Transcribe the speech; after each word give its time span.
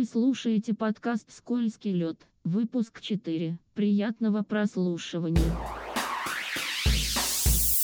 Вы 0.00 0.06
слушаете 0.06 0.72
подкаст 0.72 1.30
«Скользкий 1.30 1.92
лед», 1.92 2.26
выпуск 2.42 3.02
4. 3.02 3.58
Приятного 3.74 4.42
прослушивания. 4.42 5.54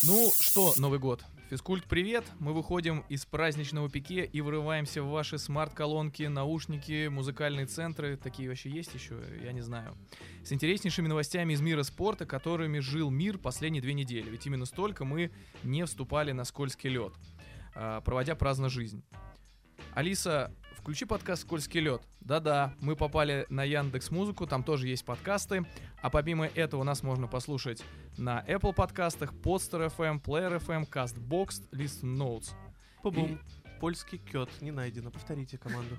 Ну 0.03 0.31
что, 0.41 0.73
Новый 0.79 0.99
год. 0.99 1.23
Физкульт, 1.51 1.85
привет! 1.85 2.25
Мы 2.39 2.55
выходим 2.55 3.05
из 3.11 3.27
праздничного 3.27 3.91
пике 3.91 4.25
и 4.25 4.41
вырываемся 4.41 5.03
в 5.03 5.11
ваши 5.11 5.37
смарт-колонки, 5.37 6.23
наушники, 6.23 7.09
музыкальные 7.09 7.67
центры. 7.67 8.17
Такие 8.17 8.49
вообще 8.49 8.71
есть 8.71 8.95
еще? 8.95 9.23
Я 9.45 9.53
не 9.53 9.61
знаю. 9.61 9.95
С 10.43 10.55
интереснейшими 10.55 11.09
новостями 11.09 11.53
из 11.53 11.61
мира 11.61 11.83
спорта, 11.83 12.25
которыми 12.25 12.79
жил 12.79 13.11
мир 13.11 13.37
последние 13.37 13.83
две 13.83 13.93
недели. 13.93 14.31
Ведь 14.31 14.47
именно 14.47 14.65
столько 14.65 15.05
мы 15.05 15.33
не 15.63 15.85
вступали 15.85 16.33
на 16.33 16.45
скользкий 16.45 16.89
лед, 16.89 17.13
а, 17.75 18.01
проводя 18.01 18.35
праздно 18.37 18.71
жизнь. 18.71 19.05
Алиса, 19.93 20.51
включи 20.87 21.05
подкаст 21.05 21.43
«Скользкий 21.43 21.81
лед». 21.81 22.01
Да-да, 22.21 22.73
мы 22.79 22.95
попали 22.95 23.45
на 23.49 23.65
Яндекс 23.65 24.13
Музыку, 24.13 24.47
там 24.47 24.63
тоже 24.63 24.87
есть 24.87 25.05
подкасты. 25.05 25.67
А 26.01 26.11
помимо 26.11 26.47
этого 26.47 26.85
нас 26.85 27.03
можно 27.03 27.27
послушать 27.27 27.83
на 28.17 28.45
Apple 28.47 28.73
подкастах, 28.73 29.33
Podster 29.33 29.93
FM, 29.93 30.23
Player 30.23 30.65
FM, 30.65 30.89
CastBox, 30.89 31.69
Listen 31.73 32.17
Notes. 32.17 32.51
Бум. 33.03 33.41
Польский 33.81 34.19
кет 34.19 34.49
не 34.61 34.71
найдено. 34.71 35.11
Повторите 35.11 35.59
команду. 35.59 35.99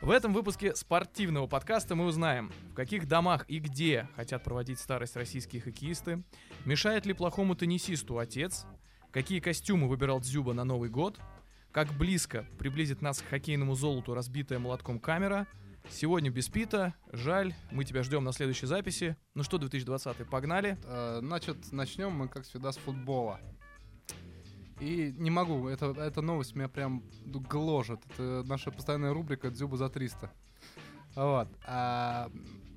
В 0.00 0.10
этом 0.10 0.32
выпуске 0.32 0.74
спортивного 0.74 1.46
подкаста 1.46 1.94
мы 1.94 2.04
узнаем, 2.06 2.50
в 2.72 2.74
каких 2.74 3.06
домах 3.06 3.44
и 3.46 3.60
где 3.60 4.08
хотят 4.16 4.42
проводить 4.42 4.80
старость 4.80 5.14
российские 5.14 5.62
хоккеисты, 5.62 6.24
мешает 6.64 7.06
ли 7.06 7.12
плохому 7.12 7.54
теннисисту 7.54 8.18
отец, 8.18 8.66
какие 9.12 9.38
костюмы 9.38 9.86
выбирал 9.86 10.18
Дзюба 10.18 10.54
на 10.54 10.64
Новый 10.64 10.90
год, 10.90 11.20
как 11.84 11.96
близко 11.96 12.44
приблизит 12.58 13.02
нас 13.02 13.22
к 13.22 13.28
хоккейному 13.28 13.76
золоту 13.76 14.12
разбитая 14.12 14.58
молотком 14.58 14.98
камера. 14.98 15.46
Сегодня 15.88 16.28
без 16.28 16.48
Пита, 16.48 16.92
жаль, 17.12 17.54
мы 17.70 17.84
тебя 17.84 18.02
ждем 18.02 18.24
на 18.24 18.32
следующей 18.32 18.66
записи. 18.66 19.16
Ну 19.36 19.44
что, 19.44 19.58
2020, 19.58 20.28
погнали. 20.28 20.76
Э, 20.82 21.20
Значит, 21.22 21.70
начнем 21.70 22.10
мы, 22.10 22.26
как 22.26 22.42
всегда, 22.42 22.72
с 22.72 22.76
футбола. 22.78 23.38
И 24.80 25.14
не 25.18 25.30
могу, 25.30 25.68
это, 25.68 25.94
эта 25.96 26.20
новость 26.20 26.56
меня 26.56 26.68
прям 26.68 27.04
гложет. 27.24 28.00
Это 28.14 28.42
наша 28.44 28.72
постоянная 28.72 29.12
рубрика 29.12 29.48
«Дзюба 29.48 29.76
за 29.76 29.86
300». 29.86 30.30
Вот. 31.14 31.48
А, 31.64 32.28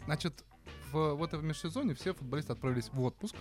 значит, 0.05 0.45
в, 0.91 1.15
в 1.15 1.23
этом 1.23 1.43
межсезонье 1.43 1.95
все 1.95 2.13
футболисты 2.13 2.53
отправились 2.53 2.89
в 2.89 3.01
отпуск. 3.01 3.35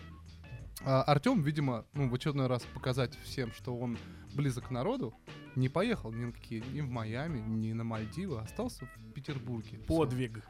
А 0.84 1.02
Артем, 1.02 1.42
видимо, 1.42 1.84
ну, 1.92 2.08
в 2.08 2.14
очередной 2.14 2.46
раз 2.46 2.62
показать 2.74 3.14
всем, 3.24 3.52
что 3.52 3.76
он 3.76 3.98
близок 4.34 4.68
к 4.68 4.70
народу, 4.70 5.14
не 5.56 5.68
поехал 5.68 6.10
ни 6.12 6.24
на 6.24 6.32
какие, 6.32 6.62
ни 6.72 6.80
в 6.80 6.88
Майами, 6.88 7.38
ни 7.40 7.72
на 7.72 7.84
Мальдивы, 7.84 8.38
а 8.38 8.42
остался 8.42 8.86
в 8.86 9.12
Петербурге. 9.12 9.78
Всё. 9.78 9.86
Подвиг. 9.86 10.42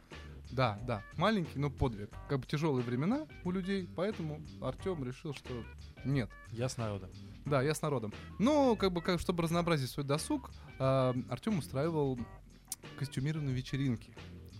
Да, 0.52 0.78
да, 0.84 1.04
маленький, 1.16 1.58
но 1.60 1.70
подвиг. 1.70 2.10
Как 2.28 2.40
бы 2.40 2.46
тяжелые 2.46 2.84
времена 2.84 3.26
у 3.44 3.52
людей, 3.52 3.88
поэтому 3.96 4.40
Артем 4.60 5.04
решил, 5.04 5.32
что 5.32 5.64
нет. 6.04 6.28
Я 6.50 6.68
с 6.68 6.76
народом. 6.76 7.10
Да, 7.46 7.62
я 7.62 7.72
с 7.72 7.82
народом. 7.82 8.12
Но, 8.40 8.74
как 8.76 8.92
бы, 8.92 9.00
как, 9.00 9.20
чтобы 9.20 9.44
разнообразить 9.44 9.90
свой 9.90 10.04
досуг, 10.04 10.50
Артем 10.78 11.58
устраивал 11.58 12.18
костюмированные 12.98 13.54
вечеринки. 13.54 14.12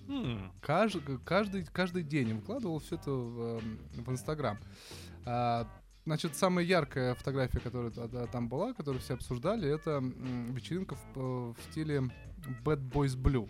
М, 0.08 0.52
Каждый, 0.60 1.18
каждый, 1.18 1.64
каждый 1.64 2.02
день 2.04 2.34
выкладывал 2.34 2.78
все 2.80 2.96
это 2.96 3.10
в, 3.10 3.58
эм, 3.58 3.78
в 3.92 4.10
Инстаграм. 4.10 4.58
А, 4.58 5.09
Значит, 6.06 6.34
самая 6.34 6.64
яркая 6.64 7.14
фотография, 7.14 7.60
которая 7.60 7.90
та- 7.90 8.08
та- 8.08 8.26
там 8.26 8.48
была, 8.48 8.72
которую 8.72 9.00
все 9.00 9.14
обсуждали, 9.14 9.68
это 9.68 10.00
вечеринка 10.00 10.96
в, 10.96 11.18
э, 11.18 11.20
в 11.52 11.56
стиле 11.70 12.10
Bad 12.64 12.80
Boys 12.90 13.16
Blue. 13.16 13.48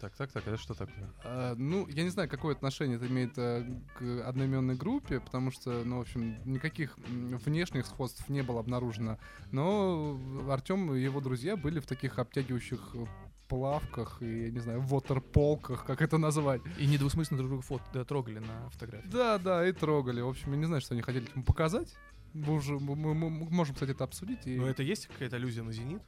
Так, 0.00 0.14
так, 0.14 0.30
так, 0.30 0.46
это 0.46 0.58
что 0.58 0.74
такое? 0.74 1.10
А, 1.24 1.54
ну, 1.56 1.86
я 1.88 2.02
не 2.02 2.10
знаю, 2.10 2.28
какое 2.28 2.54
отношение 2.54 2.96
это 2.96 3.06
имеет 3.06 3.38
э, 3.38 3.64
к 3.98 4.28
одноименной 4.28 4.74
группе, 4.74 5.20
потому 5.20 5.50
что, 5.50 5.84
ну, 5.84 5.98
в 5.98 6.00
общем, 6.02 6.36
никаких 6.44 6.98
внешних 6.98 7.86
сходств 7.86 8.28
не 8.28 8.42
было 8.42 8.60
обнаружено. 8.60 9.18
Но 9.52 10.20
Артем 10.50 10.92
и 10.92 11.00
его 11.00 11.20
друзья 11.22 11.56
были 11.56 11.80
в 11.80 11.86
таких 11.86 12.18
обтягивающих 12.18 12.94
э, 12.94 13.06
плавках 13.48 14.18
и, 14.22 14.44
я 14.46 14.50
не 14.50 14.58
знаю, 14.60 14.80
вотерполках, 14.80 15.84
как 15.84 16.02
это 16.02 16.18
назвать. 16.18 16.60
И 16.78 16.86
недвусмысленно 16.86 17.38
друг 17.38 17.50
друга 17.50 17.62
фото 17.62 17.84
да, 17.92 18.04
трогали 18.04 18.38
на 18.38 18.68
фотографии. 18.70 19.08
Да, 19.08 19.38
да, 19.38 19.66
и 19.68 19.72
трогали. 19.72 20.20
В 20.20 20.28
общем, 20.28 20.52
я 20.52 20.58
не 20.58 20.64
знаю, 20.66 20.80
что 20.80 20.94
они 20.94 21.02
хотели 21.02 21.28
ему 21.34 21.44
показать. 21.44 21.94
Мы, 22.34 22.52
уже, 22.54 22.78
мы, 22.78 22.94
мы- 22.96 23.14
мы 23.14 23.30
можем, 23.30 23.74
кстати, 23.74 23.92
это 23.92 24.04
обсудить. 24.04 24.46
И... 24.46 24.56
Ну 24.56 24.66
это 24.66 24.82
есть 24.82 25.06
какая-то 25.06 25.36
аллюзия 25.36 25.62
на 25.62 25.72
«Зенит»? 25.72 26.02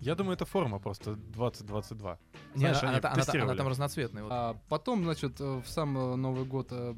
Я 0.00 0.14
думаю, 0.14 0.34
это 0.34 0.44
форма 0.46 0.78
просто 0.78 1.14
2022. 1.16 2.18
Не, 2.54 2.58
Знаешь, 2.60 2.78
она, 2.82 2.88
они 2.90 2.98
она 2.98 3.08
она 3.08 3.12
она 3.14 3.22
тестировали. 3.22 3.56
там 3.56 3.68
разноцветная. 3.68 4.22
вот. 4.22 4.32
А 4.32 4.56
потом, 4.68 5.04
значит, 5.04 5.40
э, 5.40 5.60
в 5.64 5.68
сам 5.68 5.96
э, 5.96 6.16
Новый 6.16 6.44
год 6.44 6.68
э, 6.70 6.94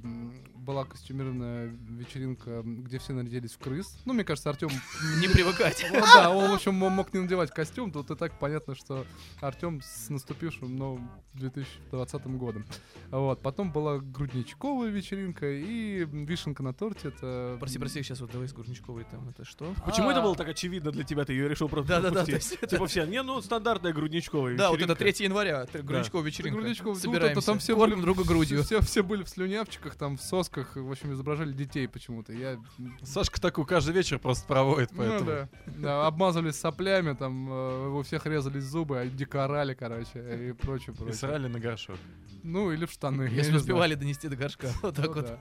была 0.54 0.84
костюмированная 0.84 1.66
вечеринка, 1.88 2.62
где 2.64 2.98
все 2.98 3.12
нарядились 3.12 3.52
в 3.54 3.58
крыс. 3.58 3.98
Ну, 4.04 4.12
мне 4.14 4.24
кажется, 4.24 4.50
Артем... 4.50 4.68
Не 5.20 5.28
привыкать. 5.28 5.84
Да, 6.14 6.30
он, 6.30 6.50
в 6.50 6.54
общем, 6.54 6.74
мо- 6.74 6.90
мог 6.90 7.12
не 7.14 7.20
надевать 7.20 7.50
костюм, 7.50 7.90
тут 7.90 8.10
и 8.10 8.14
так 8.14 8.38
понятно, 8.38 8.74
что 8.74 9.04
Артем 9.40 9.80
с 9.82 10.08
наступившим 10.10 10.76
новым 10.76 11.10
2020 11.34 12.26
годом. 12.36 12.64
Вот, 13.10 13.40
потом 13.42 13.72
была 13.72 13.98
грудничковая 13.98 14.90
вечеринка 14.90 15.50
и 15.50 16.04
вишенка 16.04 16.62
на 16.62 16.72
торте, 16.72 17.08
это... 17.08 17.56
Прости, 17.58 17.78
прости, 17.78 18.02
сейчас 18.02 18.20
вот 18.20 18.30
давай 18.30 18.48
с 18.48 18.52
Гурничковой 18.52 19.04
там, 19.04 19.28
это 19.28 19.44
что? 19.44 19.74
Почему 19.84 20.08
А. 20.08 20.12
это 20.12 20.22
было 20.22 20.36
так 20.36 20.48
очевидно 20.48 20.92
для 20.92 21.04
тебя? 21.04 21.24
Ты 21.24 21.32
ее 21.32 21.48
решил 21.48 21.68
просто 21.68 22.00
Да-да-да, 22.00 22.24
Типа 22.24 22.86
все, 22.92 23.04
не, 23.06 23.22
ну 23.22 23.40
стандартная 23.42 23.92
грудничковая 23.92 24.56
Да, 24.56 24.70
вот 24.70 24.80
это 24.80 24.92
вечеринка. 24.92 25.16
3 25.16 25.24
января, 25.24 25.66
т- 25.66 25.82
Грудничковая 25.82 26.24
вечеринка. 26.26 26.58
Грудничкова, 26.58 26.94
ну, 26.94 27.00
Собираемся, 27.00 27.38
это 27.38 27.46
там 27.46 27.58
все 27.58 27.74
кормим 27.74 27.96
были- 27.96 28.04
друга 28.04 28.24
грудью. 28.24 28.62
Все, 28.64 28.80
все 28.80 29.02
были 29.02 29.22
в 29.24 29.28
слюнявчиках, 29.28 29.94
там, 29.96 30.16
в 30.16 30.22
сосках, 30.22 30.76
в 30.76 30.90
общем, 30.90 31.12
изображали 31.12 31.52
детей 31.52 31.88
почему-то. 31.88 32.32
Я 32.32 32.58
Сашка 33.02 33.40
такую 33.40 33.66
каждый 33.66 33.92
вечер 33.94 34.18
просто 34.18 34.46
проводит, 34.46 34.90
поэтому... 34.96 35.20
Ну 35.20 35.26
да. 35.26 35.48
Да, 35.66 36.06
обмазывались 36.06 36.56
соплями, 36.56 37.14
там 37.14 37.48
э, 37.50 37.88
у 37.98 38.02
всех 38.02 38.26
резались 38.26 38.64
зубы, 38.64 38.98
а 39.00 39.06
декорали, 39.06 39.74
короче, 39.74 40.48
и 40.48 40.52
прочее, 40.52 40.92
И 40.94 40.96
прочее. 40.96 41.14
срали 41.14 41.48
на 41.48 41.58
горшок. 41.58 41.96
Ну, 42.44 42.72
или 42.72 42.86
в 42.86 42.90
штаны. 42.92 43.22
я 43.22 43.28
не 43.28 43.34
Если 43.36 43.50
знаю. 43.50 43.60
успевали 43.62 43.94
донести 43.94 44.28
до 44.28 44.36
горшка. 44.36 44.68
Вот 44.82 44.94
так 44.96 45.06
Ну 45.06 45.12
вот. 45.14 45.26
да. 45.26 45.38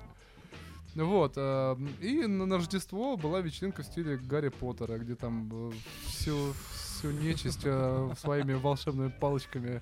Вот, 0.93 1.33
э, 1.37 1.77
и 2.01 2.27
на, 2.27 2.45
на 2.45 2.57
Рождество 2.57 3.15
была 3.15 3.39
вечеринка 3.39 3.81
в 3.81 3.85
стиле 3.85 4.17
Гарри 4.17 4.49
Поттера, 4.49 4.97
где 4.97 5.15
там 5.15 5.49
э, 5.51 5.71
всю, 6.07 6.53
всю 7.01 7.11
нечисть 7.11 7.61
э, 7.63 8.13
своими 8.19 8.53
волшебными 8.53 9.09
палочками. 9.09 9.81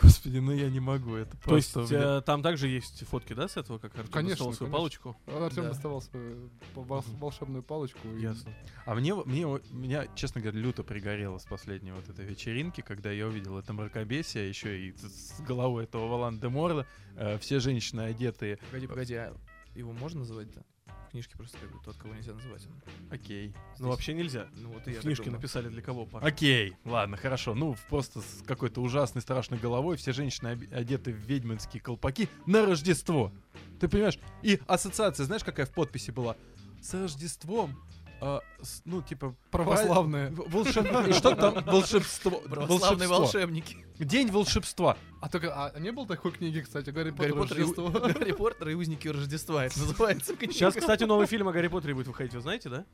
Господи, 0.00 0.38
ну 0.38 0.52
я 0.52 0.68
не 0.70 0.78
могу, 0.80 1.14
это 1.16 1.30
Ну, 1.34 1.40
просто... 1.50 1.72
То 1.74 1.80
есть 1.80 1.92
э, 1.92 2.22
там 2.24 2.42
также 2.42 2.68
есть 2.68 3.04
фотки, 3.08 3.32
да, 3.32 3.48
с 3.48 3.56
этого, 3.56 3.78
как 3.78 3.96
Артем 3.96 4.12
Конечно, 4.12 4.44
достал 4.46 4.52
свою 4.52 4.72
конечно. 4.72 4.76
палочку? 4.76 5.16
Артем 5.44 5.62
Да. 5.64 5.68
доставал 5.70 6.02
свою 6.02 6.50
вол- 6.74 7.04
волшебную 7.18 7.62
палочку. 7.62 8.06
и- 8.06 8.20
Ясно. 8.20 8.52
А 8.86 8.94
мне, 8.94 9.14
мне, 9.14 9.46
меня, 9.72 10.06
честно 10.14 10.40
говоря, 10.42 10.58
люто 10.60 10.84
пригорело 10.84 11.38
с 11.38 11.44
последней 11.46 11.92
вот 11.92 12.08
этой 12.08 12.24
вечеринки, 12.26 12.82
когда 12.82 13.10
я 13.10 13.26
увидел 13.26 13.58
это 13.58 13.72
мракобесие, 13.72 14.48
еще 14.48 14.78
и 14.78 14.92
с 14.92 15.38
с 15.38 15.40
головой 15.40 15.84
этого 15.84 16.06
Валан 16.06 16.38
де 16.38 16.48
Морда, 16.48 16.86
э, 17.16 17.38
все 17.38 17.58
женщины 17.58 18.02
одетые. 18.02 18.58
Погоди, 18.70 18.86
погоди, 18.86 19.14
а 19.14 19.34
его 19.74 19.92
можно 19.92 20.20
называть-то? 20.20 20.62
В 21.08 21.10
книжке 21.10 21.36
просто 21.36 21.56
как 21.58 21.72
бы 21.72 21.78
тот, 21.82 21.96
кого 21.96 22.14
нельзя 22.14 22.34
называть. 22.34 22.66
он. 22.66 22.72
Окей. 23.10 23.48
Здесь- 23.48 23.56
Ну 23.78 23.88
вообще 23.88 24.12
нельзя. 24.12 24.46
Ну 24.52 24.68
вот 24.68 24.86
и 24.86 24.92
я 24.92 25.00
думаю. 25.00 25.30
написали 25.32 25.68
для 25.68 25.80
кого 25.80 26.04
пара. 26.04 26.24
Окей. 26.24 26.76
Ладно, 26.84 27.16
хорошо. 27.16 27.54
Ну, 27.54 27.76
просто 27.88 28.20
с 28.20 28.42
какой-то 28.46 28.82
ужасной, 28.82 29.22
страшной 29.22 29.58
головой 29.58 29.96
все 29.96 30.12
женщины 30.12 30.48
одеты 30.70 31.12
в 31.12 31.16
ведьминские 31.16 31.80
колпаки 31.80 32.28
на 32.46 32.66
Рождество. 32.66 33.32
Ты 33.80 33.88
понимаешь? 33.88 34.18
И 34.42 34.60
ассоциация, 34.66 35.24
знаешь, 35.24 35.44
какая 35.44 35.64
в 35.66 35.70
подписи 35.72 36.10
была? 36.10 36.36
С 36.82 36.92
Рождеством. 36.94 37.74
А, 38.20 38.40
с- 38.62 38.82
ну, 38.84 39.02
типа... 39.02 39.34
Православные. 39.50 40.30
волшеб- 40.30 41.12
Что 41.12 41.34
там? 41.34 41.64
Волшебство. 41.64 42.40
Православные 42.40 43.08
волшебство. 43.08 43.18
волшебники. 43.40 43.76
День 43.98 44.30
волшебства. 44.30 44.96
А 45.20 45.28
только 45.28 45.52
а 45.54 45.78
не 45.78 45.90
было 45.90 46.06
такой 46.06 46.32
книги, 46.32 46.60
кстати, 46.60 46.90
Гарри 46.90 47.10
Гарри 47.10 47.32
Поттер 47.32 47.36
Поттер, 47.38 47.56
и, 47.56 47.60
Рождество? 47.60 47.88
Гарри 48.18 48.32
Поттер 48.32 48.68
и 48.68 48.74
узники 48.74 49.08
Рождества. 49.08 49.64
Это 49.64 49.78
называется 49.80 50.36
книга. 50.36 50.52
Сейчас, 50.52 50.74
кстати, 50.74 51.04
новый 51.04 51.26
фильм 51.26 51.48
о 51.48 51.52
Гарри 51.52 51.68
Поттере 51.68 51.94
будет 51.94 52.06
выходить, 52.08 52.34
вы 52.34 52.40
знаете, 52.40 52.68
да? 52.68 52.84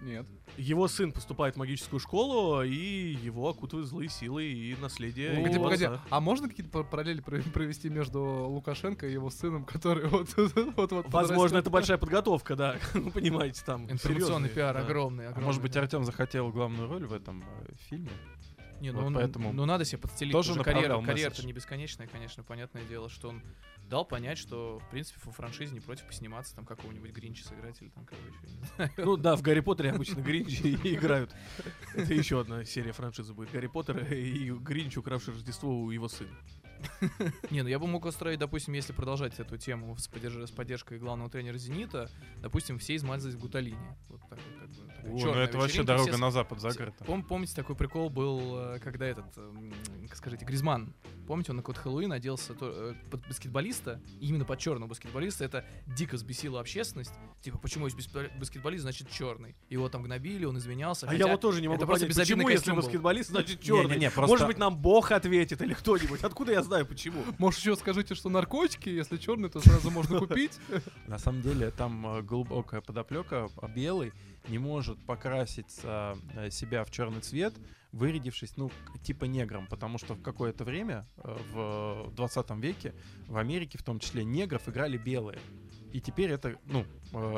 Нет. 0.00 0.26
Его 0.56 0.86
сын 0.88 1.12
поступает 1.12 1.54
в 1.56 1.58
магическую 1.58 1.98
школу, 2.00 2.62
и 2.62 3.16
его 3.22 3.48
окутывают 3.48 3.88
злые 3.88 4.08
силы 4.08 4.44
и 4.44 4.76
наследие. 4.80 5.30
Погоди, 5.36 5.54
его 5.54 5.64
погоди, 5.64 5.84
отца. 5.86 6.00
а 6.10 6.20
можно 6.20 6.48
какие-то 6.48 6.70
пар- 6.70 6.84
параллели 6.84 7.20
про- 7.20 7.42
провести 7.42 7.88
между 7.88 8.20
Лукашенко 8.22 9.06
и 9.08 9.12
его 9.12 9.30
сыном, 9.30 9.64
который 9.64 10.06
вот 10.08 10.28
вот 10.76 10.92
вот 10.92 11.06
Возможно, 11.12 11.58
это 11.58 11.70
большая 11.70 11.98
подготовка, 11.98 12.54
да. 12.56 12.76
Ну, 12.94 13.10
понимаете, 13.10 13.62
там. 13.64 13.90
Информационный 13.90 14.48
пиар 14.48 14.76
огромный, 14.76 15.28
А 15.28 15.40
может 15.40 15.60
быть, 15.62 15.76
Артем 15.76 16.04
захотел 16.04 16.50
главную 16.50 16.88
роль 16.88 17.06
в 17.06 17.12
этом 17.12 17.42
э, 17.66 17.72
фильме? 17.88 18.10
Не, 18.80 18.92
ну, 18.92 19.00
Вот 19.00 19.06
он- 19.08 19.14
поэтому 19.14 19.52
ну 19.52 19.64
надо 19.64 19.84
себе 19.84 19.98
подстелить. 19.98 20.32
тоже 20.32 20.50
Тоже 20.52 20.62
карьера, 20.62 21.00
карьера-то 21.02 21.34
месседж. 21.38 21.46
не 21.46 21.52
бесконечная, 21.52 22.06
конечно, 22.06 22.44
понятное 22.44 22.84
дело, 22.84 23.08
что 23.08 23.30
он 23.30 23.42
дал 23.88 24.04
понять, 24.04 24.38
что, 24.38 24.78
в 24.78 24.90
принципе, 24.90 25.20
во 25.24 25.32
франшизе 25.32 25.72
не 25.72 25.80
против 25.80 26.06
посниматься, 26.06 26.54
там, 26.54 26.64
какого-нибудь 26.64 27.10
Гринча 27.10 27.44
сыграть 27.46 27.80
или 27.80 27.88
там 27.88 28.04
кого 28.04 28.20
еще. 28.20 28.90
Ну 28.98 29.16
да, 29.16 29.36
в 29.36 29.42
Гарри 29.42 29.60
Поттере 29.60 29.90
обычно 29.90 30.20
Гринчи 30.20 30.74
играют. 30.84 31.34
Это 31.94 32.12
еще 32.14 32.40
одна 32.40 32.64
серия 32.64 32.92
франшизы 32.92 33.32
будет. 33.32 33.50
Гарри 33.50 33.66
Поттер 33.66 34.12
и 34.12 34.50
Гринч, 34.50 34.96
укравший 34.96 35.34
Рождество 35.34 35.70
у 35.70 35.90
его 35.90 36.08
сына. 36.08 36.36
Не, 37.50 37.62
ну 37.62 37.68
я 37.68 37.78
бы 37.78 37.86
мог 37.86 38.04
устроить, 38.04 38.38
допустим, 38.38 38.74
если 38.74 38.92
продолжать 38.92 39.38
эту 39.40 39.56
тему 39.56 39.96
с, 39.96 40.08
поддерж- 40.08 40.46
с 40.46 40.50
поддержкой 40.50 40.98
главного 40.98 41.30
тренера 41.30 41.56
«Зенита», 41.58 42.10
допустим, 42.40 42.78
все 42.78 42.96
измазались 42.96 43.34
в 43.34 43.38
гуталине. 43.38 43.96
Вот 44.08 44.20
так 44.28 44.38
вот, 44.38 44.60
как 44.60 44.68
бы. 44.70 44.92
такая 44.92 45.12
О, 45.12 45.34
ну 45.34 45.40
это 45.40 45.58
вообще 45.58 45.82
дорога 45.82 46.10
все 46.10 46.18
на 46.20 46.30
запад 46.30 46.60
закрыта. 46.60 47.04
Пом- 47.04 47.22
помните, 47.22 47.54
такой 47.54 47.76
прикол 47.76 48.10
был, 48.10 48.58
э, 48.74 48.78
когда 48.80 49.06
этот, 49.06 49.26
эм, 49.36 49.72
скажите, 50.14 50.44
Гризман, 50.44 50.94
помните, 51.26 51.52
он 51.52 51.56
на 51.56 51.62
код 51.62 51.76
Хэллоуин 51.78 52.12
оделся 52.12 52.54
то- 52.54 52.70
э, 52.92 52.94
под 53.10 53.26
баскетболиста, 53.28 54.00
именно 54.20 54.44
под 54.44 54.58
черного 54.58 54.88
баскетболиста, 54.88 55.44
это 55.44 55.64
дико 55.86 56.14
взбесило 56.16 56.60
общественность, 56.60 57.12
типа, 57.40 57.58
почему 57.58 57.86
есть 57.86 57.96
баскетбол- 57.96 58.36
баскетболист, 58.38 58.82
значит 58.82 59.10
черный. 59.10 59.56
Его 59.68 59.88
там 59.88 60.02
гнобили, 60.02 60.44
он 60.44 60.58
изменялся. 60.58 61.06
А 61.06 61.10
хотя 61.10 61.24
я 61.26 61.30
вот 61.32 61.40
тоже 61.40 61.60
не 61.60 61.68
могу 61.68 61.86
понять, 61.86 62.14
почему, 62.16 62.48
если 62.48 62.72
баскетболист, 62.72 63.30
значит 63.30 63.60
Не, 63.60 63.66
черный. 63.66 63.94
не, 63.96 64.00
не, 64.00 64.10
просто- 64.10 64.30
Может 64.32 64.46
быть, 64.46 64.58
нам 64.58 64.76
Бог 64.76 65.10
ответит 65.12 65.62
или 65.62 65.74
кто-нибудь. 65.74 66.22
Откуда 66.22 66.52
я 66.52 66.62
знаю, 66.68 66.86
почему? 66.86 67.24
Может, 67.38 67.60
еще 67.60 67.76
скажите, 67.76 68.14
что 68.14 68.28
наркотики, 68.28 68.90
если 68.90 69.16
черный, 69.16 69.48
то 69.48 69.60
сразу 69.60 69.90
можно 69.90 70.18
купить. 70.24 70.58
На 71.06 71.18
самом 71.18 71.42
деле 71.42 71.70
там 71.70 72.06
э, 72.06 72.22
глубокая 72.22 72.80
подоплека. 72.80 73.48
а 73.60 73.68
Белый 73.68 74.12
не 74.48 74.58
может 74.58 74.98
покрасить 75.06 75.80
а, 75.82 76.18
э, 76.34 76.50
себя 76.50 76.84
в 76.84 76.90
черный 76.90 77.20
цвет, 77.20 77.54
вырядившись, 77.92 78.56
ну, 78.56 78.70
типа 79.02 79.24
негром, 79.24 79.66
потому 79.66 79.98
что 79.98 80.14
в 80.14 80.22
какое-то 80.22 80.64
время, 80.64 81.06
э, 81.16 81.36
в 81.52 82.14
20 82.14 82.50
веке, 82.62 82.94
в 83.26 83.38
Америке 83.38 83.78
в 83.78 83.82
том 83.82 83.98
числе, 83.98 84.24
негров 84.24 84.68
играли 84.68 84.98
белые. 84.98 85.38
И 85.92 86.00
теперь 86.00 86.30
это, 86.30 86.56
ну, 86.66 86.84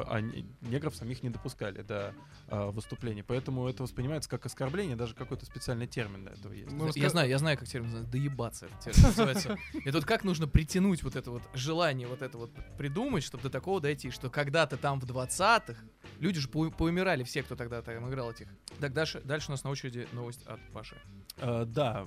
они- 0.08 0.46
негров 0.60 0.96
самих 0.96 1.22
не 1.22 1.30
допускали 1.30 1.82
до 1.82 2.14
э, 2.48 2.70
выступлений. 2.70 3.22
Поэтому 3.22 3.68
это 3.68 3.82
воспринимается 3.82 4.28
как 4.28 4.44
оскорбление, 4.46 4.96
даже 4.96 5.14
какой-то 5.14 5.46
специальный 5.46 5.86
термин 5.86 6.22
для 6.22 6.32
этого 6.32 6.52
есть. 6.52 6.72
Ну, 6.72 6.86
Я 6.86 6.90
ска- 6.90 7.08
знаю, 7.10 7.28
я 7.28 7.38
знаю, 7.38 7.56
как 7.58 7.68
термин 7.68 7.86
называется. 7.90 8.12
Доебаться 8.12 8.66
этот 8.66 8.80
термин 8.80 9.02
называется. 9.02 9.56
И 9.84 9.90
тут 9.92 10.04
как 10.04 10.24
нужно 10.24 10.48
притянуть 10.48 11.02
вот 11.02 11.16
это 11.16 11.30
вот 11.30 11.42
желание 11.54 12.06
вот 12.08 12.22
это 12.22 12.38
вот 12.38 12.50
придумать, 12.76 13.22
чтобы 13.22 13.42
до 13.44 13.50
такого 13.50 13.80
дойти, 13.80 14.10
что 14.10 14.30
когда-то 14.30 14.76
там 14.76 15.00
в 15.00 15.04
20-х 15.04 15.74
люди 16.18 16.40
же 16.40 16.48
поумирали 16.48 17.22
все, 17.22 17.42
кто 17.42 17.54
тогда 17.56 17.82
там 17.82 18.08
играл 18.08 18.30
этих. 18.32 18.48
Так 18.80 18.92
дальше, 18.92 19.20
дальше 19.24 19.48
у 19.48 19.50
нас 19.52 19.62
на 19.64 19.70
очереди 19.70 20.08
новость 20.12 20.44
от 20.46 20.60
Паши. 20.72 20.96
Э, 21.38 21.64
да, 21.66 22.06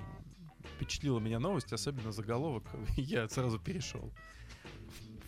впечатлила 0.75 1.19
меня 1.19 1.39
новость, 1.39 1.71
особенно 1.73 2.11
заголовок. 2.11 2.63
Я 2.97 3.27
сразу 3.29 3.59
перешел. 3.59 4.11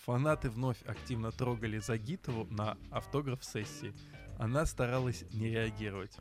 Фанаты 0.06 0.52
вновь 0.52 0.78
активно 0.86 1.32
трогали 1.32 1.80
Загитову 1.80 2.46
на 2.52 2.78
автограф-сессии. 2.92 3.92
Она 4.38 4.68
старалась 4.68 5.26
не 5.34 5.50
реагировать. 5.50 6.16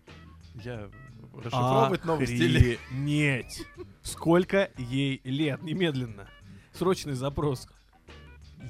Я 0.55 0.89
расшифровывать 1.35 2.05
новости 2.07 2.33
или... 2.33 2.75
Охренеть. 2.77 3.67
Сколько 4.03 4.71
ей 4.79 5.21
лет? 5.25 5.63
Немедленно. 5.63 6.27
Срочный 6.73 7.13
запрос. 7.13 7.69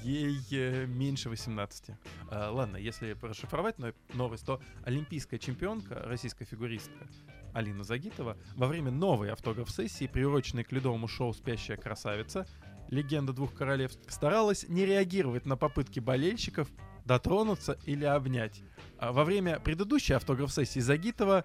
Ей 0.02 0.36
э, 0.50 0.86
меньше 0.86 1.28
18. 1.28 1.90
А, 2.30 2.50
ладно, 2.50 2.76
если 2.76 3.16
расшифровать 3.22 3.78
но- 3.78 3.92
новость, 4.14 4.44
то 4.44 4.60
олимпийская 4.84 5.38
чемпионка, 5.38 5.94
российская 6.06 6.44
фигуристка 6.44 7.06
Алина 7.52 7.84
Загитова 7.84 8.36
во 8.56 8.66
время 8.66 8.90
новой 8.90 9.30
автограф-сессии, 9.30 10.08
приуроченной 10.08 10.64
к 10.64 10.72
ледовому 10.72 11.06
шоу 11.06 11.32
«Спящая 11.32 11.76
красавица», 11.76 12.48
легенда 12.88 13.32
двух 13.32 13.54
королевств, 13.54 14.00
старалась 14.08 14.68
не 14.68 14.84
реагировать 14.86 15.46
на 15.46 15.56
попытки 15.56 16.00
болельщиков 16.00 16.68
дотронуться 17.04 17.78
или 17.84 18.04
обнять. 18.04 18.62
А 18.98 19.12
во 19.12 19.24
время 19.24 19.60
предыдущей 19.60 20.14
автограф-сессии 20.14 20.80
Загитова 20.80 21.44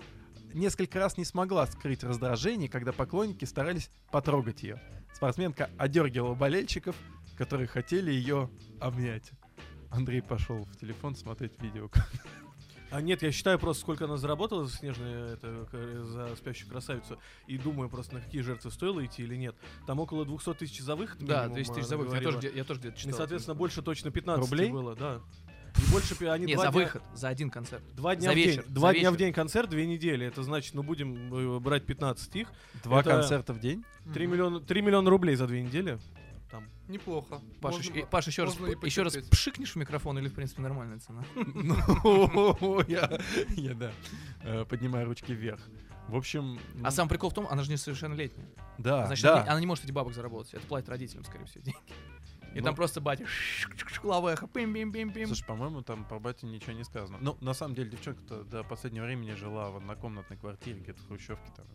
несколько 0.54 1.00
раз 1.00 1.18
не 1.18 1.26
смогла 1.26 1.66
скрыть 1.68 2.04
раздражение, 2.04 2.70
когда 2.70 2.92
поклонники 2.92 3.46
старались 3.46 3.90
потрогать 4.12 4.64
ее. 4.64 4.82
Спортсменка 5.14 5.70
одергивала 5.78 6.36
болельщиков, 6.36 6.96
которые 7.38 7.68
хотели 7.68 8.12
ее 8.12 8.50
обнять. 8.80 9.32
Андрей 9.90 10.22
пошел 10.22 10.66
в 10.66 10.78
телефон 10.78 11.16
смотреть 11.16 11.62
видео. 11.62 11.90
А 12.92 13.02
нет, 13.02 13.22
я 13.22 13.32
считаю 13.32 13.60
просто, 13.60 13.82
сколько 13.82 14.06
она 14.06 14.18
заработала 14.18 14.66
за 14.66 14.76
снежную, 14.76 15.34
это, 15.34 15.68
за 16.06 16.36
спящую 16.36 16.70
красавицу, 16.70 17.20
и 17.48 17.58
думаю 17.58 17.90
просто, 17.90 18.16
на 18.16 18.22
какие 18.22 18.42
жертвы 18.42 18.72
стоило 18.72 19.06
идти 19.06 19.24
или 19.24 19.36
нет. 19.36 19.56
Там 19.86 20.00
около 20.00 20.26
200 20.26 20.54
тысяч 20.56 20.80
за 20.82 20.96
выход 20.96 21.20
Да, 21.20 21.42
минимум, 21.44 21.54
200 21.56 21.72
тысяч 21.74 21.80
она 21.82 21.88
за 21.88 21.98
выход. 21.98 22.14
Я 22.16 22.22
тоже, 22.22 22.38
где- 22.40 22.52
я 22.56 22.64
тоже 22.64 22.80
где-то 22.80 22.96
И, 22.96 23.00
читал. 23.00 23.14
соответственно, 23.18 23.56
больше 23.56 23.82
точно 23.82 24.12
15 24.12 24.50
Рублей? 24.50 24.72
было, 24.72 24.96
да. 24.96 25.22
И 25.78 25.92
больше 25.92 26.16
они 26.28 26.46
Не, 26.48 26.56
два 26.56 26.66
за 26.66 26.72
дня- 26.72 26.80
выход, 26.84 27.04
за 27.14 27.28
один 27.28 27.50
концерт. 27.52 27.84
Два 27.96 28.16
За 28.16 28.22
дня 28.22 28.32
в 28.32 28.36
вечер, 28.36 28.64
день. 28.64 28.74
Два 28.74 28.90
за 28.92 29.00
дня 29.00 29.10
в 29.12 29.14
вечер. 29.14 29.26
день 29.26 29.34
концерт, 29.34 29.70
две 29.70 29.86
недели. 29.86 30.26
Это 30.26 30.42
значит, 30.42 30.74
ну 30.74 30.82
будем 30.82 31.34
э, 31.34 31.60
брать 31.60 31.86
15 31.86 32.36
их. 32.36 32.52
Два 32.84 33.02
Это- 33.02 33.12
концерта 33.12 33.54
в 33.54 33.60
день? 33.60 33.84
3 34.14 34.26
миллиона, 34.26 34.60
3 34.62 34.82
миллиона 34.82 35.10
рублей 35.12 35.36
за 35.36 35.46
две 35.46 35.62
недели. 35.62 36.00
Там. 36.50 36.68
Неплохо. 36.88 37.42
Паш, 37.62 37.76
Можно 37.76 37.94
еще, 37.94 38.06
Паш, 38.08 38.28
еще 38.28 38.44
раз, 38.44 38.58
еще 38.60 39.04
раз 39.04 39.16
пшикнешь 39.30 39.74
в 39.74 39.76
микрофон 39.76 40.18
или, 40.18 40.30
в 40.30 40.34
принципе, 40.34 40.62
нормальная 40.64 41.00
цена? 41.00 41.24
Ну, 41.36 42.82
я, 42.88 43.74
да, 43.76 43.92
э, 44.42 44.66
поднимаю 44.66 45.06
ручки 45.06 45.32
вверх. 45.32 45.62
В 46.08 46.16
общем... 46.16 46.60
А 46.84 46.90
сам 46.90 47.08
прикол 47.08 47.30
в 47.30 47.34
том, 47.36 47.48
она 47.48 47.62
же 47.62 47.72
несовершеннолетняя. 47.72 48.48
Да, 48.80 49.06
Значит, 49.06 49.24
да. 49.26 49.44
она, 49.44 49.54
не- 49.56 49.62
не 49.62 49.66
может 49.68 49.84
эти 49.86 49.92
бабок 49.92 50.14
заработать. 50.14 50.56
Это 50.56 50.66
платит 50.66 50.90
родителям, 50.90 51.24
скорее 51.24 51.46
всего, 51.46 51.64
деньги. 51.64 51.94
И 52.56 52.60
Ну. 52.60 52.66
там 52.66 52.76
просто 52.76 53.00
батя 53.00 53.28
лавеха, 54.04 54.48
пим-пим-пим-пим. 54.48 55.28
Слушай, 55.28 55.46
по-моему, 55.46 55.84
там 55.84 56.04
по 56.06 56.18
бате 56.18 56.48
ничего 56.48 56.72
не 56.74 56.84
сказано. 56.84 57.20
Ну, 57.22 57.38
на 57.42 57.54
самом 57.54 57.76
деле, 57.76 57.92
девчонка-то 57.92 58.44
до 58.44 58.64
последнего 58.64 59.06
времени 59.06 59.34
жила 59.36 59.70
в 59.70 59.78
однокомнатной 59.78 60.38
квартире, 60.38 60.80
где-то 60.80 61.00
в 61.04 61.08
Хрущевке 61.08 61.52
там. 61.56 61.68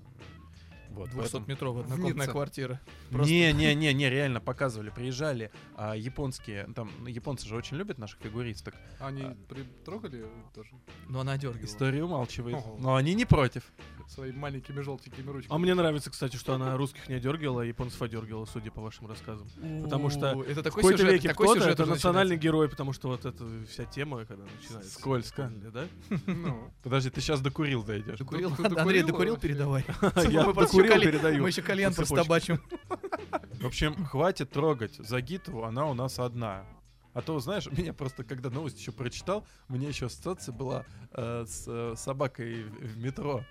Вот, 0.94 1.10
поэтому- 1.14 1.46
200-метровая 1.46 1.82
В 1.82 1.92
однокомнатная 1.92 2.26
квартира. 2.28 2.80
Не, 3.10 3.52
не, 3.54 3.74
не, 3.74 3.92
не, 3.92 4.10
реально 4.10 4.40
показывали, 4.40 4.90
приезжали 4.90 5.50
а, 5.76 5.94
японские, 5.94 6.66
там 6.74 6.90
ну, 7.00 7.06
японцы 7.08 7.46
же 7.46 7.56
очень 7.56 7.76
любят 7.76 7.98
наших 7.98 8.20
фигуристок. 8.20 8.74
Они 9.00 9.22
А. 9.22 9.36
притрогали 9.48 10.26
тоже 10.54 10.70
Но 11.08 11.20
она 11.20 11.36
дергивала. 11.36 11.64
История 11.64 12.04
умалчивает, 12.04 12.56
Ого. 12.56 12.76
но 12.80 12.94
они 12.94 13.14
не 13.14 13.24
против. 13.24 13.64
своими 14.06 14.36
маленькими 14.36 14.80
желтенькими 14.82 15.30
ручками. 15.30 15.54
А 15.54 15.58
мне 15.58 15.74
нравится, 15.74 16.10
кстати, 16.10 16.36
что 16.36 16.54
она 16.54 16.76
русских 16.76 17.08
не 17.08 17.14
одергивала, 17.14 17.62
а 17.62 17.64
японцев 17.64 18.00
одергивала, 18.02 18.44
судя 18.44 18.70
по 18.70 18.82
вашим 18.82 19.06
рассказам. 19.06 19.48
Потому 19.82 20.10
что 20.10 20.42
Это 20.42 20.60
В 20.60 20.62
такой 20.62 20.82
какой-то 20.82 20.98
сюжет, 20.98 21.12
веке 21.14 21.28
такой 21.28 21.46
кто-то 21.46 21.60
сюжет 21.60 21.74
это 21.74 21.82
уже 21.84 21.92
национальный 21.92 22.36
герой, 22.36 22.68
потому 22.68 22.92
что 22.92 23.08
вот 23.08 23.24
эта 23.24 23.44
вся 23.66 23.84
тема, 23.86 24.24
когда 24.26 24.44
начинается. 24.44 24.92
Скользко. 24.92 25.50
Да? 25.72 25.86
Ну, 26.26 26.70
Подожди, 26.82 27.08
ты 27.10 27.20
сейчас 27.20 27.40
докурил 27.40 27.82
дойдешь. 27.82 28.18
Докурил? 28.18 28.52
Андрей, 28.76 29.02
докурил, 29.02 29.36
передавай. 29.38 29.84
Я 30.28 30.44
докурил, 30.44 30.83
кальян- 30.88 31.02
передаю. 31.04 31.42
Мы 31.42 31.48
еще 31.48 31.62
кальян 31.62 31.92
по 31.92 31.96
просто 31.96 32.22
цепочке. 32.22 32.56
табачим. 32.56 33.60
В 33.60 33.66
общем, 33.66 34.04
хватит 34.06 34.50
трогать 34.50 34.94
Загитову, 34.96 35.64
она 35.64 35.86
у 35.86 35.94
нас 35.94 36.18
одна. 36.18 36.64
А 37.12 37.22
то, 37.22 37.38
знаешь, 37.38 37.66
меня 37.70 37.92
просто, 37.92 38.24
когда 38.24 38.50
новость 38.50 38.78
еще 38.80 38.90
прочитал, 38.92 39.46
у 39.68 39.74
меня 39.74 39.88
еще 39.88 40.06
ассоциация 40.06 40.52
была 40.52 40.84
э, 41.12 41.44
с 41.46 41.64
э, 41.68 41.94
собакой 41.96 42.64
в, 42.64 42.70
в 42.74 42.98
метро 42.98 43.44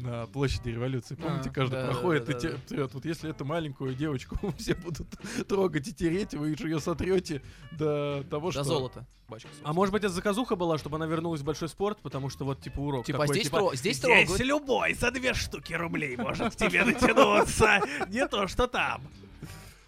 на 0.00 0.26
площади 0.26 0.70
революции. 0.70 1.14
Помните, 1.14 1.50
А, 1.50 1.52
каждый 1.52 1.74
да, 1.82 1.86
проходит 1.86 2.24
да, 2.24 2.32
и 2.32 2.34
да, 2.34 2.40
те- 2.40 2.48
да. 2.50 2.58
трет. 2.68 2.94
Вот 2.94 3.04
если 3.04 3.30
эту 3.30 3.44
маленькую 3.44 3.94
девочку 3.94 4.36
все 4.58 4.74
будут 4.74 5.08
трогать 5.48 5.86
и 5.88 5.92
тереть, 5.94 6.34
вы 6.34 6.56
же 6.56 6.68
ее 6.68 6.80
сотрете 6.80 7.42
до 7.72 8.24
того, 8.30 8.50
что... 8.50 8.60
До 8.62 8.64
золота. 8.68 9.06
Бачка, 9.28 9.48
А 9.62 9.72
может 9.72 9.92
быть, 9.92 10.04
это 10.04 10.12
заказуха 10.12 10.54
была, 10.54 10.76
чтобы 10.76 10.96
она 10.96 11.06
вернулась 11.06 11.40
в 11.40 11.44
большой 11.44 11.68
спорт, 11.70 11.98
потому 12.02 12.28
что 12.28 12.44
вот 12.44 12.60
типа 12.60 12.80
урок 12.80 13.06
Типа, 13.06 13.20
такой, 13.20 13.36
здесь 13.40 13.50
тро- 13.50 13.74
здесь 13.74 13.98
трогают. 13.98 14.38
любой 14.40 14.92
за 14.94 15.10
две 15.10 15.32
штуки 15.32 15.72
рублей 15.72 16.16
может 16.18 16.52
к 16.54 16.56
тебе 16.56 16.84
натянуться. 16.84 17.80
Не 18.08 18.26
то, 18.28 18.46
что 18.48 18.66
там. 18.66 19.00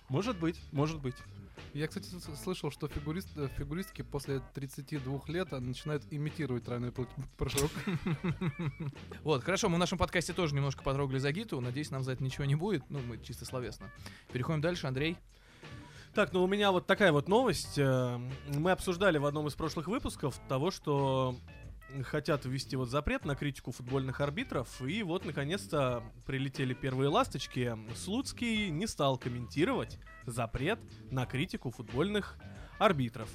Может 0.09 0.39
быть, 0.39 0.59
может 0.73 1.01
быть. 1.01 1.17
Я, 1.77 1.89
кстати, 1.89 2.07
слышал, 2.43 2.71
что 2.71 2.89
фигурист, 2.89 3.29
э, 3.37 3.49
фигуристки 3.59 4.01
после 4.01 4.41
32 4.55 5.21
лет 5.27 5.53
а, 5.53 5.61
начинают 5.61 6.05
имитировать 6.11 6.65
тройной 6.65 6.91
прыжок. 7.37 7.71
Вот, 9.23 9.45
хорошо, 9.45 9.69
мы 9.69 9.77
в 9.77 9.79
нашем 9.79 9.99
подкасте 9.99 10.33
тоже 10.33 10.55
немножко 10.55 10.83
потрогали 10.83 11.19
Загиту. 11.19 11.61
Надеюсь, 11.61 11.91
нам 11.91 12.03
за 12.03 12.13
это 12.13 12.25
ничего 12.25 12.47
не 12.47 12.55
будет. 12.55 12.83
Ну, 12.89 13.01
мы 13.01 13.19
чисто 13.19 13.45
словесно. 13.45 13.91
Переходим 14.33 14.63
дальше, 14.63 14.87
Андрей. 14.87 15.19
Так, 16.15 16.33
ну 16.33 16.43
у 16.43 16.47
меня 16.47 16.73
вот 16.73 16.87
такая 16.87 17.13
вот 17.13 17.29
новость. 17.29 17.77
Э, 17.77 18.19
Мы 18.55 18.71
обсуждали 18.71 19.19
в 19.19 19.27
одном 19.27 19.47
из 19.49 19.55
прошлых 19.55 19.87
выпусков 19.87 20.41
того, 20.49 20.71
что 20.71 21.37
хотят 22.05 22.45
ввести 22.45 22.77
вот 22.77 22.89
запрет 22.89 23.25
на 23.25 23.35
критику 23.35 23.73
футбольных 23.73 24.21
арбитров, 24.21 24.81
и 24.83 25.03
вот 25.03 25.25
наконец-то 25.25 26.03
прилетели 26.25 26.75
первые 26.75 27.09
ласточки. 27.09 27.77
Слуцкий 27.95 28.71
не 28.71 28.87
стал 28.87 29.19
комментировать 29.19 29.99
запрет 30.27 30.79
на 31.11 31.27
критику 31.27 31.71
футбольных 31.71 32.39
арбитров. 32.79 33.29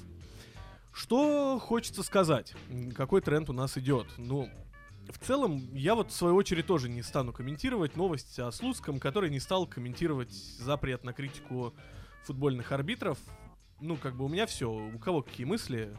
Что 0.92 1.58
хочется 1.58 2.02
сказать? 2.02 2.54
Какой 2.94 3.22
тренд 3.22 3.48
у 3.48 3.54
нас 3.54 3.78
идет? 3.78 4.06
Ну, 4.18 4.50
в 5.08 5.18
целом, 5.18 5.74
я 5.74 5.94
вот 5.94 6.10
в 6.10 6.14
свою 6.14 6.36
очередь 6.36 6.66
тоже 6.66 6.88
не 6.88 7.02
стану 7.02 7.32
комментировать 7.32 7.96
новость 7.96 8.38
о 8.38 8.52
Слуцком, 8.52 9.00
который 9.00 9.30
не 9.30 9.40
стал 9.40 9.66
комментировать 9.66 10.32
запрет 10.32 11.02
на 11.02 11.12
критику 11.12 11.74
футбольных 12.24 12.72
арбитров. 12.72 13.18
Ну, 13.80 13.96
как 13.96 14.16
бы 14.16 14.26
у 14.26 14.28
меня 14.28 14.46
все. 14.46 14.70
У 14.70 14.98
кого 14.98 15.22
какие 15.22 15.46
мысли? 15.46 15.96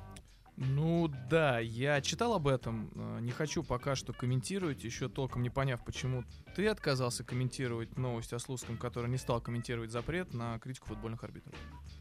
Ну 0.55 1.11
да, 1.29 1.59
я 1.59 1.99
читал 2.01 2.33
об 2.33 2.47
этом. 2.47 2.91
э, 2.95 3.19
Не 3.21 3.31
хочу 3.31 3.63
пока 3.63 3.95
что 3.95 4.13
комментировать, 4.13 4.83
еще 4.83 5.09
толком 5.09 5.41
не 5.41 5.49
поняв, 5.49 5.83
почему 5.83 6.23
ты 6.55 6.67
отказался 6.67 7.23
комментировать 7.23 7.97
новость 7.97 8.33
о 8.33 8.39
Слуцком, 8.39 8.77
который 8.77 9.09
не 9.09 9.17
стал 9.17 9.41
комментировать 9.41 9.91
запрет 9.91 10.33
на 10.33 10.59
критику 10.59 10.87
футбольных 10.87 11.23
арбитров. 11.23 11.55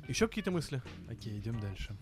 Еще 0.06 0.28
какие-то 0.28 0.50
мысли? 0.50 0.82
Окей, 1.09 1.38
идем 1.38 1.59
дальше. 1.61 1.97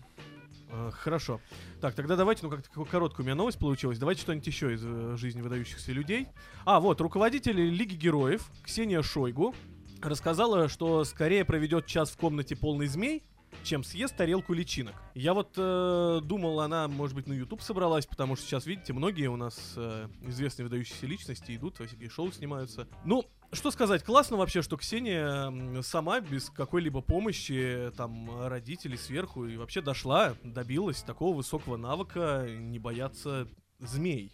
Э, 0.69 0.91
Хорошо. 0.93 1.39
Так, 1.79 1.95
тогда 1.95 2.17
давайте, 2.17 2.43
ну 2.45 2.49
как-то 2.49 2.69
короткая 2.83 3.23
у 3.23 3.25
меня 3.27 3.35
новость 3.35 3.57
получилась. 3.59 3.97
Давайте 3.97 4.21
что-нибудь 4.21 4.47
еще 4.47 4.73
из 4.73 4.81
э, 4.83 5.15
жизни 5.17 5.41
выдающихся 5.41 5.93
людей. 5.93 6.27
А, 6.65 6.81
вот, 6.81 6.99
руководитель 6.99 7.55
Лиги 7.61 7.95
Героев 7.95 8.49
Ксения 8.63 9.01
Шойгу 9.01 9.55
рассказала, 10.01 10.67
что 10.67 11.03
скорее 11.05 11.45
проведет 11.45 11.85
час 11.85 12.09
в 12.09 12.17
комнате 12.17 12.55
полный 12.55 12.87
змей, 12.87 13.23
чем 13.63 13.83
съест 13.83 14.15
тарелку 14.15 14.53
личинок. 14.53 14.95
Я 15.13 15.33
вот 15.33 15.53
э, 15.57 16.19
думал, 16.23 16.61
она, 16.61 16.87
может 16.87 17.15
быть, 17.15 17.27
на 17.27 17.33
YouTube 17.33 17.61
собралась, 17.61 18.05
потому 18.05 18.35
что 18.35 18.45
сейчас, 18.45 18.65
видите, 18.65 18.93
многие 18.93 19.27
у 19.27 19.35
нас 19.35 19.73
э, 19.75 20.07
известные 20.23 20.65
выдающиеся 20.65 21.05
личности 21.05 21.55
идут, 21.55 21.75
всякие 21.75 22.09
шоу 22.09 22.31
снимаются. 22.31 22.87
Ну, 23.05 23.25
что 23.51 23.71
сказать, 23.71 24.03
классно 24.03 24.37
вообще, 24.37 24.61
что 24.61 24.77
Ксения 24.77 25.81
сама, 25.81 26.21
без 26.21 26.49
какой-либо 26.49 27.01
помощи, 27.01 27.91
там, 27.97 28.47
родителей 28.47 28.97
сверху, 28.97 29.45
и 29.45 29.57
вообще 29.57 29.81
дошла, 29.81 30.35
добилась 30.43 31.03
такого 31.03 31.35
высокого 31.35 31.77
навыка 31.77 32.47
не 32.49 32.79
бояться 32.79 33.47
змей. 33.79 34.31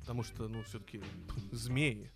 Потому 0.00 0.22
что, 0.22 0.48
ну, 0.48 0.62
все-таки 0.62 1.02
змеи. 1.52 2.10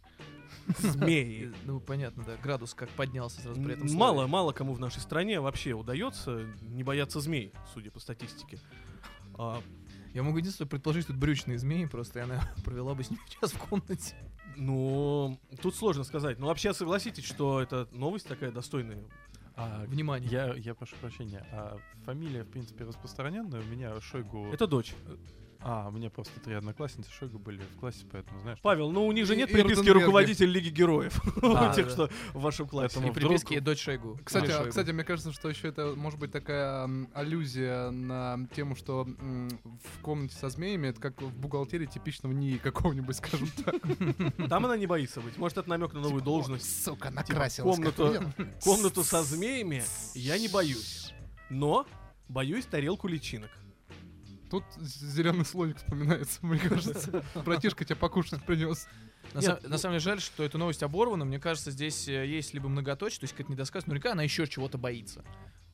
Змеи. 0.79 1.53
Ну, 1.65 1.81
понятно, 1.81 2.25
да, 2.25 2.37
градус 2.43 2.75
как 2.75 2.89
поднялся 2.91 3.41
сразу 3.41 3.63
при 3.63 3.75
этом. 3.75 3.93
Мало, 3.95 4.27
мало 4.27 4.53
кому 4.53 4.73
в 4.75 4.81
нашей 4.81 5.01
стране 5.01 5.41
вообще 5.41 5.73
удается 5.73 6.47
не 6.63 6.83
бояться 6.83 7.21
змей, 7.21 7.53
судя 7.73 7.91
по 7.91 8.01
статистике. 8.01 8.59
А, 9.37 9.61
Я 10.13 10.23
могу 10.23 10.39
единственное 10.39 10.69
предположить, 10.69 11.05
что 11.05 11.13
это 11.13 11.21
брючные 11.21 11.59
змеи, 11.59 11.87
просто 11.87 12.21
и 12.21 12.23
она 12.23 12.51
провела 12.65 12.95
бы 12.95 13.03
с 13.05 13.11
ними 13.11 13.21
час 13.41 13.53
в 13.53 13.59
комнате. 13.59 14.15
ну, 14.57 15.39
тут 15.61 15.75
сложно 15.75 16.05
сказать. 16.05 16.39
Но 16.39 16.47
вообще 16.47 16.73
согласитесь, 16.73 17.25
что 17.25 17.61
это 17.61 17.89
новость 17.93 18.27
такая 18.29 18.51
достойная. 18.53 19.03
А, 19.57 19.85
Внимание. 19.87 20.29
я, 20.31 20.55
я 20.55 20.75
прошу 20.75 20.97
прощения. 20.97 21.47
А 21.53 21.79
фамилия, 22.05 22.43
в 22.43 22.49
принципе, 22.51 22.85
распространенная. 22.85 23.61
У 23.61 23.65
меня 23.65 24.01
Шойгу... 24.01 24.47
Это 24.53 24.67
дочь. 24.67 24.95
А, 25.67 25.89
у 25.89 25.93
меня 25.93 26.11
просто 26.11 26.39
три 26.41 26.55
одноклассницы 26.55 27.11
Шойгу 27.11 27.39
были 27.39 27.63
в 27.75 27.81
классе, 27.81 28.05
поэтому, 28.13 28.39
знаешь... 28.41 28.59
Павел, 28.61 28.91
ну 28.91 29.07
у 29.07 29.13
них 29.13 29.25
же 29.25 29.35
нет 29.35 29.51
приписки 29.51 29.89
руководитель 29.89 30.51
Лиги 30.51 30.69
Героев. 30.69 31.21
А, 31.43 31.71
У 31.71 31.75
тех, 31.75 31.87
да. 31.87 31.93
что 31.93 32.11
в 32.33 32.41
вашем 32.43 32.69
классе. 32.69 32.99
И 33.07 33.11
приписки 33.11 33.59
дочь 33.61 33.81
Шойгу. 33.83 34.19
Кстати, 34.25 34.51
а, 34.51 34.93
мне 34.93 35.05
кажется, 35.05 35.33
что 35.33 35.49
еще 35.49 35.69
это 35.69 35.95
может 35.97 36.19
быть 36.19 36.33
такая 36.33 36.89
аллюзия 37.15 37.91
на 37.91 38.47
тему, 38.55 38.77
что 38.77 39.05
в 39.05 40.03
комнате 40.03 40.35
со 40.37 40.49
змеями 40.51 40.89
это 40.89 41.01
как 41.01 41.21
в 41.23 41.35
бухгалтерии 41.35 41.87
типичного 41.87 42.33
НИИ 42.33 42.59
какого-нибудь, 42.59 43.17
скажем 43.17 43.49
так. 43.65 43.77
Там 44.49 44.65
она 44.67 44.77
не 44.77 44.87
боится 44.87 45.21
быть. 45.21 45.39
Может, 45.39 45.59
это 45.59 45.71
намек 45.71 45.95
на 45.95 46.01
новую 46.01 46.21
Типа, 46.21 46.25
должность. 46.25 46.87
«О, 46.87 46.91
Сука, 46.91 47.09
Типа, 47.09 47.21
накрасилась. 47.21 47.79
как 47.79 47.95
комнату, 47.95 48.33
я». 48.37 48.45
комнату 48.63 49.03
со 49.03 49.23
змеями 49.23 49.83
я 50.15 50.39
не 50.39 50.49
боюсь. 50.49 51.15
Но 51.49 51.87
боюсь 52.29 52.67
тарелку 52.67 53.09
личинок. 53.09 53.51
Тут 54.55 54.65
зеленый 54.81 55.45
слоник 55.45 55.79
вспоминается, 55.79 56.39
мне 56.47 56.61
кажется. 56.61 57.25
Братишка 57.45 57.85
тебя 57.85 57.97
покушать 57.97 58.45
принес. 58.47 58.87
На, 59.33 59.39
Нет, 59.41 59.45
сам- 59.47 59.59
ну- 59.65 59.69
на 59.71 59.79
самом 59.79 59.95
деле 59.95 60.01
жаль, 60.01 60.21
что 60.21 60.45
эта 60.45 60.59
новость 60.59 60.85
оборвана. 60.85 61.25
Мне 61.25 61.41
кажется, 61.41 61.73
здесь 61.73 62.07
э, 62.07 62.25
есть 62.25 62.55
либо 62.55 62.69
многоточие, 62.69 63.19
то 63.19 63.25
есть 63.25 63.33
какая-то 63.33 63.51
недосказанность, 63.51 63.89
наверняка 63.89 64.13
она 64.13 64.23
еще 64.23 64.47
чего-то 64.47 64.79
боится. 64.79 65.25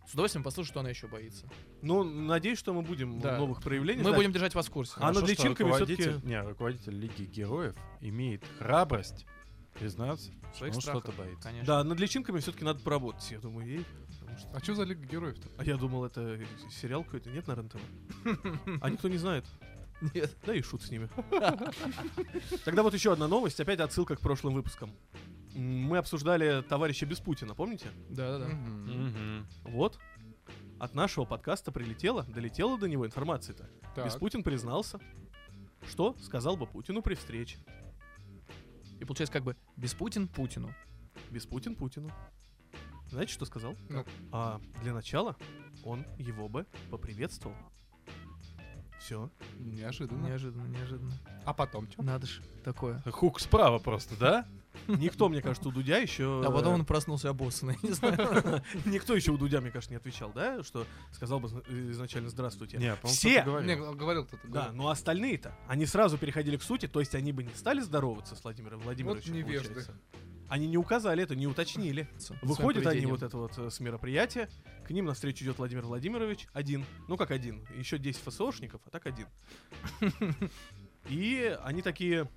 С 0.09 0.15
удовольствием 0.15 0.43
послушаю, 0.43 0.71
что 0.71 0.81
она 0.81 0.89
еще 0.89 1.09
боится. 1.09 1.47
Ну, 1.83 2.05
надеюсь, 2.05 2.59
что 2.59 2.73
мы 2.73 2.81
будем 2.81 3.21
Да. 3.21 3.37
новых 3.37 3.61
проявлений. 3.63 3.99
Мы 3.99 4.05
знать. 4.09 4.17
будем 4.17 4.33
держать 4.33 4.55
вас 4.55 4.67
в 4.69 4.71
курсе. 4.71 4.95
А 4.97 5.13
над 5.13 5.29
личинками 5.29 5.73
всё-таки- 5.73 6.27
Не, 6.27 6.41
руководитель 6.43 6.95
Лиги 6.99 7.25
Героев 7.25 7.77
имеет 8.01 8.43
храбрость 8.59 9.27
признаться, 9.79 10.31
своих 10.57 10.75
он 10.75 10.81
что-то 10.81 11.13
боится. 11.13 11.43
Конечно. 11.49 11.67
Да, 11.67 11.85
над 11.85 12.01
личинками 12.01 12.39
все-таки 12.41 12.65
надо 12.65 12.81
поработать, 12.81 13.31
я 13.31 13.39
думаю, 13.41 13.67
ей. 13.69 13.85
Что- 14.41 14.51
А 14.57 14.61
что 14.61 14.75
за 14.75 14.83
Лига 14.85 15.05
Героев-то? 15.07 15.49
А 15.59 15.65
я 15.65 15.77
думал, 15.77 16.05
это 16.05 16.39
сериал 16.71 17.05
какой-то, 17.05 17.31
нет 17.31 17.47
на 17.47 17.55
РЕН-ТВ? 17.55 17.79
А 18.83 18.91
никто 18.91 19.09
не 19.09 19.19
знает. 19.19 19.45
Нет. 20.15 20.35
Да 20.47 20.55
и 20.55 20.63
шут 20.63 20.83
с 20.83 20.91
ними. 20.91 21.09
Тогда 22.65 22.83
вот 22.83 22.95
еще 22.95 23.13
одна 23.13 23.29
новость, 23.29 23.61
опять 23.61 23.81
отсылка 23.81 24.17
к 24.17 24.21
прошлым 24.21 24.55
выпускам. 24.55 24.91
Мы 25.55 25.99
обсуждали 25.99 26.63
товарища 26.63 27.07
без 27.07 27.21
Путина, 27.21 27.55
помните? 27.55 27.89
Да-да-да. 28.09 28.47
Мгм. 28.49 29.07
Мгм. 29.09 29.47
Вот. 29.65 29.99
От 30.79 30.95
нашего 30.95 31.25
подкаста 31.27 31.71
прилетела, 31.73 32.23
долетела 32.25 32.79
до 32.79 32.89
него 32.89 33.07
информация-то. 33.07 33.69
Беспутин 34.05 34.43
признался, 34.43 34.99
что 35.89 36.17
сказал 36.23 36.57
бы 36.57 36.67
Путину 36.67 37.03
при 37.03 37.15
встрече. 37.15 37.59
И 39.01 39.05
получается 39.05 39.33
как 39.33 39.43
бы 39.45 39.57
без 39.77 39.93
Путин 39.93 40.29
Путину. 40.29 40.73
Беспутин 41.31 41.75
Путину. 41.75 42.11
Знаете, 43.11 43.33
что 43.33 43.45
сказал? 43.45 43.77
Ну. 43.89 44.05
А 44.33 44.61
для 44.83 44.95
начала 44.95 45.37
он 45.85 46.07
его 46.19 46.49
бы 46.49 46.67
поприветствовал. 46.91 47.57
Все. 49.01 49.31
Неожиданно. 49.59 50.27
Неожиданно, 50.27 50.67
неожиданно. 50.67 51.13
А 51.45 51.55
потом 51.55 51.91
что? 51.91 52.03
Надо 52.03 52.27
ж 52.27 52.41
такое. 52.63 53.03
Хук 53.11 53.41
справа 53.41 53.79
просто, 53.79 54.15
да? 54.17 54.47
Никто, 54.87 55.29
мне 55.29 55.43
кажется, 55.43 55.69
у 55.69 55.73
Дудя 55.73 55.99
еще... 55.99 56.43
А 56.45 56.51
потом 56.51 56.75
он 56.75 56.85
проснулся 56.85 57.29
обоссанный, 57.31 57.79
не 57.83 57.91
знаю. 57.91 58.63
Никто 58.85 59.15
еще 59.15 59.33
у 59.33 59.39
Дудя, 59.39 59.61
мне 59.61 59.71
кажется, 59.71 59.93
не 59.93 59.97
отвечал, 59.97 60.33
да? 60.33 60.63
Что 60.63 60.87
сказал 61.13 61.41
бы 61.41 61.49
зна- 61.49 61.63
изначально 61.69 62.29
«здравствуйте». 62.29 62.79
Не, 62.79 62.97
Все! 63.05 63.43
говорил. 63.43 63.95
говорил 63.95 64.25
кто-то. 64.27 64.47
Да, 64.49 64.71
но 64.73 64.89
остальные-то, 64.89 65.55
они 65.69 65.87
сразу 65.87 66.19
переходили 66.19 66.57
к 66.57 66.63
сути, 66.63 66.87
то 66.87 67.01
есть 67.01 67.15
они 67.15 67.33
бы 67.33 67.43
не 67.43 67.55
стали 67.55 67.81
здороваться 67.81 68.37
с 68.37 68.43
Владимиром 68.43 68.81
Владимировичем, 68.81 69.35
невежды. 69.35 69.69
получается. 69.69 69.95
Они 70.49 70.67
не 70.67 70.77
указали 70.77 71.23
это, 71.23 71.37
не 71.37 71.47
уточнили. 71.47 72.09
Выходят 72.43 72.85
они 72.87 73.07
вот 73.07 73.23
это 73.23 73.37
вот 73.37 73.57
э, 73.57 73.71
с 73.71 73.79
мероприятия, 73.79 74.49
к 74.85 74.91
ним 74.91 75.05
навстречу 75.05 75.45
идет 75.45 75.59
Владимир 75.59 75.85
Владимирович 75.85 76.49
один, 76.53 76.85
ну 77.07 77.17
как 77.17 77.31
один, 77.31 77.65
еще 77.77 77.99
10 77.99 78.21
ФСОшников, 78.21 78.81
а 78.85 78.91
так 78.91 79.07
один. 79.07 79.29
И 81.09 81.57
они 81.63 81.83
такие, 81.83 82.29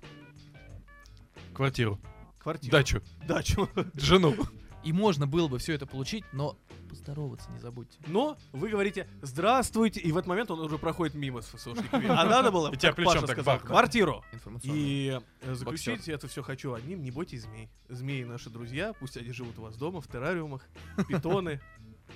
Квартиру, 1.52 2.00
квартиру, 2.44 2.72
дачу, 2.72 3.02
дачу. 3.26 3.68
жену. 3.94 4.36
И 4.84 4.92
можно 4.92 5.26
было 5.26 5.48
бы 5.48 5.58
все 5.58 5.72
это 5.72 5.86
получить, 5.86 6.24
но 6.32 6.58
поздороваться 6.90 7.50
не 7.50 7.58
забудьте. 7.58 7.98
Но 8.06 8.36
вы 8.52 8.68
говорите 8.68 9.08
«Здравствуйте», 9.22 9.98
и 9.98 10.12
в 10.12 10.18
этот 10.18 10.28
момент 10.28 10.50
он 10.50 10.60
уже 10.60 10.76
проходит 10.76 11.14
мимо 11.14 11.40
с 11.40 11.46
ФСОшниками. 11.46 12.06
А 12.06 12.26
надо 12.26 12.52
было, 12.52 12.70
И 12.70 12.76
тебя 12.76 12.92
как 12.92 13.02
Паша 13.02 13.20
так 13.22 13.30
сказал, 13.30 13.56
бах, 13.56 13.64
квартиру. 13.64 14.22
И 14.62 15.18
э, 15.40 15.54
заключить 15.54 16.06
это 16.06 16.28
все 16.28 16.42
хочу 16.42 16.74
одним, 16.74 17.02
не 17.02 17.10
бойтесь 17.10 17.42
змей. 17.42 17.70
Змеи 17.88 18.24
наши 18.24 18.50
друзья, 18.50 18.92
пусть 18.92 19.16
они 19.16 19.32
живут 19.32 19.58
у 19.58 19.62
вас 19.62 19.74
дома, 19.76 20.02
в 20.02 20.06
террариумах, 20.06 20.68
питоны, 21.08 21.62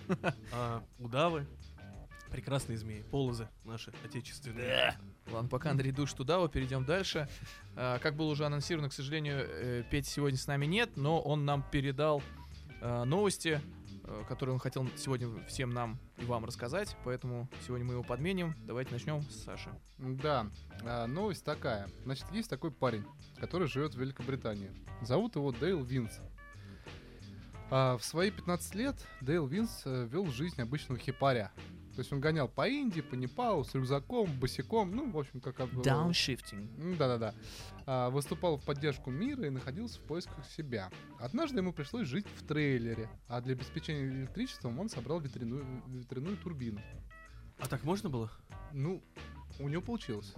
а, 0.52 0.82
удавы. 0.99 1.47
Прекрасные 2.30 2.76
змеи, 2.76 3.02
полозы 3.11 3.49
наши 3.64 3.94
отечественные. 4.04 4.99
Ладно, 5.30 5.49
пока 5.49 5.70
Андрей 5.70 5.92
душ 5.92 6.12
туда, 6.14 6.47
перейдем 6.49 6.85
дальше. 6.85 7.28
А, 7.76 7.99
как 7.99 8.16
было 8.16 8.30
уже 8.30 8.47
анонсировано, 8.47 8.88
к 8.88 8.92
сожалению, 8.92 9.47
э, 9.47 9.85
Петя 9.90 10.08
сегодня 10.11 10.38
с 10.38 10.47
нами 10.47 10.66
нет, 10.66 10.97
но 10.97 11.20
он 11.20 11.44
нам 11.44 11.62
передал 11.70 12.23
э, 12.80 13.04
новости, 13.04 13.61
э, 14.04 14.25
которые 14.26 14.54
он 14.54 14.58
хотел 14.58 14.88
сегодня 14.97 15.28
всем 15.47 15.70
нам 15.70 15.99
и 16.16 16.25
вам 16.25 16.47
рассказать, 16.47 16.97
поэтому 17.04 17.49
сегодня 17.66 17.85
мы 17.85 17.94
его 17.94 18.02
подменим. 18.02 18.54
Давайте 18.66 18.92
начнем 18.92 19.23
с 19.23 19.44
Саши. 19.44 19.70
Да, 19.99 20.47
а, 20.82 21.06
новость 21.06 21.44
такая. 21.44 21.88
Значит, 22.04 22.26
есть 22.32 22.49
такой 22.49 22.70
парень, 22.70 23.04
который 23.38 23.68
живет 23.68 23.94
в 23.94 24.00
Великобритании. 24.00 24.70
Зовут 25.02 25.37
его 25.37 25.52
Дейл 25.52 25.82
Винс. 25.85 26.20
А, 27.70 27.99
в 27.99 28.04
свои 28.04 28.30
15 28.30 28.75
лет 28.76 28.97
Дейл 29.20 29.47
Винс 29.47 29.82
вел 29.85 30.26
жизнь 30.28 30.62
обычного 30.62 30.99
хипаря. 30.99 31.52
То 31.99 32.02
есть 32.02 32.12
он 32.12 32.21
гонял 32.21 32.47
по 32.47 32.69
Индии, 32.69 33.00
по 33.00 33.17
Непалу 33.17 33.64
с 33.64 33.75
рюкзаком, 33.75 34.31
босиком, 34.38 34.95
ну, 34.95 35.11
в 35.11 35.19
общем, 35.19 35.40
как... 35.40 35.57
Дауншифтинг. 35.83 36.97
Да-да-да. 36.97 37.35
А, 37.87 38.09
выступал 38.11 38.57
в 38.57 38.64
поддержку 38.64 39.11
мира 39.11 39.49
и 39.49 39.50
находился 39.50 39.99
в 39.99 40.05
поисках 40.05 40.47
себя. 40.47 40.93
Однажды 41.19 41.59
ему 41.59 41.73
пришлось 41.73 42.07
жить 42.07 42.25
в 42.37 42.47
трейлере, 42.47 43.11
а 43.26 43.40
для 43.40 43.55
обеспечения 43.55 44.07
электричеством 44.07 44.78
он 44.78 44.88
собрал 44.88 45.19
ветряную, 45.19 45.83
ветряную 45.88 46.37
турбину. 46.37 46.81
А 47.59 47.67
так 47.67 47.83
можно 47.83 48.09
было? 48.09 48.31
Ну, 48.73 49.02
у 49.59 49.69
него 49.69 49.83
получилось. 49.83 50.33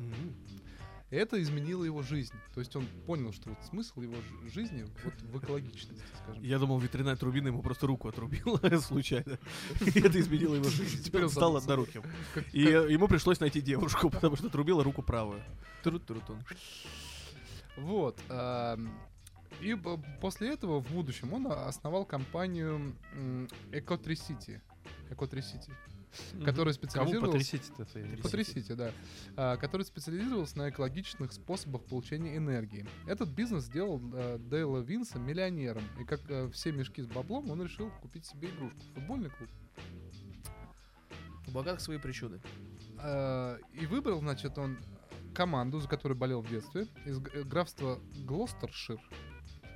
И 1.11 1.17
это 1.17 1.43
изменило 1.43 1.83
его 1.83 2.03
жизнь. 2.03 2.35
То 2.55 2.61
есть 2.61 2.75
он 2.77 2.87
понял, 3.05 3.33
что 3.33 3.51
вот 3.51 3.59
смысл 3.65 4.01
его 4.01 4.15
жизни 4.53 4.87
вот 5.05 5.15
в 5.23 5.39
экологичности, 5.39 6.03
скажем. 6.23 6.43
Я 6.43 6.59
думал, 6.61 6.79
ветряная 6.79 7.17
турбина 7.17 7.49
ему 7.49 7.63
просто 7.63 7.89
руку 7.89 8.09
отрубила 8.09 8.61
случайно. 8.81 9.39
И 9.81 10.01
это 10.01 10.21
изменило 10.21 10.55
его 10.55 10.69
жизнь. 10.69 11.03
Теперь 11.03 11.25
он 11.25 11.31
стал 11.31 11.57
одноруким. 11.57 12.03
И 12.53 12.65
э, 12.65 12.93
ему 12.93 13.09
пришлось 13.09 13.41
найти 13.41 13.61
девушку, 13.61 14.09
потому 14.09 14.37
что 14.37 14.47
отрубила 14.47 14.85
руку 14.85 15.03
правую. 15.03 15.43
Тру-тру-тун. 15.83 16.39
Вот. 17.77 18.19
ам, 18.29 18.91
И 19.61 19.77
после 20.21 20.53
этого 20.53 20.81
в 20.81 20.93
будущем 20.93 21.33
он 21.33 21.47
основал 21.51 22.05
компанию 22.05 22.95
м, 23.15 23.49
Eco3City. 23.73 24.61
Eco3City, 26.33 26.45
которая 26.45 26.75
Кого 26.75 27.27
потрясите-то? 27.27 27.87
Потрясите, 28.23 28.75
да. 28.75 28.93
А, 29.37 29.57
который 29.57 29.83
специализировался 29.83 30.59
на 30.59 30.71
экологичных 30.71 31.33
способах 31.33 31.85
получения 31.85 32.37
энергии. 32.37 32.87
Этот 33.07 33.29
бизнес 33.29 33.65
сделал 33.65 34.01
а, 34.13 34.39
Дейла 34.39 34.79
Винса 34.79 35.19
миллионером. 35.19 35.85
И 36.01 36.05
как 36.05 36.21
а, 36.29 36.51
все 36.51 36.73
мешки 36.73 37.03
с 37.03 37.07
баблом, 37.07 37.51
он 37.51 37.63
решил 37.63 37.91
купить 38.03 38.27
себе 38.27 38.49
игрушку. 38.49 38.81
Футбольный 38.95 39.31
клуб. 39.31 39.51
У 41.47 41.51
богатых 41.53 41.81
свои 41.81 41.99
причуды. 41.99 42.41
А, 42.99 43.59
и 43.73 43.87
выбрал, 43.87 44.21
значит, 44.21 44.59
он 44.59 44.79
команду, 45.35 45.81
за 45.81 45.89
которой 45.89 46.15
болел 46.15 46.43
в 46.43 46.49
детстве, 46.49 46.87
из 47.07 47.19
э, 47.33 47.45
графства 47.45 47.99
Глостершир. 48.27 49.01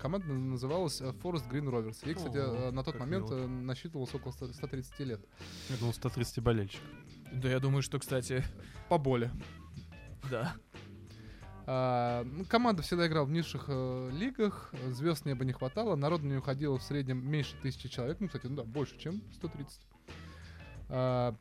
Команда 0.05 0.27
на- 0.29 0.35
называлась 0.51 1.01
э, 1.01 1.07
Forest 1.23 1.51
Green 1.51 1.65
Rovers. 1.65 1.97
Ей, 2.07 2.13
кстати, 2.15 2.37
Ого, 2.37 2.55
э, 2.57 2.71
на 2.73 2.85
тот 2.85 2.99
момент 2.99 3.31
мило. 3.31 3.39
э, 3.39 3.47
насчитывалось 3.47 4.15
около 4.15 4.33
100 4.33 4.53
130 4.53 5.01
лет. 5.01 5.25
Я 5.71 5.79
думал, 5.79 5.95
130 5.95 6.41
болельщиков. 6.41 6.87
Да, 7.33 7.49
я 7.49 7.59
думаю, 7.59 7.81
что, 7.81 7.99
кстати, 7.99 8.45
По 8.91 8.99
боли. 8.99 9.31
да. 10.31 10.57
А, 11.67 12.23
ну, 12.25 12.45
команда 12.45 12.83
всегда 12.83 13.07
играла 13.07 13.25
в 13.25 13.31
низших 13.31 13.65
э, 13.69 14.11
лигах, 14.13 14.75
звезд 14.91 15.25
неба 15.25 15.47
не 15.47 15.55
хватало, 15.55 15.97
народ 15.97 16.23
на 16.23 16.27
нее 16.27 16.43
ходило 16.43 16.77
в 16.77 16.83
среднем 16.83 17.27
меньше 17.27 17.57
тысячи 17.63 17.89
человек, 17.89 18.21
ну, 18.21 18.27
кстати, 18.27 18.45
ну 18.47 18.57
да, 18.57 18.65
больше, 18.65 18.99
чем 18.99 19.23
130. 19.33 19.81
А, 20.91 21.35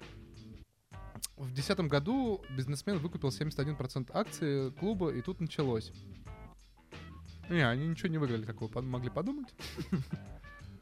в 1.35 1.47
2010 1.53 1.79
году 1.89 2.41
бизнесмен 2.55 2.97
выкупил 2.99 3.27
71% 3.27 4.09
акций 4.13 4.71
клуба, 4.71 5.09
и 5.09 5.21
тут 5.21 5.41
началось. 5.41 5.91
Не, 7.49 7.67
они 7.67 7.87
ничего 7.87 8.09
не 8.09 8.17
выиграли, 8.17 8.45
как 8.45 8.61
вы 8.61 8.81
могли 8.81 9.09
подумать. 9.09 9.53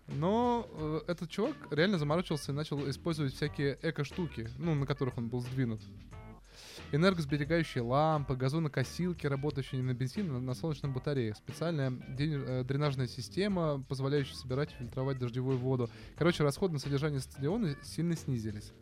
Но 0.07 0.67
э, 0.71 1.01
этот 1.07 1.29
чувак 1.29 1.55
реально 1.71 1.97
заморочился 1.97 2.51
и 2.51 2.55
начал 2.55 2.89
использовать 2.89 3.33
всякие 3.33 3.79
эко-штуки, 3.81 4.49
ну, 4.57 4.75
на 4.75 4.85
которых 4.85 5.17
он 5.17 5.29
был 5.29 5.39
сдвинут. 5.41 5.81
Энергосберегающие 6.91 7.81
лампы, 7.81 8.35
газонокосилки, 8.35 9.25
работающие 9.25 9.79
не 9.81 9.87
на 9.87 9.93
бензин, 9.93 10.35
а 10.35 10.39
на 10.39 10.53
солнечных 10.53 10.91
батареях. 10.93 11.37
Специальная 11.37 11.91
э, 12.19 12.63
дренажная 12.65 13.07
система, 13.07 13.81
позволяющая 13.87 14.35
собирать 14.35 14.73
и 14.73 14.75
фильтровать 14.75 15.17
дождевую 15.17 15.57
воду. 15.57 15.89
Короче, 16.17 16.43
расходы 16.43 16.73
на 16.73 16.79
содержание 16.79 17.21
стадиона 17.21 17.77
сильно 17.81 18.15
снизились. 18.17 18.73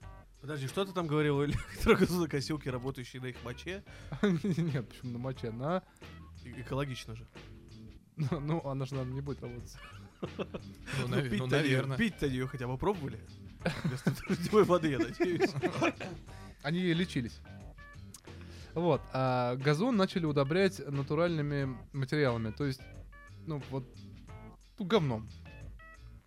Подожди, 0.41 0.67
что 0.67 0.85
ты 0.85 0.93
там 0.93 1.05
говорил? 1.05 1.43
Электрогазонокосилки, 1.45 2.69
работающие 2.69 3.21
на 3.21 3.27
их 3.27 3.35
моче. 3.43 3.83
Нет, 4.23 4.89
почему 4.89 5.11
на 5.11 5.19
моче? 5.19 5.51
На... 5.51 5.83
И- 6.43 6.61
Экологично 6.61 7.15
же. 7.15 7.27
Ну, 8.41 8.61
она 8.67 8.85
же, 8.85 8.93
наверное, 8.95 9.15
не 9.15 9.21
будет 9.21 9.41
работать. 9.41 9.75
Ну, 10.21 11.07
нав- 11.07 11.31
ну, 11.31 11.47
наверное. 11.47 11.97
Пить-то 11.97 12.27
ее 12.27 12.47
хотя 12.47 12.67
бы 12.67 12.77
пробовали? 12.77 13.19
Вместо 13.83 14.11
дождевой 14.27 14.63
воды, 14.63 14.89
я 14.91 14.99
надеюсь. 14.99 15.51
Они 16.61 16.93
лечились. 16.93 17.39
Вот. 18.73 19.01
А 19.13 19.55
газон 19.55 19.95
начали 19.97 20.25
удобрять 20.25 20.79
натуральными 20.87 21.77
материалами. 21.93 22.51
То 22.51 22.65
есть, 22.65 22.81
ну, 23.45 23.61
вот, 23.69 23.85
ну, 24.77 24.85
говном. 24.85 25.29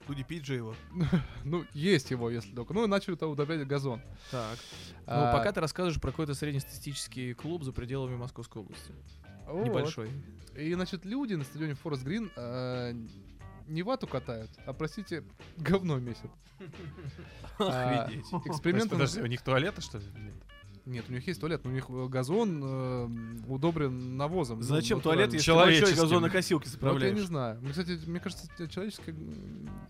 Ну 0.08 0.14
не 0.14 0.24
пить 0.24 0.44
же 0.44 0.54
его. 0.56 0.74
Ну, 1.44 1.64
есть 1.74 2.10
его, 2.10 2.28
если 2.30 2.52
только. 2.54 2.74
Ну, 2.74 2.84
и 2.84 2.88
начали 2.88 3.14
то 3.14 3.28
удобрять 3.28 3.66
газон. 3.66 4.02
Так. 4.30 4.58
Ну, 4.92 5.02
А, 5.06 5.32
пока 5.32 5.52
ты 5.52 5.60
рассказываешь 5.60 6.00
про 6.00 6.10
какой-то 6.10 6.34
среднестатистический 6.34 7.34
клуб 7.34 7.62
за 7.62 7.72
пределами 7.72 8.16
Московской 8.16 8.62
области. 8.62 8.92
Вот. 9.52 9.66
Небольшой. 9.66 10.10
И, 10.56 10.74
значит, 10.74 11.04
люди 11.04 11.34
на 11.34 11.44
стадионе 11.44 11.74
Форест 11.74 12.04
Грин 12.04 12.30
э, 12.36 12.94
не 13.68 13.82
вату 13.82 14.06
катают, 14.06 14.50
а, 14.66 14.72
простите, 14.72 15.24
говно 15.56 15.98
месят. 15.98 16.30
А, 17.58 18.04
Охренеть. 18.04 18.24
Эксперименты... 18.46 18.88
подожди, 18.90 19.20
у 19.20 19.26
них 19.26 19.42
туалеты, 19.42 19.82
что 19.82 19.98
ли? 19.98 20.04
Нет. 20.16 20.34
Нет, 20.84 21.04
у 21.08 21.12
них 21.12 21.26
есть 21.26 21.38
туалет, 21.38 21.62
но 21.64 21.70
у 21.70 21.72
них 21.72 21.84
э, 21.88 22.08
газон 22.08 22.60
э, 22.64 23.08
удобрен 23.46 24.16
навозом. 24.16 24.58
ну, 24.58 24.64
Зачем 24.64 24.98
натуральным. 24.98 25.28
туалет, 25.28 25.34
если 25.34 25.46
Человеческим. 25.46 26.02
газонокосилки 26.02 26.64
Вот 26.64 26.72
я 26.72 26.72
не 26.72 26.72
заправляешь? 26.72 27.26
знаю. 27.26 27.60
Мне, 27.60 27.70
кстати, 27.70 28.00
мне 28.06 28.18
кажется, 28.18 28.48
человеческие 28.68 29.14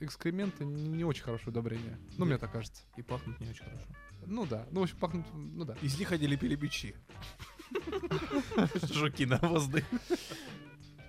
экскременты 0.00 0.64
не, 0.64 1.04
очень 1.04 1.22
хорошее 1.22 1.48
удобрение. 1.48 1.98
Ну, 2.18 2.26
мне 2.26 2.36
так 2.36 2.52
кажется. 2.52 2.82
И 2.96 3.02
пахнут 3.02 3.40
не 3.40 3.48
очень 3.48 3.64
хорошо. 3.64 3.86
Ну 4.26 4.44
да. 4.44 4.66
Ну, 4.70 4.80
в 4.80 4.82
общем, 4.82 4.96
пахнут... 4.98 5.26
Ну 5.32 5.64
да. 5.64 5.76
Из 5.80 5.98
них 5.98 6.12
они 6.12 6.26
лепили 6.26 6.56
бичи. 6.56 6.94
Жуки 8.92 9.24
навозные. 9.24 9.84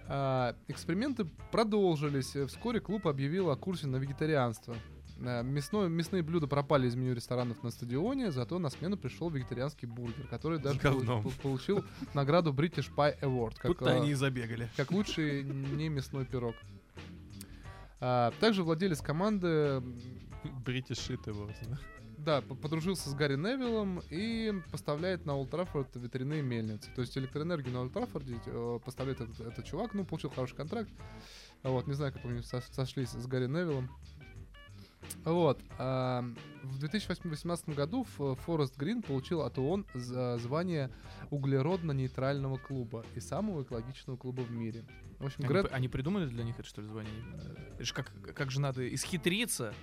А, 0.08 0.56
эксперименты 0.68 1.26
продолжились. 1.52 2.36
Вскоре 2.50 2.80
клуб 2.80 3.08
объявил 3.08 3.50
о 3.50 3.56
курсе 3.56 3.88
на 3.88 3.98
вегетарианство. 3.98 4.76
Э, 5.20 5.44
Мясное, 5.44 5.88
мясные 5.88 6.24
блюда 6.24 6.48
пропали 6.48 6.88
из 6.88 6.96
меню 6.96 7.14
ресторанов 7.14 7.64
на 7.64 7.70
стадионе, 7.72 8.32
зато 8.32 8.60
на 8.60 8.70
смену 8.70 8.98
пришел 8.98 9.30
вегетарианский 9.30 9.88
бургер, 9.88 10.28
который 10.28 10.60
даже 10.60 10.80
говном. 10.80 11.24
пол- 11.24 11.32
получил 11.42 11.86
награду 12.14 12.52
British 12.52 12.92
Pie 12.94 13.20
Award, 13.22 13.56
как, 13.58 13.68
Тут-то 13.72 13.90
э, 13.92 13.98
они 14.02 14.12
и 14.12 14.14
забегали. 14.14 14.70
как 14.76 14.92
лучший 14.92 15.44
не 15.44 15.88
мясной 15.90 16.26
пирог. 16.26 16.56
А, 18.02 18.34
также 18.40 18.64
владелец 18.64 19.00
команды 19.02 19.82
Бритиш 20.66 20.98
шит 20.98 21.26
его. 21.28 21.50
да. 21.66 21.80
Да, 22.24 22.42
по- 22.42 22.56
подружился 22.56 23.10
с 23.10 23.14
Гарри 23.14 23.36
Невиллом 23.36 24.02
и 24.10 24.54
поставляет 24.72 25.26
на 25.26 25.36
Олд 25.36 25.50
Траффорд 25.50 25.96
ветряные 25.96 26.42
мельницы. 26.42 26.90
То 26.96 27.02
есть 27.02 27.18
электроэнергию 27.18 27.74
на 27.74 27.82
Олд 27.82 27.94
Траффорде 27.94 28.38
э, 28.46 28.80
поставляет 28.84 29.22
этот, 29.22 29.40
этот 29.40 29.66
чувак, 29.66 29.94
ну, 29.94 30.06
получил 30.06 30.30
хороший 30.30 30.56
контракт. 30.56 30.90
Вот, 31.64 31.88
не 31.88 31.94
знаю, 31.94 32.14
как 32.14 32.24
они 32.26 32.42
со- 32.42 32.62
сошлись 32.62 33.10
с 33.10 33.28
Гарри 33.28 33.48
Невиллом. 33.48 33.90
Вот. 35.26 35.60
а, 35.78 36.24
в 36.64 36.80
2018 36.80 37.70
году 37.76 38.04
Форест 38.06 38.78
Грин 38.78 39.02
получил 39.02 39.42
от 39.42 39.58
ООН 39.60 39.86
звание 39.94 40.90
углеродно-нейтрального 41.30 42.58
клуба 42.58 43.06
и 43.16 43.20
самого 43.20 43.64
экологичного 43.64 44.18
клуба 44.18 44.42
в 44.42 44.52
мире. 44.52 44.84
В 45.20 45.26
общем, 45.26 45.40
Они, 45.40 45.48
Грет... 45.50 45.72
они 45.74 45.88
придумали 45.90 46.26
для 46.28 46.44
них 46.44 46.58
это, 46.60 46.68
что 46.68 46.82
ли, 46.82 46.88
звание? 46.88 47.12
Это 47.76 47.86
ж 47.86 47.94
как, 47.94 48.12
как 48.34 48.50
же 48.52 48.60
надо 48.62 48.94
исхитриться? 48.94 49.74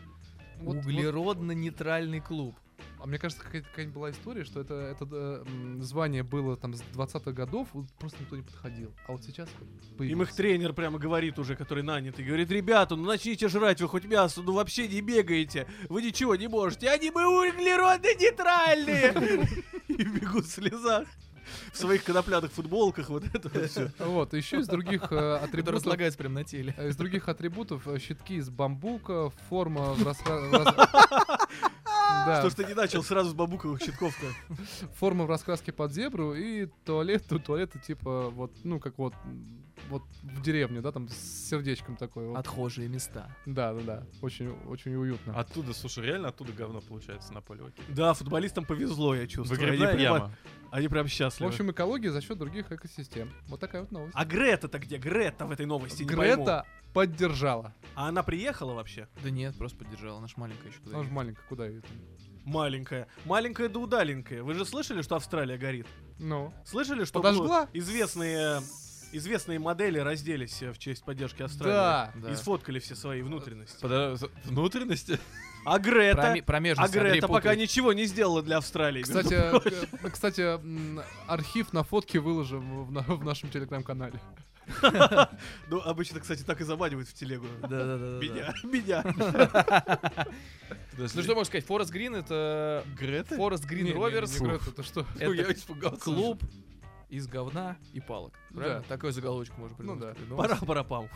Вот- 0.61 0.77
вот- 0.77 0.87
Углеродно-нейтральный 0.87 2.21
клуб. 2.21 2.55
А 3.03 3.07
мне 3.07 3.19
кажется, 3.19 3.43
какая-то, 3.43 3.67
какая-нибудь 3.69 3.95
была 3.95 4.11
история, 4.11 4.45
что 4.45 4.61
это, 4.61 4.75
это 4.75 5.07
э, 5.11 5.43
звание 5.81 6.23
было 6.23 6.57
там 6.57 6.75
с 6.75 6.83
20-х 6.95 7.33
годов, 7.33 7.69
вот 7.73 7.87
просто 7.99 8.19
никто 8.23 8.37
не 8.37 8.43
подходил. 8.43 8.93
А 9.07 9.13
вот 9.13 9.23
сейчас 9.25 9.49
вот 9.59 9.69
Им 9.69 9.97
появилось. 9.97 10.29
их 10.29 10.35
тренер 10.35 10.73
прямо 10.75 10.99
говорит 10.99 11.39
уже, 11.39 11.57
который 11.57 11.83
нанятый, 11.83 12.23
говорит, 12.25 12.51
ребята, 12.51 12.97
ну 12.97 13.05
начните 13.05 13.49
жрать, 13.49 13.81
вы 13.81 13.89
хоть 13.89 14.05
мясо, 14.05 14.43
ну 14.43 14.53
вообще 14.53 14.87
не 14.87 15.01
бегаете, 15.01 15.67
вы 15.89 16.03
ничего 16.03 16.37
не 16.37 16.47
можете, 16.49 16.91
они 16.91 17.11
мы 17.11 17.25
углеродно-нейтральные! 17.27 19.49
И 19.89 20.05
бегут 20.05 20.45
в 20.47 20.51
слезах. 20.51 21.09
В 21.73 21.77
своих 21.77 22.05
конопляных 22.05 22.53
футболках, 22.53 23.09
вот 23.09 23.25
это 23.33 23.69
все. 23.69 23.91
Вот, 23.99 24.33
еще 24.35 24.61
из 24.61 24.67
других 24.67 25.11
э, 25.13 25.37
атрибутов... 25.37 25.77
разлагается 25.77 26.19
прям 26.19 26.35
на 26.35 26.45
теле. 26.45 26.75
Из 26.79 26.97
других 26.97 27.29
атрибутов 27.29 27.87
э, 27.89 27.99
щитки 27.99 28.37
из 28.37 28.51
бамбука, 28.51 29.31
форма 29.49 29.95
в 29.95 30.01
Да, 32.27 32.41
Что 32.41 32.51
ж 32.51 32.55
ты 32.55 32.65
не 32.65 32.75
начал 32.75 33.03
сразу 33.03 33.31
с 33.31 33.35
бамбуковых 33.35 33.83
щитков-то? 33.83 34.27
форма 34.99 35.25
в 35.25 35.31
раскраске 35.31 35.73
под 35.73 35.93
зебру 35.93 36.35
и 36.35 36.67
туалет, 36.85 37.25
тут 37.29 37.45
туалеты 37.45 37.79
типа 37.79 38.31
вот, 38.31 38.53
ну 38.65 38.79
как 38.81 38.99
вот, 38.99 39.15
вот 39.91 40.03
в 40.23 40.41
деревне, 40.41 40.81
да, 40.81 40.93
там 40.93 41.09
с 41.09 41.49
сердечком 41.51 41.97
такой. 41.97 42.27
вот. 42.29 42.37
Отхожие 42.39 42.89
места. 42.89 43.37
Да, 43.45 43.75
да, 43.75 43.81
да, 43.81 44.07
очень, 44.23 44.51
очень 44.67 44.95
уютно. 44.95 45.39
Оттуда, 45.39 45.75
слушай, 45.75 46.05
реально 46.05 46.29
оттуда 46.29 46.53
говно 46.53 46.81
получается 46.81 47.33
на 47.35 47.41
поле 47.43 47.65
хоккея. 47.65 47.85
Да, 47.89 48.15
футболистам 48.15 48.65
повезло, 48.65 49.15
я 49.15 49.27
чувствую. 49.27 49.59
Выгребная 49.61 49.89
Они 49.89 49.99
прямо- 49.99 50.17
яма. 50.19 50.37
Они 50.71 50.87
прям 50.89 51.07
В 51.07 51.11
счастливы. 51.11 51.51
общем, 51.51 51.71
экология 51.73 52.11
за 52.13 52.21
счет 52.21 52.39
других 52.39 52.71
экосистем. 52.71 53.31
Вот 53.49 53.59
такая 53.61 53.83
вот 53.83 53.91
новость. 53.91 54.13
А 54.15 54.25
Грета-то 54.25 54.79
где? 54.79 54.99
Грета 54.99 55.45
в 55.47 55.51
этой 55.51 55.67
новости, 55.67 56.05
не 56.05 56.09
пойму. 56.09 56.45
Грета 56.45 56.65
поддержала. 56.95 57.75
А 57.97 58.09
она 58.09 58.23
приехала 58.23 58.75
вообще? 58.75 59.09
Да 59.23 59.31
нет, 59.31 59.57
просто 59.59 59.77
поддержала. 59.79 60.19
Она 60.19 60.29
ж 60.29 60.37
маленькая 60.37 60.69
еще 60.69 60.79
куда 60.79 60.97
Она 60.97 61.05
же 61.05 61.11
маленькая, 61.11 61.43
куда 61.49 61.67
ее 61.67 61.81
там? 61.81 61.91
Маленькая. 62.45 63.09
Маленькая 63.25 63.69
да 63.69 63.81
удаленькая. 63.81 64.43
Вы 64.45 64.55
же 64.55 64.65
слышали, 64.65 65.03
что 65.03 65.17
Австралия 65.17 65.59
горит? 65.59 65.87
Ну. 66.19 66.53
Слышали, 66.65 67.05
что 67.05 67.21
Подожгла? 67.21 67.69
известные, 67.73 68.61
известные 69.13 69.59
модели 69.59 69.99
разделись 69.99 70.63
э, 70.63 70.73
в 70.73 70.79
честь 70.79 71.05
поддержки 71.05 71.43
Австралии? 71.43 71.73
Да. 71.75 72.13
Да. 72.15 72.31
И 72.33 72.37
сфоткали 72.37 72.79
все 72.79 72.95
свои 72.95 73.23
внутренности. 73.23 73.83
Подо- 73.85 74.31
Внутренности? 74.45 75.19
А 75.65 75.79
Грета... 75.79 76.23
Проме- 76.23 76.41
А 76.41 76.45
Промежность 76.45 76.95
Андрей 76.97 77.13
Грета 77.13 77.29
пока 77.29 77.41
путает. 77.41 77.59
ничего 77.61 77.93
не 77.93 78.05
сделала 78.07 78.43
для 78.43 78.59
Австралии. 78.59 79.03
Кстати, 79.03 79.35
к- 79.35 80.11
кстати, 80.11 80.41
м, 80.41 81.01
архив 81.27 81.73
на 81.73 81.83
фотке 81.85 82.19
выложим 82.21 82.85
в, 82.85 82.93
на- 82.93 83.03
в 83.03 83.25
нашем 83.25 83.51
телеграм-канале. 83.51 84.21
Ну, 85.69 85.81
обычно, 85.81 86.21
кстати, 86.21 86.43
так 86.45 86.61
и 86.61 86.65
заманивают 86.65 87.09
в 87.09 87.15
телегу. 87.15 87.47
Да-да-да. 87.63 88.21
Меня, 88.25 88.55
меня. 88.63 89.03
Ну 90.97 91.09
что 91.09 91.35
можно 91.35 91.45
сказать, 91.45 91.65
Форест 91.67 91.91
Грин 91.91 92.15
это... 92.15 92.85
Грета? 92.99 93.37
Форест 93.37 93.65
Грин 93.65 93.87
Не, 93.87 93.93
не, 93.93 93.99
не, 93.99 94.05
Роверс. 94.05 94.39
не 94.41 94.47
Грета, 94.47 94.83
что? 94.83 95.07
Это 95.19 95.33
я 95.33 95.53
испугался. 95.53 96.01
клуб 96.01 96.43
из 97.11 97.27
говна 97.27 97.77
и 97.93 98.01
палок. 98.01 98.39
Правильно? 98.55 98.81
Да. 98.81 98.87
Такой 98.89 99.13
заголовочку 99.13 99.61
можно 99.61 99.77
Ну 99.81 99.97
придумать. 99.97 100.19
да. 100.19 100.25
Ну, 100.29 100.37
Пора 100.37 100.57
парапам. 100.57 101.09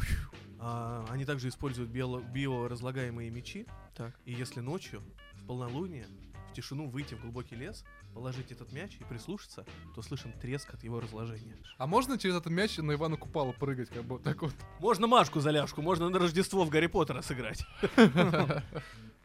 А, 0.58 1.04
они 1.10 1.24
также 1.24 1.48
используют 1.48 1.90
био- 1.90 2.22
биоразлагаемые 2.32 3.30
мечи. 3.30 3.66
Так. 3.94 4.14
И 4.24 4.32
если 4.32 4.60
ночью, 4.60 5.02
в 5.34 5.46
полнолуние, 5.46 6.06
в 6.50 6.54
тишину 6.54 6.88
выйти 6.88 7.14
в 7.14 7.20
глубокий 7.22 7.56
лес, 7.56 7.84
положить 8.14 8.52
этот 8.52 8.72
мяч 8.72 8.96
и 9.00 9.04
прислушаться, 9.04 9.66
то 9.94 10.02
слышим 10.02 10.32
треск 10.32 10.72
от 10.72 10.84
его 10.84 11.00
разложения. 11.00 11.56
А 11.78 11.86
можно 11.86 12.16
через 12.16 12.36
этот 12.36 12.52
мяч 12.52 12.76
на 12.78 12.92
Ивана 12.92 13.16
Купала 13.16 13.52
прыгать, 13.52 13.88
как 13.90 14.04
бы 14.04 14.18
так 14.20 14.40
вот? 14.42 14.54
Можно 14.80 15.06
Машку 15.06 15.40
за 15.40 15.50
ляжку, 15.50 15.82
можно 15.82 16.08
на 16.08 16.18
Рождество 16.18 16.64
в 16.64 16.70
Гарри 16.70 16.86
Поттера 16.86 17.22
сыграть. 17.22 17.64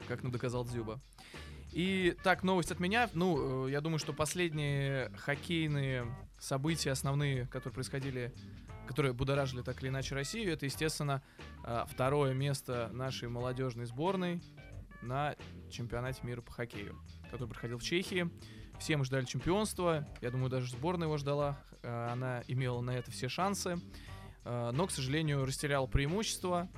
как 0.07 0.23
нам 0.23 0.31
доказал 0.31 0.65
Дзюба. 0.65 0.99
И 1.71 2.17
так, 2.23 2.41
новость 2.43 2.71
от 2.71 2.79
меня. 2.79 3.09
Ну, 3.13 3.67
э, 3.67 3.71
я 3.71 3.81
думаю, 3.81 3.99
что 3.99 4.11
последние 4.11 5.09
хоккейные 5.17 6.07
события 6.39 6.91
основные, 6.91 7.45
которые 7.47 7.73
происходили, 7.73 8.33
которые 8.87 9.13
будоражили 9.13 9.61
так 9.61 9.81
или 9.81 9.89
иначе 9.89 10.15
Россию, 10.15 10.53
это, 10.53 10.65
естественно, 10.65 11.21
э, 11.63 11.85
второе 11.89 12.33
место 12.33 12.89
нашей 12.93 13.29
молодежной 13.29 13.85
сборной 13.85 14.41
на 15.01 15.35
чемпионате 15.69 16.21
мира 16.23 16.41
по 16.41 16.51
хоккею, 16.51 16.97
который 17.31 17.49
проходил 17.49 17.77
в 17.77 17.83
Чехии. 17.83 18.29
Все 18.79 18.97
мы 18.97 19.05
ждали 19.05 19.25
чемпионства. 19.25 20.07
Я 20.21 20.31
думаю, 20.31 20.49
даже 20.49 20.71
сборная 20.71 21.07
его 21.07 21.17
ждала. 21.17 21.59
Э, 21.83 22.09
Она 22.11 22.43
имела 22.47 22.81
на 22.81 22.91
это 22.91 23.11
все 23.11 23.29
шансы. 23.29 23.79
Э, 24.45 24.71
Но, 24.73 24.87
к 24.87 24.91
сожалению, 24.91 25.45
растеряла 25.45 25.85
преимущество. 25.87 26.69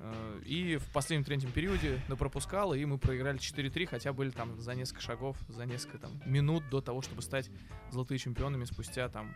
Э, 0.00 0.40
И 0.44 0.76
в 0.78 0.86
последнем 0.92 1.24
третьем 1.24 1.52
периоде 1.52 2.00
пропускала, 2.18 2.74
и 2.74 2.84
мы 2.84 2.98
проиграли 2.98 3.38
4-3, 3.38 3.86
хотя 3.86 4.12
были 4.12 4.30
там 4.30 4.60
за 4.60 4.74
несколько 4.74 5.02
шагов, 5.02 5.36
за 5.48 5.66
несколько 5.66 5.98
там, 5.98 6.20
минут 6.24 6.68
до 6.70 6.80
того, 6.80 7.02
чтобы 7.02 7.22
стать 7.22 7.50
золотыми 7.90 8.18
чемпионами 8.18 8.64
спустя 8.64 9.08
там, 9.08 9.34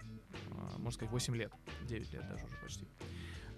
э, 0.49 0.79
можно 0.79 0.93
сказать, 0.93 1.13
8 1.13 1.37
лет, 1.37 1.53
9 1.83 2.13
лет 2.13 2.29
даже 2.29 2.45
уже 2.47 2.57
почти. 2.63 2.87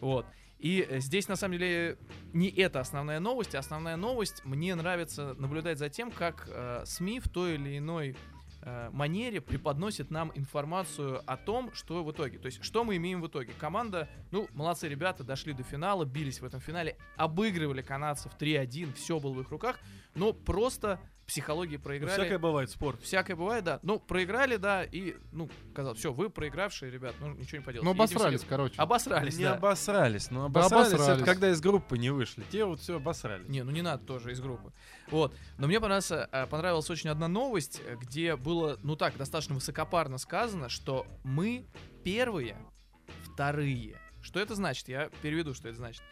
Вот. 0.01 0.27
И 0.59 0.87
э, 0.89 1.01
здесь, 1.01 1.29
на 1.29 1.37
самом 1.37 1.59
деле, 1.59 1.99
не 2.33 2.49
это 2.49 2.81
основная 2.81 3.21
новость, 3.21 3.55
а 3.55 3.61
основная 3.61 3.97
новость, 3.97 4.45
мне 4.45 4.75
нравится 4.75 5.35
наблюдать 5.39 5.79
за 5.79 5.89
тем, 5.89 6.11
как 6.11 6.49
э, 6.51 6.83
СМИ 6.87 7.21
в 7.21 7.29
той 7.29 7.55
или 7.55 7.79
иной 7.79 8.17
манере 8.93 9.41
преподносит 9.41 10.11
нам 10.11 10.33
информацию 10.35 11.23
о 11.27 11.37
том, 11.37 11.73
что 11.73 12.03
в 12.03 12.11
итоге. 12.11 12.39
То 12.39 12.47
есть, 12.47 12.63
что 12.65 12.85
мы 12.85 12.97
имеем 12.97 13.21
в 13.21 13.29
итоге. 13.29 13.53
Команда, 13.59 14.09
ну, 14.31 14.49
молодцы 14.53 14.89
ребята, 14.89 15.25
дошли 15.25 15.53
до 15.53 15.63
финала, 15.63 16.05
бились 16.05 16.41
в 16.41 16.45
этом 16.45 16.61
финале, 16.61 16.97
обыгрывали 17.17 17.83
канадцев 17.83 18.33
3-1, 18.39 18.95
все 18.95 19.21
было 19.21 19.33
в 19.33 19.41
их 19.41 19.51
руках, 19.51 19.79
но 20.15 20.33
просто 20.33 21.01
психологии 21.27 21.77
проиграли. 21.77 22.13
Всякое 22.21 22.39
бывает, 22.39 22.71
спорт. 22.71 23.03
Всякое 23.03 23.37
бывает, 23.37 23.65
да. 23.65 23.81
Ну, 23.83 23.99
проиграли, 23.99 24.57
да, 24.57 24.85
и, 24.85 25.17
ну, 25.33 25.51
казалось, 25.75 25.99
все, 25.99 26.13
вы 26.13 26.31
проигравшие, 26.31 26.91
ребят, 26.91 27.15
ну, 27.21 27.35
ничего 27.35 27.59
не 27.59 27.65
поделать. 27.65 27.85
Ну, 27.85 27.91
обосрались, 27.91 28.45
короче. 28.49 28.75
Обосрались, 28.77 29.37
Не 29.37 29.45
да. 29.45 29.55
обосрались, 29.55 30.31
но 30.31 30.49
Да 30.49 30.61
обосрались, 30.61 30.93
обосрались. 30.95 31.23
это 31.23 31.31
когда 31.31 31.51
из 31.51 31.61
группы 31.61 31.99
не 31.99 32.11
вышли. 32.11 32.45
Те 32.51 32.65
вот 32.65 32.81
все 32.81 32.97
обосрались. 32.97 33.49
Не, 33.49 33.63
ну 33.65 33.71
не 33.73 33.83
надо 33.83 34.05
тоже 34.05 34.33
из 34.33 34.41
группы. 34.41 34.73
Вот. 35.11 35.35
Но 35.59 35.67
мне 35.67 35.81
понравилась, 35.81 36.11
э, 36.11 36.47
понравилась 36.49 36.89
очень 36.91 37.11
одна 37.11 37.29
новость, 37.29 37.83
где 38.01 38.37
было, 38.37 38.79
ну 38.83 38.97
так, 38.97 39.17
достаточно 39.17 39.55
высокопарно 39.55 40.19
сказано, 40.19 40.69
что 40.69 41.07
мы 41.25 41.67
первые, 42.05 42.57
вторые. 43.25 44.01
Что 44.27 44.41
это 44.41 44.57
значит? 44.57 44.89
Я 44.89 45.09
переведу, 45.23 45.55
что 45.55 45.69
это 45.69 45.77
значит. 45.77 46.03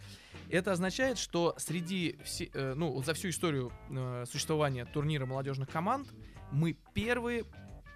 Это 0.49 0.71
означает, 0.71 1.19
что 1.19 1.55
среди, 1.59 2.17
все, 2.23 2.49
э, 2.55 2.75
ну, 2.75 2.93
вот 2.93 3.05
за 3.05 3.13
всю 3.13 3.31
историю 3.31 3.73
э, 3.91 4.25
существования 4.31 4.85
турнира 4.85 5.27
молодежных 5.27 5.69
команд 5.69 6.07
мы 6.53 6.77
первые 6.95 7.45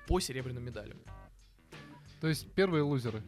по 0.08 0.18
серебряным 0.18 0.64
медалям. 0.64 0.98
То 2.20 2.26
есть 2.26 2.52
первые 2.52 2.82
лузеры. 2.82 3.22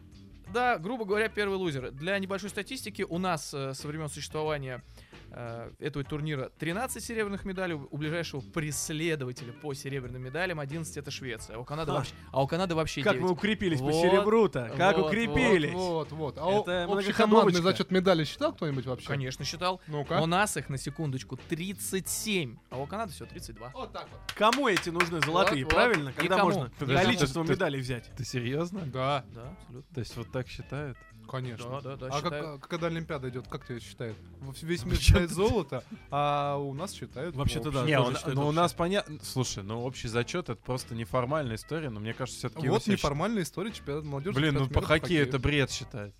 Да, 0.53 0.77
грубо 0.77 1.05
говоря, 1.05 1.29
первые 1.29 1.57
лузеры. 1.57 1.91
Для 1.91 2.19
небольшой 2.19 2.49
статистики 2.49 3.03
у 3.03 3.19
нас 3.19 3.53
э, 3.53 3.73
со 3.73 3.87
времен 3.87 4.09
существования 4.09 4.83
э, 5.31 5.71
этого 5.79 6.03
турнира 6.05 6.49
13 6.59 7.03
серебряных 7.03 7.45
медалей, 7.45 7.75
у 7.75 7.97
ближайшего 7.97 8.41
преследователя 8.41 9.53
по 9.53 9.73
серебряным 9.73 10.21
медалям 10.21 10.59
11 10.59 10.97
это 10.97 11.11
Швеция, 11.11 11.55
а 11.55 11.59
у 11.59 11.63
Канады 11.65 11.91
Ха. 11.91 11.97
вообще, 11.97 12.13
а 12.31 12.43
у 12.43 12.47
Канады 12.47 12.75
вообще 12.75 13.01
Как 13.03 13.13
9. 13.13 13.23
мы 13.25 13.31
укрепились 13.31 13.79
по 13.79 13.85
Вот, 13.85 13.93
серебру-то? 13.95 14.71
Как 14.77 14.97
вот, 14.97 15.07
укрепились? 15.07 15.73
Вот, 15.73 16.11
вот. 16.11 16.37
А 16.37 16.49
Это 16.51 16.83
общекомандный 16.85 17.61
зачет 17.61 17.91
медали 17.91 18.23
считал 18.23 18.53
кто-нибудь 18.53 18.85
вообще? 18.85 19.07
Конечно, 19.07 19.45
считал. 19.45 19.81
Ну-ка. 19.87 20.21
У 20.21 20.25
нас 20.25 20.57
их, 20.57 20.69
на 20.69 20.77
секундочку, 20.77 21.37
37, 21.37 22.57
а 22.69 22.77
у 22.79 22.85
Канады 22.85 23.11
все 23.13 23.25
32. 23.25 23.71
Вот 23.73 23.91
так 23.93 24.07
вот. 24.11 24.19
Кому 24.35 24.67
эти 24.67 24.89
нужны 24.89 25.21
золотые, 25.21 25.63
Вот, 25.63 25.73
вот. 25.73 25.75
правильно? 25.81 26.09
И 26.09 26.13
Когда 26.13 26.37
кому? 26.37 26.51
можно 26.51 26.69
количество 26.79 27.43
медалей 27.43 27.79
взять? 27.79 28.11
Ты 28.17 28.25
серьезно? 28.25 28.81
Да, 28.85 29.23
Да, 29.33 29.51
абсолютно. 29.59 29.93
То 29.93 29.99
есть 29.99 30.15
вот 30.17 30.31
так 30.31 30.47
считают? 30.47 30.97
Конечно. 31.29 31.81
Да, 31.81 31.95
да, 31.95 31.95
да, 31.95 32.07
а 32.11 32.21
как, 32.21 32.33
а 32.33 32.57
когда 32.59 32.87
Олимпиада 32.87 33.29
идет, 33.29 33.47
как 33.47 33.65
тебя 33.65 33.79
считают? 33.79 34.17
Весь 34.61 34.85
мир 34.85 34.97
считает 34.97 35.29
золото, 35.29 35.83
а 36.09 36.57
у 36.57 36.73
нас 36.73 36.93
считают... 36.93 37.35
Вообще-то 37.35 37.71
да. 37.71 37.85
не, 37.85 37.99
он- 37.99 38.15
считают 38.15 38.35
ну 38.35 38.47
у 38.47 38.51
нас 38.51 38.73
понятно. 38.73 39.19
Слушай, 39.21 39.63
ну 39.63 39.81
общий 39.83 40.07
зачет 40.07 40.49
это 40.49 40.61
просто 40.61 40.95
неформальная 40.95 41.55
история, 41.55 41.89
но 41.89 41.99
мне 41.99 42.13
кажется, 42.13 42.39
все-таки. 42.39 42.69
Вот 42.69 42.87
неформальная 42.87 43.43
история 43.43 43.71
чемпионата 43.71 44.07
молодежи. 44.07 44.35
Блин, 44.35 44.55
ну 44.55 44.67
по 44.67 44.81
хоккею 44.81 45.23
это 45.23 45.39
бред 45.39 45.71
считать. 45.71 46.13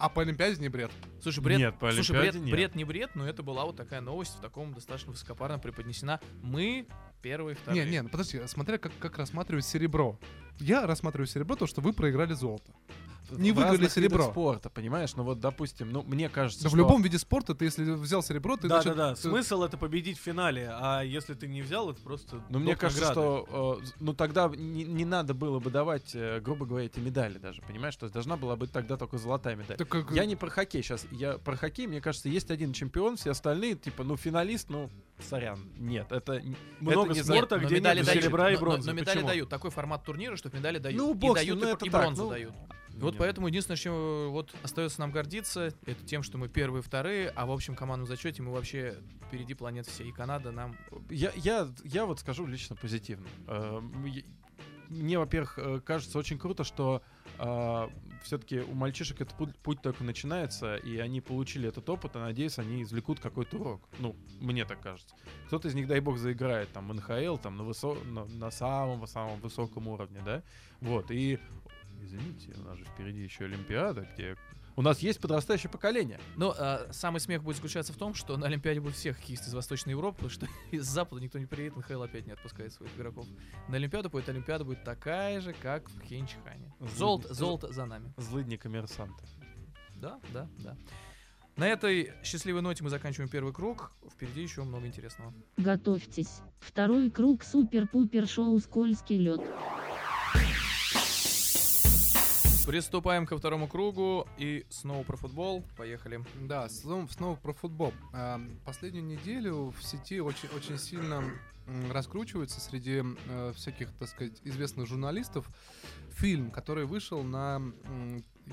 А 0.00 0.08
по 0.08 0.22
Олимпиаде 0.22 0.58
не 0.62 0.70
бред. 0.70 0.90
Слушай, 1.20 1.40
бред, 1.40 1.58
Нет, 1.58 1.78
по 1.78 1.92
слушай, 1.92 2.12
бред, 2.12 2.34
Олимпиаде 2.34 2.38
нет. 2.38 2.52
бред 2.54 2.74
не 2.74 2.84
бред, 2.84 3.10
но 3.14 3.28
это 3.28 3.42
была 3.42 3.66
вот 3.66 3.76
такая 3.76 4.00
новость 4.00 4.38
в 4.38 4.40
таком 4.40 4.72
достаточно 4.72 5.12
высокопарно 5.12 5.58
преподнесена. 5.58 6.20
Мы 6.42 6.86
первые, 7.20 7.54
вторые. 7.54 7.84
Не, 7.84 7.90
не, 7.90 8.02
ну 8.02 8.08
подожди, 8.08 8.40
смотря 8.46 8.78
как, 8.78 8.92
как 8.98 9.18
рассматривать 9.18 9.66
серебро. 9.66 10.18
Я 10.58 10.86
рассматриваю 10.86 11.26
серебро, 11.26 11.54
то, 11.54 11.66
что 11.66 11.82
вы 11.82 11.92
проиграли 11.92 12.32
золото. 12.32 12.72
Не 13.36 13.52
В 13.52 13.56
выиграли 13.56 13.88
серебро. 13.88 14.24
спорта, 14.30 14.70
понимаешь? 14.70 15.14
Ну 15.16 15.22
вот, 15.24 15.40
допустим, 15.40 15.90
ну 15.92 16.02
мне 16.02 16.28
кажется, 16.28 16.62
Да 16.64 16.68
в 16.68 16.72
что- 16.72 16.78
любом 16.78 17.02
виде 17.02 17.18
спорта 17.18 17.54
ты, 17.54 17.64
если 17.66 17.84
взял 17.92 18.22
серебро, 18.22 18.56
ты, 18.56 18.68
Да, 18.68 18.80
значит, 18.82 18.96
да, 18.96 19.08
да. 19.10 19.14
ты- 19.14 19.20
Смысл 19.22 19.62
это 19.62 19.76
победить 19.76 20.18
в 20.18 20.22
финале, 20.22 20.68
а 20.72 21.02
если 21.02 21.34
ты 21.34 21.46
не 21.48 21.62
взял, 21.62 21.90
это 21.90 22.00
просто. 22.02 22.42
Ну, 22.48 22.58
мне 22.58 22.76
кажется, 22.76 23.08
награды. 23.08 23.46
что, 23.46 23.78
э, 23.82 23.86
ну, 24.00 24.14
тогда 24.14 24.48
не, 24.48 24.84
не 24.84 25.04
надо 25.04 25.34
было 25.34 25.58
бы 25.60 25.70
давать, 25.70 26.10
э, 26.14 26.40
грубо 26.40 26.66
говоря, 26.66 26.86
эти 26.86 26.98
медали 27.00 27.38
даже, 27.38 27.62
понимаешь? 27.62 27.96
То 27.96 28.04
есть 28.04 28.14
должна 28.14 28.36
была 28.36 28.56
быть 28.56 28.72
тогда 28.72 28.96
только 28.96 29.18
золотая 29.18 29.56
медаль. 29.56 29.76
Так 29.76 29.88
как- 29.88 30.10
Я 30.10 30.24
не 30.26 30.36
про 30.36 30.50
хоккей 30.50 30.82
сейчас, 30.82 31.06
я 31.10 31.38
про 31.38 31.56
хоккей, 31.56 31.86
мне 31.86 32.00
кажется, 32.00 32.28
есть 32.28 32.50
один 32.50 32.72
чемпион, 32.72 33.16
все 33.16 33.30
остальные, 33.30 33.76
типа, 33.76 34.04
ну, 34.04 34.16
финалист, 34.16 34.68
ну, 34.70 34.90
сорян, 35.28 35.58
нет, 35.76 36.10
это... 36.12 36.42
много 36.80 37.10
это 37.10 37.14
не 37.14 37.22
спорта, 37.22 37.58
но 37.58 37.66
где 37.66 37.76
медали 37.76 37.98
нет 37.98 38.06
дают, 38.06 38.22
серебра 38.24 38.50
и 38.50 38.54
но- 38.54 38.60
но- 38.60 38.66
бронзы. 38.66 38.86
Но, 38.90 38.92
медали 38.94 39.16
Почему? 39.16 39.28
дают. 39.28 39.48
Такой 39.50 39.70
формат 39.70 40.04
турнира, 40.04 40.36
что 40.36 40.48
медали 40.50 40.78
дают. 40.78 40.98
Ну, 40.98 41.10
и 41.10 41.14
бог 41.14 41.36
с 41.36 41.40
дают, 41.40 41.60
ну, 41.60 41.66
и, 41.68 41.72
это 41.72 41.84
и 41.84 41.90
так, 41.90 42.00
бронзу 42.02 42.22
ну, 42.24 42.30
дают. 42.30 42.54
И 42.94 43.00
вот 43.00 43.16
поэтому 43.16 43.48
единственное, 43.48 43.76
чем 43.76 43.92
э, 43.94 44.28
вот 44.28 44.54
остается 44.62 45.00
нам 45.00 45.10
гордиться, 45.10 45.72
это 45.86 46.04
тем, 46.06 46.22
что 46.22 46.38
мы 46.38 46.48
первые, 46.48 46.82
вторые, 46.82 47.28
а 47.30 47.46
в 47.46 47.50
общем 47.50 47.74
командном 47.74 48.06
зачете 48.08 48.42
мы 48.42 48.52
вообще 48.52 48.96
впереди 49.26 49.54
планет 49.54 49.86
всей. 49.86 50.08
И 50.08 50.12
Канада 50.12 50.50
нам... 50.52 50.76
Я, 51.08 51.32
я, 51.36 51.68
я 51.84 52.04
вот 52.04 52.20
скажу 52.20 52.46
лично 52.46 52.76
позитивно. 52.76 53.26
Я- 53.46 54.22
Мне, 54.88 55.18
во-первых, 55.18 55.58
э, 55.58 55.80
кажется 55.80 56.18
очень 56.18 56.38
круто, 56.38 56.64
что 56.64 57.02
все-таки 58.22 58.60
у 58.60 58.74
мальчишек 58.74 59.20
этот 59.22 59.34
путь, 59.34 59.56
путь 59.60 59.80
только 59.80 60.04
начинается, 60.04 60.76
и 60.76 60.98
они 60.98 61.22
получили 61.22 61.68
этот 61.68 61.88
опыт, 61.88 62.16
и 62.16 62.18
надеюсь, 62.18 62.58
они 62.58 62.82
извлекут 62.82 63.18
какой-то 63.18 63.56
урок. 63.56 63.88
Ну, 63.98 64.14
мне 64.40 64.66
так 64.66 64.80
кажется. 64.82 65.14
Кто-то 65.46 65.68
из 65.68 65.74
них, 65.74 65.86
дай 65.86 66.00
бог, 66.00 66.18
заиграет 66.18 66.70
там 66.72 66.88
в 66.88 66.94
НХЛ, 66.94 67.38
там 67.38 67.56
на, 67.56 67.62
высо- 67.62 68.04
на, 68.04 68.26
на 68.26 68.50
самом-самом 68.50 69.40
высоком 69.40 69.88
уровне, 69.88 70.20
да? 70.22 70.42
Вот, 70.82 71.10
и... 71.10 71.38
Извините, 72.02 72.54
у 72.56 72.62
нас 72.62 72.78
же 72.78 72.84
впереди 72.84 73.20
еще 73.20 73.44
Олимпиада, 73.44 74.08
где... 74.14 74.36
У 74.76 74.82
нас 74.82 75.00
есть 75.00 75.20
подрастающее 75.20 75.70
поколение. 75.70 76.18
Но 76.36 76.54
а, 76.56 76.88
самый 76.92 77.20
смех 77.20 77.42
будет 77.42 77.56
заключаться 77.56 77.92
в 77.92 77.96
том, 77.96 78.14
что 78.14 78.36
на 78.36 78.46
Олимпиаде 78.46 78.80
будут 78.80 78.96
все 78.96 79.12
хоккеисты 79.12 79.50
из 79.50 79.54
Восточной 79.54 79.90
Европы, 79.90 80.16
потому 80.16 80.30
что 80.30 80.46
из 80.70 80.84
Запада 80.84 81.20
никто 81.20 81.38
не 81.38 81.46
приедет, 81.46 81.76
НХЛ 81.76 82.02
опять 82.02 82.26
не 82.26 82.32
отпускает 82.32 82.72
своих 82.72 82.94
игроков. 82.96 83.26
На 83.68 83.76
Олимпиаду 83.76 84.08
будет 84.08 84.28
Олимпиада 84.28 84.64
будет 84.64 84.82
такая 84.84 85.40
же, 85.40 85.52
как 85.52 85.90
в 85.90 86.00
Хенчихане. 86.02 86.72
Золото, 86.96 87.34
золото 87.34 87.72
за 87.72 87.84
нами. 87.84 88.14
Злыдни 88.16 88.56
коммерсанты. 88.56 89.24
Да, 89.96 90.18
да, 90.32 90.48
да. 90.58 90.76
На 91.56 91.68
этой 91.68 92.12
счастливой 92.22 92.62
ноте 92.62 92.82
мы 92.82 92.88
заканчиваем 92.88 93.28
первый 93.28 93.52
круг. 93.52 93.92
Впереди 94.10 94.40
еще 94.40 94.62
много 94.62 94.86
интересного. 94.86 95.34
Готовьтесь. 95.58 96.40
Второй 96.58 97.10
круг 97.10 97.42
супер-пупер 97.42 98.26
шоу 98.26 98.58
«Скользкий 98.60 99.18
лед». 99.18 99.42
Приступаем 102.70 103.26
ко 103.26 103.36
второму 103.36 103.66
кругу 103.66 104.28
и 104.38 104.64
снова 104.68 105.02
про 105.02 105.16
футбол. 105.16 105.64
Поехали. 105.76 106.24
Да, 106.40 106.68
снова, 106.68 107.08
снова 107.08 107.34
про 107.34 107.52
футбол. 107.52 107.92
А, 108.12 108.40
Последнюю 108.64 109.04
неделю 109.04 109.74
в 109.76 109.82
сети 109.82 110.20
очень, 110.20 110.48
очень 110.56 110.78
сильно 110.78 111.24
раскручивается 111.90 112.60
среди 112.60 113.02
э, 113.02 113.52
всяких, 113.56 113.90
так 113.98 114.06
сказать, 114.06 114.40
известных 114.44 114.86
журналистов 114.86 115.50
фильм, 116.10 116.52
который 116.52 116.84
вышел 116.84 117.24
на 117.24 117.60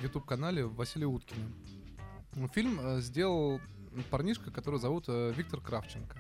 YouTube-канале 0.02 0.66
Василия 0.66 1.06
Уткина. 1.06 1.52
Фильм 2.56 2.80
э, 2.80 3.02
сделал 3.02 3.62
парнишка, 4.10 4.50
который 4.50 4.80
зовут 4.80 5.06
э, 5.10 5.32
Виктор 5.38 5.62
Кравченко. 5.62 6.18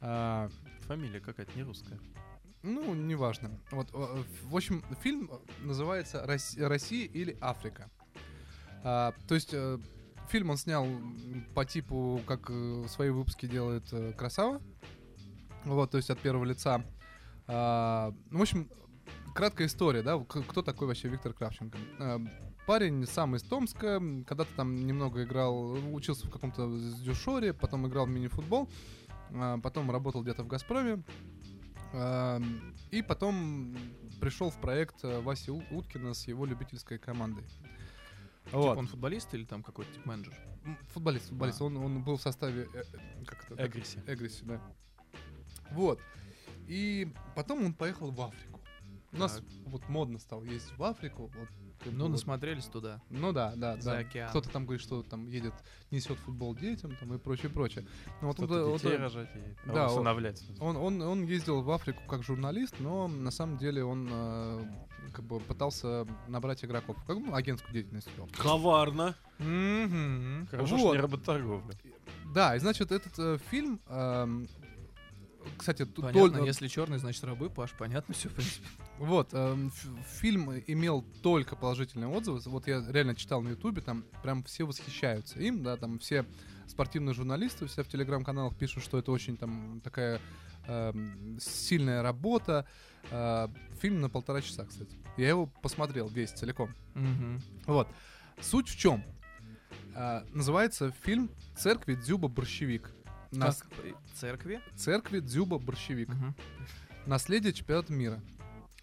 А, 0.00 0.48
Фамилия 0.86 1.20
какая-то 1.20 1.52
не 1.56 1.62
русская. 1.62 2.00
Ну, 2.66 2.94
неважно. 2.94 3.60
Вот, 3.70 3.90
э, 3.94 4.22
в 4.42 4.56
общем, 4.56 4.82
фильм 5.00 5.30
называется 5.62 6.26
«Рос- 6.26 6.56
«Россия 6.58 7.06
или 7.06 7.38
Африка». 7.40 7.88
А, 8.82 9.14
то 9.28 9.36
есть 9.36 9.50
э, 9.52 9.78
фильм 10.28 10.50
он 10.50 10.56
снял 10.56 10.84
по 11.54 11.64
типу, 11.64 12.20
как 12.26 12.50
э, 12.50 12.84
свои 12.88 13.10
выпуски 13.10 13.46
делает 13.46 13.88
Красава. 14.16 14.60
Вот, 15.64 15.92
то 15.92 15.96
есть 15.96 16.10
от 16.10 16.18
первого 16.18 16.44
лица. 16.44 16.84
А, 17.46 18.12
ну, 18.30 18.40
в 18.40 18.42
общем, 18.42 18.68
краткая 19.32 19.68
история, 19.68 20.02
да, 20.02 20.18
кто 20.18 20.60
такой 20.62 20.88
вообще 20.88 21.08
Виктор 21.08 21.32
Кравченко. 21.32 21.78
Парень 22.66 23.06
сам 23.06 23.36
из 23.36 23.44
Томска, 23.44 24.02
когда-то 24.26 24.50
там 24.56 24.74
немного 24.74 25.22
играл, 25.22 25.74
учился 25.94 26.26
в 26.26 26.30
каком-то 26.30 26.66
дюшоре, 27.00 27.52
потом 27.52 27.86
играл 27.86 28.06
в 28.06 28.08
мини-футбол, 28.08 28.68
а, 29.30 29.58
потом 29.58 29.88
работал 29.92 30.24
где-то 30.24 30.42
в 30.42 30.48
«Газпроме», 30.48 31.04
и 32.90 33.02
потом 33.02 33.76
пришел 34.20 34.50
в 34.50 34.60
проект 34.60 35.04
э, 35.04 35.20
Васи 35.20 35.50
Уткина 35.50 36.14
с 36.14 36.26
его 36.26 36.46
любительской 36.46 36.98
командой. 36.98 37.44
Типа 38.46 38.58
Вот. 38.58 38.78
он 38.78 38.86
футболист 38.86 39.34
или 39.34 39.44
там 39.44 39.62
какой-то 39.62 39.92
тип 39.92 40.06
менеджер? 40.06 40.34
Футболист, 40.88 41.28
футболист. 41.28 41.60
А. 41.60 41.64
Он, 41.64 41.76
он 41.76 42.02
был 42.02 42.16
в 42.16 42.22
составе 42.22 42.68
э, 42.72 42.82
э, 42.92 43.24
как 43.24 43.50
это, 43.50 43.66
Эгриси. 43.66 44.02
Эгриси, 44.06 44.44
да. 44.44 44.60
Вот. 45.72 46.00
И 46.66 47.12
потом 47.34 47.64
он 47.64 47.74
поехал 47.74 48.10
в 48.10 48.20
Африку. 48.20 48.60
У 49.12 49.16
нас 49.16 49.34
Так. 49.34 49.44
вот 49.66 49.88
модно 49.88 50.18
стало 50.18 50.44
ездить 50.44 50.76
в 50.76 50.82
Африку. 50.82 51.30
Вот, 51.36 51.48
как 51.86 51.92
бы 51.92 51.98
Ну, 51.98 52.04
вот. 52.06 52.12
насмотрелись 52.12 52.64
туда. 52.66 53.00
Ну 53.10 53.32
да, 53.32 53.52
да, 53.56 53.76
За 53.80 53.92
да. 53.92 53.98
океан. 53.98 54.28
Кто-то 54.30 54.50
там 54.50 54.64
говорит, 54.64 54.82
что 54.82 55.02
там 55.02 55.26
едет, 55.28 55.54
несет 55.90 56.18
футбол 56.18 56.54
детям 56.54 56.94
там 56.96 57.14
и 57.14 57.18
прочее, 57.18 57.50
прочее. 57.50 57.86
Ну, 58.20 58.28
вот 58.28 58.40
он- 58.40 58.46
Кто-то 58.46 58.66
вот 58.66 58.82
детей 58.82 58.96
он- 58.96 59.02
рожать 59.02 59.34
едет. 59.34 59.56
А, 59.66 59.72
Да, 59.72 59.86
он- 59.86 59.92
усыновлять. 59.92 60.38
смысле. 60.38 60.56
он, 60.64 60.76
он, 60.76 61.02
он 61.02 61.24
ездил 61.24 61.62
в 61.62 61.70
Африку 61.70 62.02
как 62.08 62.22
журналист, 62.22 62.74
но 62.80 63.06
на 63.08 63.30
самом 63.30 63.56
деле 63.58 63.84
он 63.84 64.08
э, 64.10 64.64
как 65.12 65.24
бы 65.24 65.38
пытался 65.40 66.06
набрать 66.28 66.64
игроков. 66.64 66.96
Как 67.06 67.18
бы 67.20 67.34
агентскую 67.36 67.72
деятельность 67.72 68.08
вел. 68.16 68.28
Коварно. 68.36 69.14
Мгм. 69.38 70.48
Хорошо, 70.50 70.76
вот. 70.76 70.80
что 70.80 70.94
не 70.94 71.00
работорговля. 71.00 71.74
Да, 72.34 72.56
и 72.56 72.58
значит, 72.58 72.90
этот 72.92 73.12
э, 73.18 73.38
фильм, 73.50 73.80
эм, 73.88 74.48
кстати, 75.56 75.84
Понятно, 75.84 76.38
толь- 76.38 76.46
если 76.46 76.68
черный, 76.68 76.98
значит 76.98 77.22
рабы, 77.24 77.50
Паш, 77.50 77.72
понятно 77.78 78.14
все, 78.14 78.28
в 78.28 78.34
принципе. 78.34 78.66
вот, 78.98 79.32
ф- 79.34 79.88
фильм 80.20 80.50
имел 80.66 81.02
только 81.22 81.56
положительные 81.56 82.08
отзывы. 82.08 82.40
Вот 82.46 82.66
я 82.66 82.84
реально 82.88 83.14
читал 83.14 83.42
на 83.42 83.50
Ютубе, 83.50 83.80
там 83.82 84.04
прям 84.22 84.42
все 84.44 84.64
восхищаются 84.64 85.38
им, 85.40 85.62
да, 85.62 85.76
там 85.76 85.98
все 85.98 86.24
спортивные 86.66 87.14
журналисты, 87.14 87.66
все 87.66 87.82
в 87.82 87.88
телеграм-каналах 87.88 88.56
пишут, 88.56 88.82
что 88.82 88.98
это 88.98 89.12
очень 89.12 89.36
там 89.36 89.80
такая 89.84 90.20
эм, 90.66 91.38
сильная 91.40 92.02
работа. 92.02 92.66
Э, 93.10 93.48
фильм 93.80 94.00
на 94.00 94.08
полтора 94.10 94.40
часа, 94.42 94.64
кстати. 94.64 94.96
Я 95.16 95.28
его 95.28 95.46
посмотрел 95.46 96.08
весь 96.08 96.30
целиком. 96.32 96.74
Мгм. 96.94 97.40
Вот. 97.66 97.88
Суть 98.40 98.68
в 98.68 98.76
чем? 98.76 99.04
называется 100.32 100.92
фильм 101.04 101.30
«Церкви 101.56 101.94
Дзюба 101.94 102.28
Борщевик». 102.28 102.92
Нас... 103.38 103.62
Церкви? 104.14 104.60
Церкви 104.74 105.20
Дзюба 105.20 105.58
Борщевик. 105.58 106.08
Мгм. 106.08 106.34
Наследие 107.06 107.52
чемпионата 107.52 107.92
мира. 107.92 108.20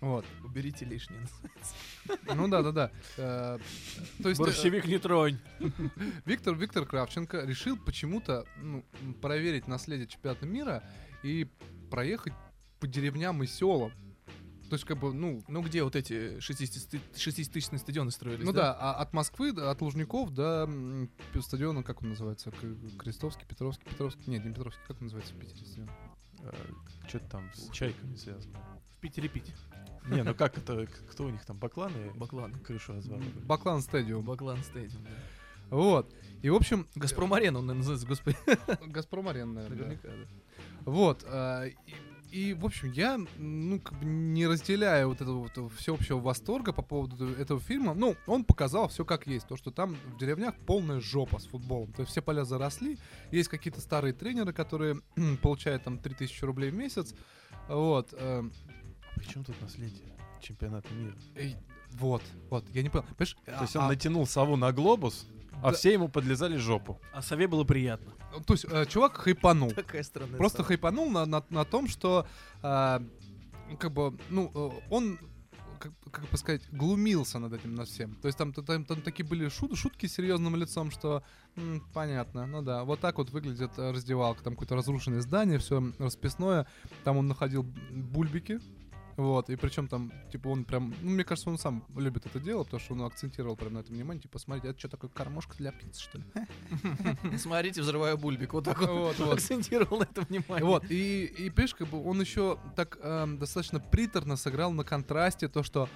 Вот. 0.03 0.25
Уберите 0.43 0.85
лишнее. 0.85 1.25
Ну 2.35 2.49
да, 2.49 2.61
да, 2.61 2.71
да. 2.71 2.91
Э, 3.17 3.57
То 4.21 4.29
есть 4.29 4.41
э, 4.41 4.43
Борщевик 4.43 4.85
не 4.85 4.97
тронь. 4.97 5.37
Виктор 6.25 6.55
Виктор 6.55 6.85
Кравченко 6.85 7.45
решил 7.45 7.77
почему-то 7.77 8.45
ну, 8.57 8.83
проверить 9.21 9.67
наследие 9.67 10.07
чемпионата 10.07 10.45
мира 10.45 10.83
и 11.23 11.47
проехать 11.89 12.33
по 12.81 12.87
деревням 12.87 13.41
и 13.43 13.47
селам. 13.47 13.93
То 14.69 14.75
есть, 14.75 14.85
как 14.85 14.97
бы, 14.99 15.13
ну, 15.13 15.43
Ну 15.47 15.61
где 15.61 15.83
вот 15.83 15.95
эти 15.95 16.37
60-тысячные 16.39 17.79
стадионы 17.79 18.11
строились, 18.11 18.45
ну 18.45 18.53
да, 18.53 18.73
а 18.73 18.93
от 18.95 19.13
Москвы, 19.13 19.49
от 19.49 19.81
Лужников 19.81 20.31
до 20.33 20.63
м, 20.67 21.09
стадиона, 21.41 21.83
как 21.83 22.01
он 22.01 22.09
называется? 22.09 22.51
К- 22.51 22.97
Крестовский, 22.99 23.45
Петровский, 23.47 23.85
Петровский. 23.89 24.29
Нет, 24.29 24.43
не 24.45 24.51
Петровский, 24.51 24.81
как 24.87 24.97
он 24.97 25.03
называется 25.07 25.33
в 25.33 25.37
Питере 25.37 25.65
стадион? 25.65 25.89
Что-то 27.07 27.25
там 27.29 27.51
с 27.53 27.69
чайками 27.71 28.15
связано. 28.15 28.59
В 28.95 28.99
Питере 28.99 29.29
пить. 29.29 29.53
Не, 30.07 30.23
ну 30.23 30.33
как 30.35 30.57
это, 30.57 30.85
к- 30.87 31.11
кто 31.11 31.25
у 31.25 31.29
них 31.29 31.45
там, 31.45 31.57
бакланы? 31.57 32.11
Баклан. 32.15 32.53
Крышу 32.55 32.93
разваливали. 32.93 33.29
Баклан 33.45 33.81
стадион. 33.81 34.23
Баклан 34.25 34.57
стадиум, 34.63 35.03
да. 35.03 35.09
Вот. 35.69 36.13
И, 36.41 36.49
в 36.49 36.55
общем... 36.55 36.87
Газпром-арена 36.95 37.59
он 37.59 37.65
наверное, 37.67 37.87
называется, 37.95 38.05
господи. 38.07 38.37
Газпром 38.91 39.27
Арена, 39.29 39.53
наверное. 39.53 39.77
да. 39.77 39.83
Наверняка, 39.85 40.07
да. 40.09 40.91
Вот. 40.91 41.23
а, 41.25 41.65
и, 41.65 41.75
и, 42.33 42.53
в 42.53 42.65
общем, 42.65 42.91
я, 42.91 43.19
ну, 43.37 43.79
как 43.79 43.99
бы 43.99 44.05
не 44.05 44.47
разделяю 44.47 45.09
вот 45.09 45.21
этого 45.21 45.39
вот 45.47 45.73
всеобщего 45.73 46.19
восторга 46.19 46.73
по 46.73 46.81
поводу 46.81 47.29
этого 47.33 47.59
фильма. 47.59 47.93
Ну, 47.93 48.15
он 48.25 48.43
показал 48.43 48.87
все 48.87 49.05
как 49.05 49.27
есть. 49.27 49.47
То, 49.47 49.55
что 49.55 49.69
там 49.69 49.95
в 50.07 50.17
деревнях 50.17 50.55
полная 50.65 50.99
жопа 50.99 51.37
с 51.39 51.45
футболом. 51.45 51.93
То 51.93 52.01
есть 52.01 52.11
все 52.11 52.21
поля 52.21 52.43
заросли. 52.43 52.97
Есть 53.31 53.49
какие-то 53.49 53.81
старые 53.81 54.13
тренеры, 54.13 54.51
которые 54.51 54.99
получают 55.41 55.83
там 55.83 55.99
3000 55.99 56.43
рублей 56.45 56.71
в 56.71 56.75
месяц. 56.75 57.13
Вот. 57.69 58.09
э, 58.13 58.43
Причем 59.15 59.43
тут 59.43 59.61
наследие 59.61 60.11
чемпионата 60.41 60.91
мира? 60.93 61.15
и 61.37 61.55
вот, 61.91 62.23
вот, 62.49 62.65
я 62.73 62.81
не 62.81 62.89
понял. 62.89 63.05
Понимаешь, 63.15 63.37
То 63.45 63.61
есть 63.61 63.75
он 63.75 63.83
а- 63.83 63.87
натянул 63.89 64.25
сову 64.25 64.55
на 64.55 64.71
глобус, 64.71 65.27
а 65.61 65.71
Да. 65.71 65.77
все 65.77 65.93
ему 65.93 66.07
подлезали 66.09 66.57
жопу. 66.57 66.99
А 67.13 67.21
сове 67.21 67.47
было 67.47 67.63
приятно. 67.63 68.13
а, 68.35 68.41
то 68.41 68.53
есть 68.53 68.65
э, 68.69 68.85
чувак 68.87 69.17
хайпанул. 69.17 69.71
Такая 69.75 70.03
странная 70.03 70.37
Просто 70.37 70.57
стала. 70.57 70.67
хайпанул 70.67 71.09
на, 71.09 71.25
на, 71.25 71.43
на 71.49 71.65
том, 71.65 71.87
что 71.87 72.25
ну, 72.61 73.77
как 73.77 73.91
бы, 73.91 74.17
ну, 74.29 74.51
э, 74.53 74.69
он 74.89 75.17
как, 75.79 75.91
как 76.11 76.29
бы 76.29 76.37
сказать, 76.37 76.61
глумился 76.71 77.39
над 77.39 77.53
этим 77.53 77.75
над 77.75 77.87
всем. 77.89 78.15
То 78.15 78.27
есть 78.27 78.37
там, 78.37 78.53
там, 78.53 78.85
там 78.85 79.01
такие 79.01 79.25
были 79.25 79.49
шут, 79.49 79.77
шутки 79.77 80.05
с 80.05 80.13
серьезным 80.13 80.55
лицом, 80.55 80.91
что 80.91 81.23
м, 81.57 81.81
понятно, 81.93 82.45
ну 82.45 82.61
да, 82.61 82.83
вот 82.83 82.99
так 82.99 83.17
вот 83.17 83.31
выглядит 83.31 83.71
э, 83.77 83.91
раздевалка, 83.91 84.43
там 84.43 84.53
какое-то 84.53 84.75
разрушенное 84.75 85.21
здание, 85.21 85.57
все 85.59 85.81
расписное, 85.99 86.67
там 87.03 87.17
он 87.17 87.27
находил 87.27 87.63
бульбики, 87.91 88.59
вот, 89.17 89.49
и 89.49 89.55
причем 89.55 89.87
там, 89.87 90.11
типа, 90.31 90.47
он 90.47 90.65
прям, 90.65 90.93
ну, 91.01 91.11
мне 91.11 91.23
кажется, 91.23 91.49
он 91.49 91.57
сам 91.57 91.85
любит 91.95 92.25
это 92.25 92.39
дело, 92.39 92.63
потому 92.63 92.79
что 92.79 92.93
он 92.93 93.01
акцентировал 93.03 93.55
прям 93.55 93.73
на 93.73 93.79
это 93.79 93.91
внимание, 93.91 94.21
типа, 94.21 94.39
смотрите, 94.39 94.69
это 94.69 94.79
что 94.79 94.87
такое, 94.89 95.09
кормушка 95.09 95.55
для 95.57 95.71
птиц, 95.71 95.99
что 95.99 96.17
ли? 96.17 96.23
Смотрите, 97.37 97.81
взрываю 97.81 98.17
бульбик. 98.17 98.53
Вот 98.53 98.65
так 98.65 98.81
вот. 98.81 99.19
Акцентировал 99.19 99.99
на 99.99 100.03
это 100.03 100.21
внимание. 100.21 100.65
Вот, 100.65 100.85
и, 100.89 101.25
и 101.25 101.49
понимаешь, 101.49 101.75
как 101.75 101.87
бы 101.87 102.03
он 102.03 102.21
еще 102.21 102.57
так 102.75 102.97
эм, 103.01 103.37
достаточно 103.37 103.79
приторно 103.79 104.35
сыграл 104.35 104.71
на 104.71 104.83
контрасте 104.83 105.47
то, 105.47 105.63
что 105.63 105.89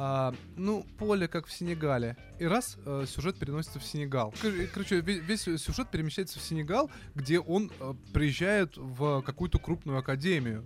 а, 0.00 0.32
ну, 0.56 0.86
поле 0.96 1.26
как 1.26 1.46
в 1.46 1.52
Сенегале. 1.52 2.16
И 2.38 2.44
раз 2.44 2.78
э, 2.86 3.04
сюжет 3.08 3.36
переносится 3.36 3.80
в 3.80 3.84
Сенегал. 3.84 4.32
Кор- 4.40 4.52
Короче, 4.72 5.00
ве- 5.00 5.18
весь, 5.18 5.42
сюжет 5.42 5.90
перемещается 5.90 6.38
в 6.38 6.42
Сенегал, 6.42 6.88
где 7.16 7.40
он 7.40 7.72
э, 7.80 7.94
приезжает 8.12 8.76
в 8.76 9.22
какую-то 9.22 9.58
крупную 9.58 9.98
академию. 9.98 10.64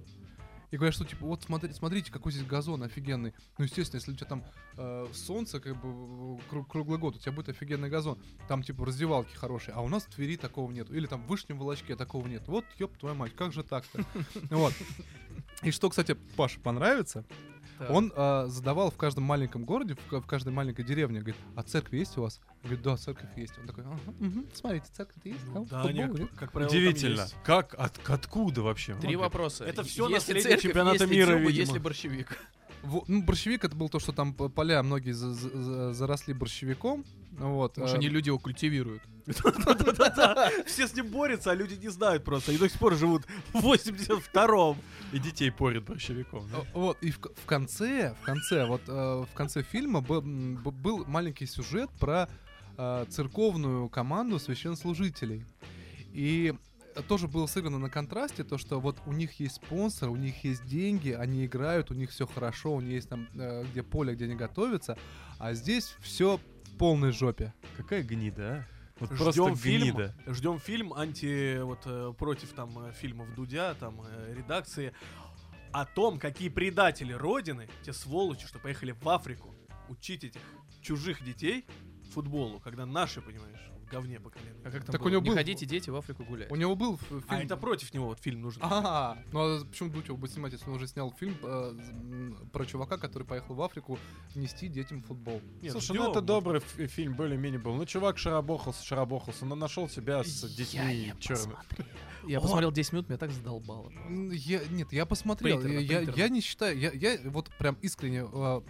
И 0.72 0.76
говорят, 0.76 0.94
что 0.94 1.04
типа, 1.04 1.26
вот 1.26 1.42
смотрите, 1.42 1.74
смотрите, 1.74 2.10
какой 2.10 2.32
здесь 2.32 2.46
газон 2.46 2.82
офигенный. 2.82 3.34
Ну, 3.58 3.64
естественно, 3.64 4.00
если 4.00 4.12
у 4.12 4.14
тебя 4.16 4.26
там 4.26 4.44
э, 4.78 5.06
солнце, 5.12 5.60
как 5.60 5.80
бы 5.80 5.88
э, 5.88 6.38
кру- 6.50 6.64
круглый 6.66 6.98
год, 6.98 7.14
у 7.14 7.18
тебя 7.18 7.32
будет 7.32 7.50
офигенный 7.50 7.90
газон. 7.90 8.18
Там, 8.48 8.62
типа, 8.62 8.86
раздевалки 8.86 9.36
хорошие. 9.36 9.74
А 9.74 9.82
у 9.82 9.88
нас 9.88 10.04
в 10.04 10.08
Твери 10.08 10.38
такого 10.38 10.72
нет. 10.72 10.90
Или 10.90 11.06
там 11.06 11.22
в 11.24 11.26
Вышнем 11.26 11.58
Волочке 11.58 11.94
такого 11.94 12.26
нет. 12.26 12.48
Вот, 12.48 12.64
ёб 12.78 12.96
твою 12.96 13.14
мать, 13.14 13.36
как 13.36 13.52
же 13.52 13.62
так-то? 13.62 14.04
Вот. 14.50 14.72
И 15.62 15.70
что, 15.70 15.90
кстати, 15.90 16.14
Паше 16.36 16.58
понравится, 16.58 17.24
Так. 17.82 17.90
он 17.90 18.12
э, 18.14 18.44
задавал 18.48 18.90
в 18.90 18.96
каждом 18.96 19.24
маленьком 19.24 19.64
городе, 19.64 19.94
в, 19.94 20.06
ка- 20.10 20.20
в 20.20 20.26
каждой 20.26 20.52
маленькой 20.52 20.84
деревне, 20.84 21.20
говорит, 21.20 21.36
а 21.56 21.62
церковь 21.62 21.94
есть 21.94 22.16
у 22.18 22.22
вас? 22.22 22.40
Говорит, 22.62 22.82
да, 22.82 22.96
церковь 22.96 23.30
есть. 23.36 23.58
Он 23.58 23.66
такой, 23.66 23.84
«Ага, 23.84 23.98
мгм, 24.20 24.46
смотрите, 24.54 24.86
церковь 24.92 25.16
есть. 25.24 25.44
Ну, 25.52 25.66
да, 25.70 25.82
футбол 25.82 26.16
есть». 26.16 26.30
как, 26.30 26.38
как 26.38 26.52
правило, 26.52 26.70
там 26.70 26.78
Удивительно. 26.78 27.20
есть. 27.22 27.36
Как? 27.44 27.74
От, 27.78 28.00
откуда 28.08 28.62
вообще? 28.62 28.94
Три 28.96 29.14
Ну, 29.16 29.20
вопроса. 29.22 29.64
Это 29.64 29.82
всё 29.82 30.04
Если 30.08 30.14
наследие 30.14 30.42
церковь, 30.42 30.62
чемпионата 30.62 31.04
если 31.04 31.14
мира, 31.16 31.26
дзюба, 31.36 31.38
видимо. 31.48 31.60
Если 31.66 31.78
борщевик. 31.78 32.38
Ну, 32.82 33.22
борщевик 33.22 33.64
это 33.64 33.76
был 33.76 33.88
то, 33.88 33.98
что 34.00 34.12
там 34.12 34.34
поля 34.34 34.82
многие 34.82 35.12
за- 35.12 35.32
за- 35.34 35.62
за- 35.62 35.92
заросли 35.92 36.32
борщевиком. 36.32 37.04
Вот. 37.38 37.72
Потому 37.74 37.86
что 37.88 37.96
э, 37.96 37.98
они 37.98 38.08
люди 38.08 38.28
его 38.28 38.38
культивируют. 38.38 39.02
Все 40.66 40.86
с 40.88 40.94
ним 40.94 41.06
борются, 41.08 41.50
а 41.50 41.54
люди 41.54 41.74
не 41.74 41.88
знают 41.90 42.24
просто. 42.24 42.50
Они 42.50 42.58
до 42.58 42.68
сих 42.68 42.78
пор 42.78 42.94
живут 42.96 43.24
в 43.52 43.64
82-м. 43.64 44.76
И 45.12 45.18
детей 45.18 45.50
порят 45.50 45.84
борщевиком. 45.84 46.44
Вот, 46.74 46.98
и 47.02 47.10
в, 47.10 47.20
конце, 47.46 48.14
в 48.20 48.24
конце, 48.24 48.66
вот 48.66 48.82
э, 48.88 48.92
в 48.92 49.34
конце 49.34 49.62
фильма 49.62 50.00
был 50.00 51.04
маленький 51.06 51.46
сюжет 51.46 51.90
про 52.00 52.28
э, 52.76 53.06
церковную 53.08 53.88
команду 53.88 54.38
священнослужителей. 54.38 55.44
И 56.12 56.54
тоже 57.08 57.28
было 57.28 57.46
сыграно 57.46 57.78
на 57.78 57.90
контрасте, 57.90 58.44
то, 58.44 58.58
что 58.58 58.80
вот 58.80 58.98
у 59.06 59.12
них 59.12 59.40
есть 59.40 59.56
спонсор, 59.56 60.10
у 60.10 60.16
них 60.16 60.44
есть 60.44 60.64
деньги, 60.66 61.10
они 61.10 61.46
играют, 61.46 61.90
у 61.90 61.94
них 61.94 62.10
все 62.10 62.26
хорошо, 62.26 62.74
у 62.74 62.80
них 62.80 62.92
есть 62.92 63.08
там, 63.08 63.28
э, 63.34 63.64
где 63.70 63.82
поле, 63.82 64.14
где 64.14 64.26
они 64.26 64.34
готовятся, 64.34 64.96
а 65.38 65.54
здесь 65.54 65.94
все 66.00 66.38
в 66.64 66.76
полной 66.78 67.12
жопе. 67.12 67.52
Какая 67.76 68.02
гнида, 68.02 68.42
а? 68.42 68.66
Вот 69.00 69.10
Ждем 69.12 69.18
просто 69.46 69.56
фильм, 69.56 69.96
гнида. 69.96 70.14
ждем 70.28 70.58
фильм 70.60 70.92
анти 70.92 71.60
вот 71.62 71.80
э, 71.86 72.12
против 72.16 72.52
там 72.52 72.78
э, 72.86 72.92
фильмов 72.92 73.34
Дудя, 73.34 73.74
там 73.74 74.00
э, 74.06 74.34
редакции. 74.36 74.92
о 75.72 75.86
том, 75.86 76.18
какие 76.18 76.50
предатели 76.50 77.12
Родины, 77.14 77.68
те 77.82 77.92
сволочи, 77.94 78.46
что 78.46 78.58
поехали 78.58 78.92
в 78.92 79.08
Африку 79.08 79.54
учить 79.88 80.22
этих 80.24 80.40
чужих 80.82 81.24
детей 81.24 81.64
футболу, 82.12 82.60
когда 82.60 82.84
наши, 82.86 83.22
понимаешь, 83.22 83.71
говне 83.92 84.18
по 84.18 84.30
колено. 84.30 84.56
А 84.64 84.70
как 84.70 84.84
там 84.84 84.92
Так 84.92 85.00
у 85.00 85.04
было? 85.04 85.10
него 85.12 85.22
Не 85.22 85.28
был- 85.28 85.36
ходите, 85.36 85.66
дети, 85.66 85.90
в 85.90 85.96
Африку 85.96 86.24
гулять. 86.24 86.50
У 86.50 86.56
него 86.56 86.74
был 86.74 86.96
фильм... 86.96 87.24
А 87.28 87.42
это 87.42 87.56
против 87.56 87.92
него 87.94 88.06
вот 88.06 88.18
фильм 88.20 88.40
нужен. 88.40 88.62
А, 88.64 89.18
ну 89.32 89.40
а 89.40 89.64
почему 89.64 89.90
Дутев 89.90 90.18
будет 90.18 90.32
снимать, 90.32 90.52
если 90.52 90.68
он 90.68 90.76
уже 90.76 90.86
снял 90.86 91.12
фильм 91.12 91.36
э, 91.42 92.32
про 92.52 92.64
чувака, 92.64 92.96
который 92.96 93.24
поехал 93.24 93.54
в 93.54 93.62
Африку 93.62 93.98
нести 94.34 94.68
детям 94.68 95.02
футбол? 95.02 95.40
Нет, 95.60 95.72
Слушай, 95.72 95.96
ну 95.96 96.02
это 96.10 96.20
может 96.20 96.26
добрый 96.26 96.60
фильм, 96.88 97.14
более-менее 97.14 97.60
был. 97.60 97.74
Ну, 97.74 97.84
чувак 97.84 98.18
шарабохался, 98.18 98.84
шарабохался, 98.84 99.44
но 99.44 99.54
нашел 99.54 99.88
себя 99.88 100.24
с 100.24 100.42
детьми 100.54 101.12
черными. 101.20 101.56
Я 102.26 102.38
О. 102.38 102.40
посмотрел 102.40 102.70
10 102.70 102.92
минут, 102.92 103.08
меня 103.08 103.18
так 103.18 103.32
задолбало. 103.32 103.92
Я, 104.30 104.60
нет, 104.70 104.92
я 104.92 105.06
посмотрел. 105.06 105.56
Приторно, 105.56 105.78
я, 105.78 105.98
приторно. 105.98 106.18
я 106.18 106.28
не 106.28 106.40
считаю, 106.40 106.78
я, 106.78 106.92
я 106.92 107.18
вот 107.24 107.50
прям 107.58 107.76
искренне 107.82 108.24
э, 108.32 108.60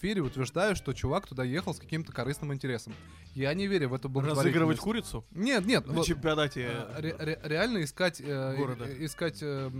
верю, 0.00 0.24
утверждаю, 0.26 0.74
что 0.76 0.92
чувак 0.94 1.26
туда 1.26 1.44
ехал 1.44 1.74
с 1.74 1.78
каким-то 1.78 2.12
корыстным 2.12 2.54
интересом. 2.54 2.94
Я 3.34 3.52
не 3.54 3.66
верю 3.66 3.90
в 3.90 3.94
эту 3.94 4.08
Разыгрывать 4.08 4.71
благотворительность. 4.78 4.82
курицу 4.82 5.24
Нет, 5.32 5.66
нет, 5.66 5.86
на 5.86 5.92
вот, 5.94 6.06
чемпионате. 6.06 6.62
э, 6.70 7.00
ре- 7.00 7.16
ре- 7.18 7.40
реально 7.42 7.82
искать, 7.84 8.20
э, 8.20 8.56
города. 8.56 8.84
э, 8.86 9.04
искать 9.04 9.38
э, 9.42 9.70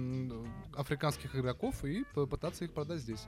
африканских 0.77 1.35
игроков 1.37 1.85
и 1.85 2.05
попытаться 2.15 2.65
их 2.65 2.73
продать 2.73 3.01
здесь. 3.01 3.25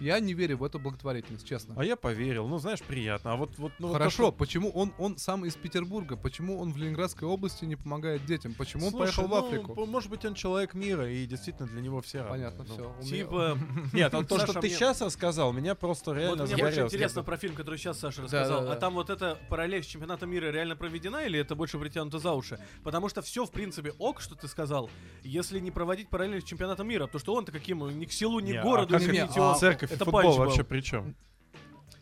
Я 0.00 0.18
не 0.20 0.34
верю 0.34 0.58
в 0.58 0.64
эту 0.64 0.78
благотворительность, 0.78 1.46
честно. 1.46 1.74
А 1.78 1.84
я 1.84 1.96
поверил. 1.96 2.46
Ну, 2.48 2.58
знаешь, 2.58 2.82
приятно. 2.82 3.32
А 3.32 3.36
вот, 3.36 3.56
вот, 3.58 3.72
ну, 3.78 3.88
вот 3.88 3.92
то, 3.94 3.98
Хорошо, 3.98 4.14
что- 4.24 4.32
почему 4.32 4.70
он, 4.70 4.92
он 4.98 5.16
сам 5.18 5.44
из 5.44 5.54
Петербурга? 5.54 6.16
Почему 6.16 6.58
он 6.60 6.72
в 6.72 6.76
Ленинградской 6.76 7.26
области 7.28 7.64
не 7.64 7.76
помогает 7.76 8.24
детям? 8.26 8.54
Почему 8.54 8.86
он 8.86 8.90
Слушай, 8.92 9.14
поехал 9.16 9.26
в 9.26 9.30
ну, 9.30 9.46
Африку? 9.46 9.74
п- 9.74 9.86
может 9.86 10.10
быть, 10.10 10.24
он 10.24 10.34
человек 10.34 10.74
мира, 10.74 11.10
и 11.10 11.24
действительно 11.26 11.68
для 11.68 11.80
него 11.80 12.00
все. 12.00 12.24
Понятно, 12.24 12.64
Ну, 12.68 12.94
все. 13.00 13.08
Типа, 13.10 13.58
Нет, 13.92 14.10
то, 14.12 14.24
Саша, 14.28 14.44
что 14.52 14.60
ты 14.60 14.66
мне- 14.68 14.76
сейчас 14.76 15.00
рассказал, 15.00 15.52
меня 15.52 15.74
просто 15.74 16.10
Вот 16.10 16.16
реально 16.18 16.42
мне 16.44 16.56
загорело. 16.56 16.86
интересно 16.86 17.22
про 17.22 17.36
фильм, 17.36 17.54
который 17.54 17.78
сейчас 17.78 17.98
Саша 18.00 18.22
рассказал. 18.22 18.60
да, 18.62 18.66
да. 18.66 18.72
А 18.72 18.76
там 18.76 18.94
вот 18.94 19.10
эта 19.10 19.38
параллель 19.48 19.82
с 19.82 19.86
чемпионатом 19.86 20.30
мира 20.30 20.50
реально 20.50 20.76
проведена 20.76 21.24
или 21.24 21.38
это 21.38 21.54
больше 21.54 21.78
притянуто 21.78 22.18
за 22.18 22.32
уши? 22.32 22.58
Потому 22.82 23.08
что 23.08 23.22
все, 23.22 23.44
в 23.46 23.50
принципе, 23.50 23.92
ок, 23.98 24.20
что 24.20 24.34
ты 24.34 24.48
сказал, 24.48 24.90
если 25.22 25.60
не 25.60 25.70
проводить 25.70 26.08
параллель 26.08 26.40
с 26.40 26.44
чемпионатом 26.44 26.88
мира. 26.88 27.06
Потому 27.06 27.20
что 27.20 27.34
он-то 27.34 27.52
каким, 27.52 27.86
ни 27.98 28.04
к 28.06 28.12
селу, 28.12 28.40
ни 28.40 28.52
к 28.52 28.56
а 28.60 28.62
городу, 28.62 28.98
ни 28.98 29.26
к 29.26 29.83
церковь 29.88 29.92
и 29.92 29.94
это 29.94 30.04
футбол 30.04 30.22
панч 30.22 30.36
вообще 30.38 30.62
был. 30.62 30.68
при 30.68 30.80
чем? 30.80 31.14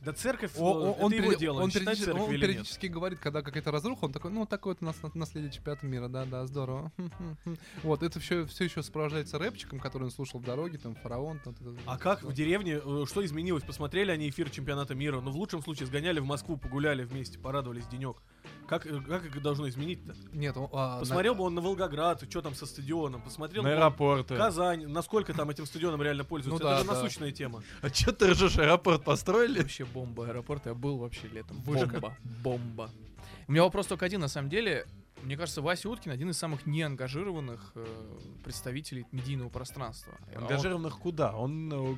Да 0.05 0.13
церковь, 0.13 0.51
э, 0.57 0.61
он, 0.61 1.13
это 1.13 1.23
его 1.23 1.33
периоди- 1.33 1.39
дело, 1.39 1.63
он 1.63 1.71
периодически, 1.71 2.05
церковь 2.07 2.23
он 2.25 2.29
или 2.31 2.37
нет. 2.41 2.49
периодически 2.51 2.87
говорит, 2.87 3.21
когда 3.21 3.41
какая-то 3.43 3.71
разруха, 3.71 4.07
он 4.07 4.13
такой, 4.13 4.33
ну 4.33 4.47
такое 4.47 4.73
вот 4.75 4.83
у 4.83 4.85
нас 4.85 5.01
на- 5.01 5.13
наследие 5.15 5.53
чемпионата 5.53 5.87
мира, 5.87 6.09
да, 6.09 6.25
да, 6.25 6.45
здорово. 6.47 6.91
Вот, 7.85 8.03
это 8.03 8.19
все, 8.19 8.45
все 8.47 8.65
еще 8.65 8.83
сопровождается 8.83 9.39
рэпчиком, 9.39 9.79
который 9.79 10.05
он 10.05 10.11
слушал 10.11 10.41
в 10.41 10.45
дороге, 10.45 10.79
там, 10.79 10.97
фараон. 10.97 11.39
Там, 11.39 11.55
это- 11.61 11.77
А 11.87 11.99
как 11.99 12.25
в 12.25 12.33
деревне, 12.33 12.81
э, 12.85 13.05
что 13.09 13.25
изменилось? 13.25 13.63
Посмотрели 13.63 14.11
они 14.11 14.29
эфир 14.29 14.51
чемпионата 14.51 14.97
мира, 14.97 15.21
ну 15.21 15.31
в 15.31 15.37
лучшем 15.37 15.63
случае 15.63 15.87
сгоняли 15.87 16.19
в 16.19 16.25
Москву, 16.27 16.57
погуляли 16.57 17.05
вместе, 17.05 17.39
порадовались 17.39 17.87
денек. 17.87 18.17
Как, 18.73 18.85
как 19.07 19.27
это 19.27 19.41
должно 19.41 19.69
изменить-то? 19.69 20.15
Нет, 20.33 20.57
он, 20.57 20.71
а, 20.73 21.01
Посмотрел 21.01 21.35
на- 21.35 21.39
бы 21.39 21.45
он 21.45 21.55
на 21.55 21.61
Волгоград, 21.61 22.25
что 22.31 22.41
там 22.41 22.55
со 22.55 22.65
стадионом, 22.65 23.21
посмотрел 23.21 23.63
На 23.63 23.73
аэропорты. 23.75 24.35
Казань, 24.35 24.87
насколько 24.87 25.35
там 25.35 25.51
этим 25.51 25.67
стадионом 25.67 26.01
реально 26.01 26.25
пользуются. 26.25 26.65
Ну 26.65 26.71
это 26.71 26.79
да, 26.79 26.83
же 26.83 26.89
да. 26.89 26.95
насущная 26.95 27.33
тема. 27.33 27.63
А 27.83 27.91
че 27.91 28.13
ты 28.13 28.31
ржешь, 28.31 28.57
аэропорт 28.57 29.05
построили? 29.05 29.59
Вообще 29.61 29.85
бомба 29.85 30.27
аэропорт, 30.27 30.65
я 30.65 30.73
был 30.73 30.97
вообще 30.97 31.29
летом. 31.29 31.59
Бомба. 31.67 32.17
Бомба. 32.43 32.91
У 33.47 33.53
меня 33.53 33.65
вопрос 33.65 33.87
только 33.89 34.07
один, 34.07 34.21
на 34.21 34.29
самом 34.29 34.49
деле. 34.49 34.87
Мне 35.23 35.37
кажется, 35.37 35.63
Вася 35.63 35.89
Уткин 35.89 36.11
один 36.13 36.31
из 36.31 36.39
самых 36.39 36.67
неангажированных 36.67 37.73
э, 37.75 37.87
представителей 38.45 39.07
медийного 39.13 39.49
пространства. 39.49 40.15
А 40.35 40.39
он- 40.39 40.43
Ангажированных 40.45 40.99
куда? 40.99 41.33
Он... 41.37 41.73
э, 41.73 41.95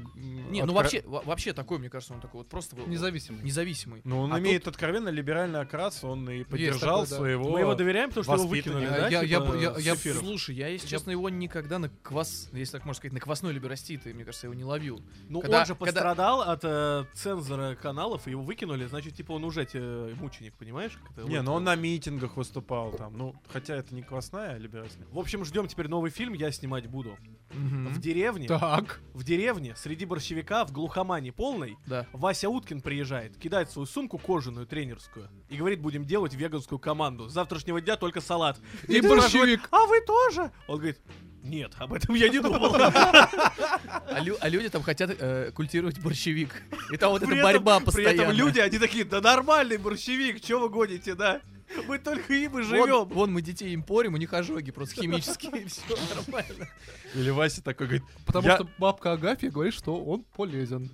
Не, 0.51 0.63
ну 0.65 0.73
откро- 0.73 0.75
вообще, 0.75 1.03
во- 1.07 1.23
вообще 1.23 1.53
такой, 1.53 1.79
мне 1.79 1.89
кажется, 1.91 2.15
он 2.15 2.21
такой 2.21 2.39
вот 2.39 2.49
просто 2.49 2.77
Независимый. 2.87 3.43
независимый. 3.43 4.01
Ну, 4.05 4.21
он 4.21 4.33
А 4.33 4.39
имеет 4.41 4.69
откровенно 4.69 5.09
либеральный 5.09 5.61
окрас, 5.61 6.05
он 6.05 6.29
и 6.29 6.45
поддержал 6.45 7.05
такой, 7.05 7.11
да. 7.11 7.17
своего... 7.17 7.51
Мы 7.51 7.61
его 7.61 7.75
доверяем, 7.75 8.11
потому 8.11 8.25
что 8.25 8.35
его 8.35 8.47
выкинули, 8.47 8.87
да? 8.87 9.09
я- 9.09 9.23
я 9.23 9.41
типа, 9.41 9.55
я- 9.57 9.75
я- 9.79 9.95
эфира? 9.95 10.19
Слушай, 10.19 10.55
я, 10.57 10.69
если 10.69 10.87
Я- 10.87 10.91
честно, 10.91 11.11
его 11.11 11.29
никогда 11.29 11.79
на 11.79 11.89
квас, 11.89 12.49
если 12.53 12.73
так 12.73 12.85
можно 12.85 12.99
сказать, 12.99 13.13
на 13.15 13.21
квасной 13.21 13.53
либо 13.53 13.69
растит, 13.69 14.07
и, 14.07 14.13
мне 14.13 14.25
кажется, 14.25 14.47
его 14.47 14.55
не 14.55 14.65
ловил. 14.65 15.03
Ну, 15.29 15.41
когда- 15.41 15.61
он 15.61 15.67
же 15.67 15.75
когда- 15.75 15.93
пострадал 15.93 16.43
от 16.43 16.61
э, 16.63 17.05
цензора 17.15 17.75
каналов, 17.75 18.27
и 18.27 18.31
его 18.31 18.43
выкинули, 18.43 18.85
значит, 18.87 19.15
типа, 19.15 19.33
он 19.33 19.45
уже 19.45 19.65
те, 19.65 19.81
мученик, 20.21 20.55
понимаешь? 20.55 20.99
как 21.03 21.13
это 21.19 21.29
Не, 21.29 21.37
вот? 21.39 21.45
ну 21.45 21.53
он 21.55 21.65
на 21.65 21.75
митингах 21.75 22.37
выступал 22.37 22.93
там. 22.93 23.14
Ну, 23.17 23.33
хотя 23.49 23.77
это 23.77 23.95
не 23.95 24.03
квасная, 24.03 24.55
а 24.55 24.59
либеральная. 24.59 25.07
В 25.13 25.19
общем, 25.21 25.45
ждем 25.45 25.69
теперь 25.69 25.87
новый 25.89 26.11
фильм, 26.11 26.33
я 26.33 26.51
снимать 26.51 26.87
буду. 26.89 27.17
Мгм. 27.53 27.89
В 27.95 28.01
деревне, 28.01 28.49
Так. 28.49 29.01
в 29.13 29.23
деревне, 29.23 29.75
среди 29.77 30.05
борщевика, 30.05 30.65
в 30.65 30.73
глухомане 30.73 31.31
полной, 31.31 31.77
Да. 31.87 32.07
Вася 32.13 32.49
Уткин 32.49 32.81
приезжает, 32.81 33.37
кидает 33.37 33.71
свою 33.71 33.87
сумку 33.87 34.19
кожаную, 34.19 34.67
тренерскую, 34.67 35.29
и 35.49 35.57
говорит, 35.57 35.81
будем 35.81 36.05
делать 36.05 36.35
веганскую 36.35 36.81
команду. 36.81 37.29
С 37.29 37.33
завтрашнего 37.33 37.81
дня 37.81 37.97
только 37.97 38.21
салат. 38.21 38.59
И 38.89 38.99
спрашиваешь, 39.01 39.33
борщевик. 39.33 39.69
А 39.71 39.87
вы 39.87 40.01
тоже? 40.01 40.51
Он 40.67 40.77
говорит, 40.79 40.99
нет, 41.45 41.73
об 41.79 41.93
этом 41.93 42.17
я 42.17 42.29
не 42.29 42.41
думал. 42.41 42.75
А, 42.75 44.19
лю- 44.21 44.37
а 44.41 44.49
люди 44.49 44.69
там 44.69 44.83
хотят 44.83 45.11
э, 45.19 45.53
культивировать 45.53 46.01
борщевик. 46.01 46.63
И 46.91 46.97
там 46.97 47.11
вот 47.11 47.23
эта 47.23 47.31
При 47.31 47.39
этом- 47.39 47.53
борьба 47.65 47.81
При 47.93 48.05
этом 48.05 48.33
люди, 48.33 48.59
они 48.59 48.79
такие, 48.79 49.05
да 49.05 49.21
нормальный 49.21 49.77
борщевик, 49.77 50.41
чего 50.41 50.61
вы 50.63 50.69
гоните, 50.71 51.15
да? 51.15 51.41
Мы 51.89 51.99
только 51.99 52.33
им 52.35 52.53
и 52.59 52.63
Вон, 52.63 52.65
живем. 52.65 53.05
вон 53.09 53.33
мы 53.33 53.43
детей 53.43 53.73
им 53.73 53.83
порим, 53.83 54.15
у 54.15 54.17
них 54.17 54.33
ожоги 54.33 54.71
просто 54.71 55.01
химические, 55.01 55.63
и 55.63 55.65
все 55.67 55.83
нормально. 56.15 56.69
Или 57.15 57.31
Вася 57.31 57.63
такой 57.63 57.87
говорит, 57.87 58.05
Потому 58.27 58.47
Я- 58.47 58.57
что 58.57 58.69
бабка 58.79 59.13
Агафья 59.13 59.51
говорит, 59.51 59.75
что 59.75 60.03
он 60.03 60.25
полезен. 60.37 60.91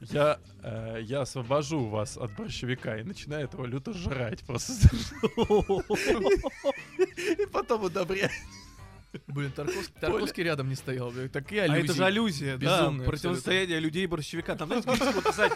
я, 0.00 0.38
э, 0.62 0.98
я 1.02 1.20
освобожу 1.22 1.86
вас 1.88 2.16
от 2.16 2.34
борщевика 2.34 2.98
и 2.98 3.02
начинает 3.04 3.52
его 3.54 3.66
люто 3.66 3.92
жрать 3.92 4.40
просто. 4.44 4.72
И 7.38 7.46
потом 7.46 7.84
удобряет. 7.84 8.30
Блин, 9.26 9.52
Тарковский, 9.52 9.94
Тарковский 10.00 10.42
рядом 10.42 10.68
не 10.68 10.74
стоял. 10.74 11.10
блин, 11.10 11.28
Такие 11.28 11.62
А 11.62 11.64
аллюзии. 11.64 11.84
это 11.84 11.92
же 11.94 12.04
аллюзия, 12.04 12.56
да, 12.56 12.80
Безумные 12.80 13.08
противостояние 13.08 13.80
людей 13.80 14.04
и 14.04 14.06
борщевика. 14.06 14.56
Там, 14.56 14.68
знаете, 14.68 14.88
как 14.88 15.14
написать, 15.16 15.52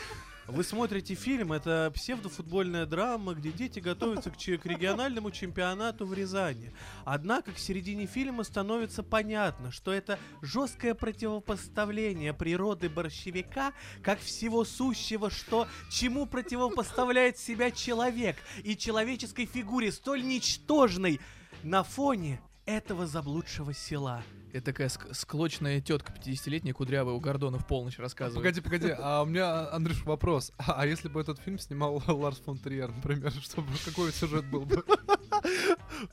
вы 0.47 0.63
смотрите 0.63 1.15
фильм, 1.15 1.53
это 1.53 1.91
псевдофутбольная 1.95 2.87
драма, 2.87 3.35
где 3.35 3.51
дети 3.51 3.81
готовятся 3.81 4.31
к, 4.31 4.37
к 4.37 4.67
региональному 4.67 5.31
чемпионату 5.31 6.07
в 6.07 6.15
Рязани. 6.15 6.73
Однако 7.05 7.53
к 7.53 7.59
середине 7.59 8.07
фильма 8.07 8.45
становится 8.45 9.03
понятно, 9.03 9.73
что 9.73 9.93
это 9.93 10.19
жесткое 10.43 10.95
противопоставление 10.95 12.33
природы 12.33 12.89
борщевика 12.89 13.73
как 14.03 14.21
всего 14.21 14.65
сущего, 14.65 15.31
что 15.31 15.67
чему 15.91 16.27
противопоставляет 16.27 17.39
себя 17.39 17.71
человек 17.71 18.37
и 18.63 18.77
человеческой 18.77 19.47
фигуре 19.47 19.91
столь 19.91 20.25
ничтожной 20.25 21.21
на 21.63 21.83
фоне 21.83 22.41
этого 22.67 23.07
заблудшего 23.07 23.73
села. 23.73 24.23
Это 24.53 24.67
такая 24.67 24.89
ск- 24.89 25.13
склочная 25.13 25.81
тетка 25.81 26.13
50-летняя, 26.13 26.73
кудрявая, 26.73 27.15
у 27.15 27.21
Гордона 27.21 27.59
в 27.59 27.67
полночь 27.67 27.99
рассказывает. 27.99 28.39
Погоди, 28.43 28.61
погоди, 28.61 28.95
а 28.99 29.23
у 29.23 29.27
меня, 29.27 29.69
Андрюш, 29.71 30.03
вопрос. 30.05 30.53
А, 30.57 30.75
а 30.83 30.87
если 30.87 31.09
бы 31.09 31.21
этот 31.21 31.39
фильм 31.41 31.59
снимал 31.59 32.03
Ларс 32.07 32.39
фон 32.39 32.59
Триер, 32.59 32.91
например, 32.91 33.33
чтобы 33.43 33.69
какой 33.85 34.13
сюжет 34.13 34.47
был 34.51 34.65
бы? 34.65 34.83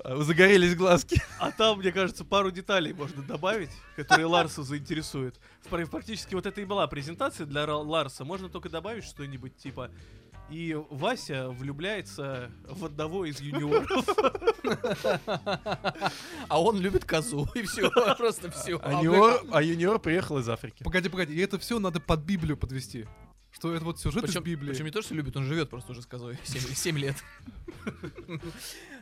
А, 0.04 0.18
Загорелись 0.18 0.76
глазки. 0.76 1.22
А 1.40 1.52
там, 1.52 1.80
мне 1.80 1.92
кажется, 1.92 2.26
пару 2.26 2.52
деталей 2.52 2.94
можно 2.94 3.24
добавить, 3.24 3.72
которые 3.96 4.26
Ларса 4.26 4.64
заинтересуют. 4.64 5.40
Пр- 5.70 5.88
Практически 5.88 6.36
вот 6.36 6.46
это 6.46 6.60
и 6.60 6.66
была 6.66 6.86
презентация 6.88 7.46
для 7.46 7.66
Ларса. 7.76 8.26
Можно 8.26 8.50
только 8.50 8.70
добавить 8.70 9.06
что-нибудь 9.06 9.56
типа 9.56 9.90
и 10.50 10.78
Вася 10.90 11.50
влюбляется 11.50 12.52
в 12.68 12.86
одного 12.86 13.26
из 13.26 13.40
юниоров. 13.40 13.88
А 16.48 16.62
он 16.62 16.80
любит 16.80 17.06
козу, 17.06 17.48
и 17.56 17.64
все, 17.64 17.90
просто 18.18 18.52
все. 18.52 18.80
А 18.84 19.02
юниор, 19.02 19.42
а 19.52 19.62
юниор 19.62 20.00
приехал 20.00 20.38
из 20.40 20.50
Африки. 20.50 20.84
Погоди, 20.84 21.10
погоди, 21.10 21.34
и 21.34 21.40
это 21.40 21.58
все 21.58 21.80
надо 21.80 22.00
под 22.00 22.22
Библию 22.22 22.58
подвести. 22.58 23.06
Что 23.64 23.74
это 23.74 23.86
вот 23.86 23.98
сюжет 23.98 24.26
из 24.26 24.32
Причем, 24.32 24.44
Библии. 24.44 24.72
причем 24.72 24.84
не 24.84 24.92
то, 24.92 25.02
что 25.02 25.16
любит, 25.16 25.38
он 25.38 25.46
живет 25.46 25.70
просто 25.70 25.94
уже 25.94 26.02
с 26.02 26.06
козой 26.06 26.38
7, 26.44 26.98
лет. 26.98 27.16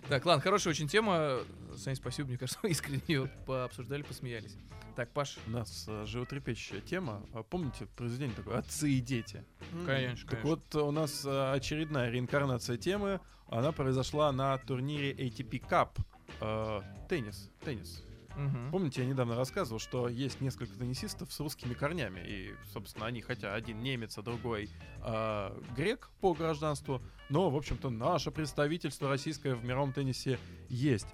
Так, 0.07 0.23
ладно, 0.23 0.39
хорошая 0.39 0.69
очень 0.71 0.87
тема. 0.87 1.39
Сань, 1.75 1.95
спасибо, 1.95 2.27
мне 2.27 2.37
кажется, 2.37 2.59
мы 2.61 2.69
искренне 2.69 3.01
ее 3.07 3.25
пообсуждали, 3.47 4.03
посмеялись. 4.03 4.55
Так, 4.95 5.09
Паш, 5.13 5.39
У 5.47 5.49
нас 5.49 5.85
э, 5.87 6.05
животрепещущая 6.05 6.79
тема. 6.81 7.25
А 7.33 7.41
Помните 7.41 7.87
произведение 7.97 8.35
такое 8.35 8.59
«Отцы 8.59 8.87
и 8.91 8.99
дети»? 8.99 9.43
конечно, 9.87 10.29
Так 10.29 10.41
конечно. 10.41 10.49
вот, 10.49 10.75
э, 10.75 10.79
у 10.79 10.91
нас 10.91 11.25
э, 11.25 11.53
очередная 11.53 12.11
реинкарнация 12.11 12.77
темы. 12.77 13.19
Она 13.47 13.71
произошла 13.71 14.31
на 14.31 14.55
турнире 14.59 15.11
ATP 15.11 15.63
Cup. 15.67 16.83
Теннис. 17.09 17.49
Теннис. 17.65 18.03
Мгм. 18.35 18.71
Помните, 18.71 19.01
я 19.01 19.07
недавно 19.07 19.35
рассказывал, 19.35 19.79
что 19.79 20.07
есть 20.07 20.41
несколько 20.41 20.73
теннисистов 20.77 21.31
с 21.31 21.39
русскими 21.39 21.73
корнями. 21.73 22.21
И, 22.25 22.53
собственно, 22.71 23.05
они, 23.05 23.21
хотя 23.21 23.53
один 23.53 23.81
немец, 23.81 24.17
а 24.17 24.21
другой 24.21 24.69
э, 25.03 25.61
грек 25.75 26.09
по 26.21 26.33
гражданству, 26.33 27.01
но, 27.29 27.49
в 27.49 27.55
общем-то, 27.55 27.89
наше 27.89 28.31
представительство 28.31 29.09
российское 29.09 29.55
в 29.55 29.63
мировом 29.63 29.93
теннисе 29.93 30.39
есть. 30.69 31.07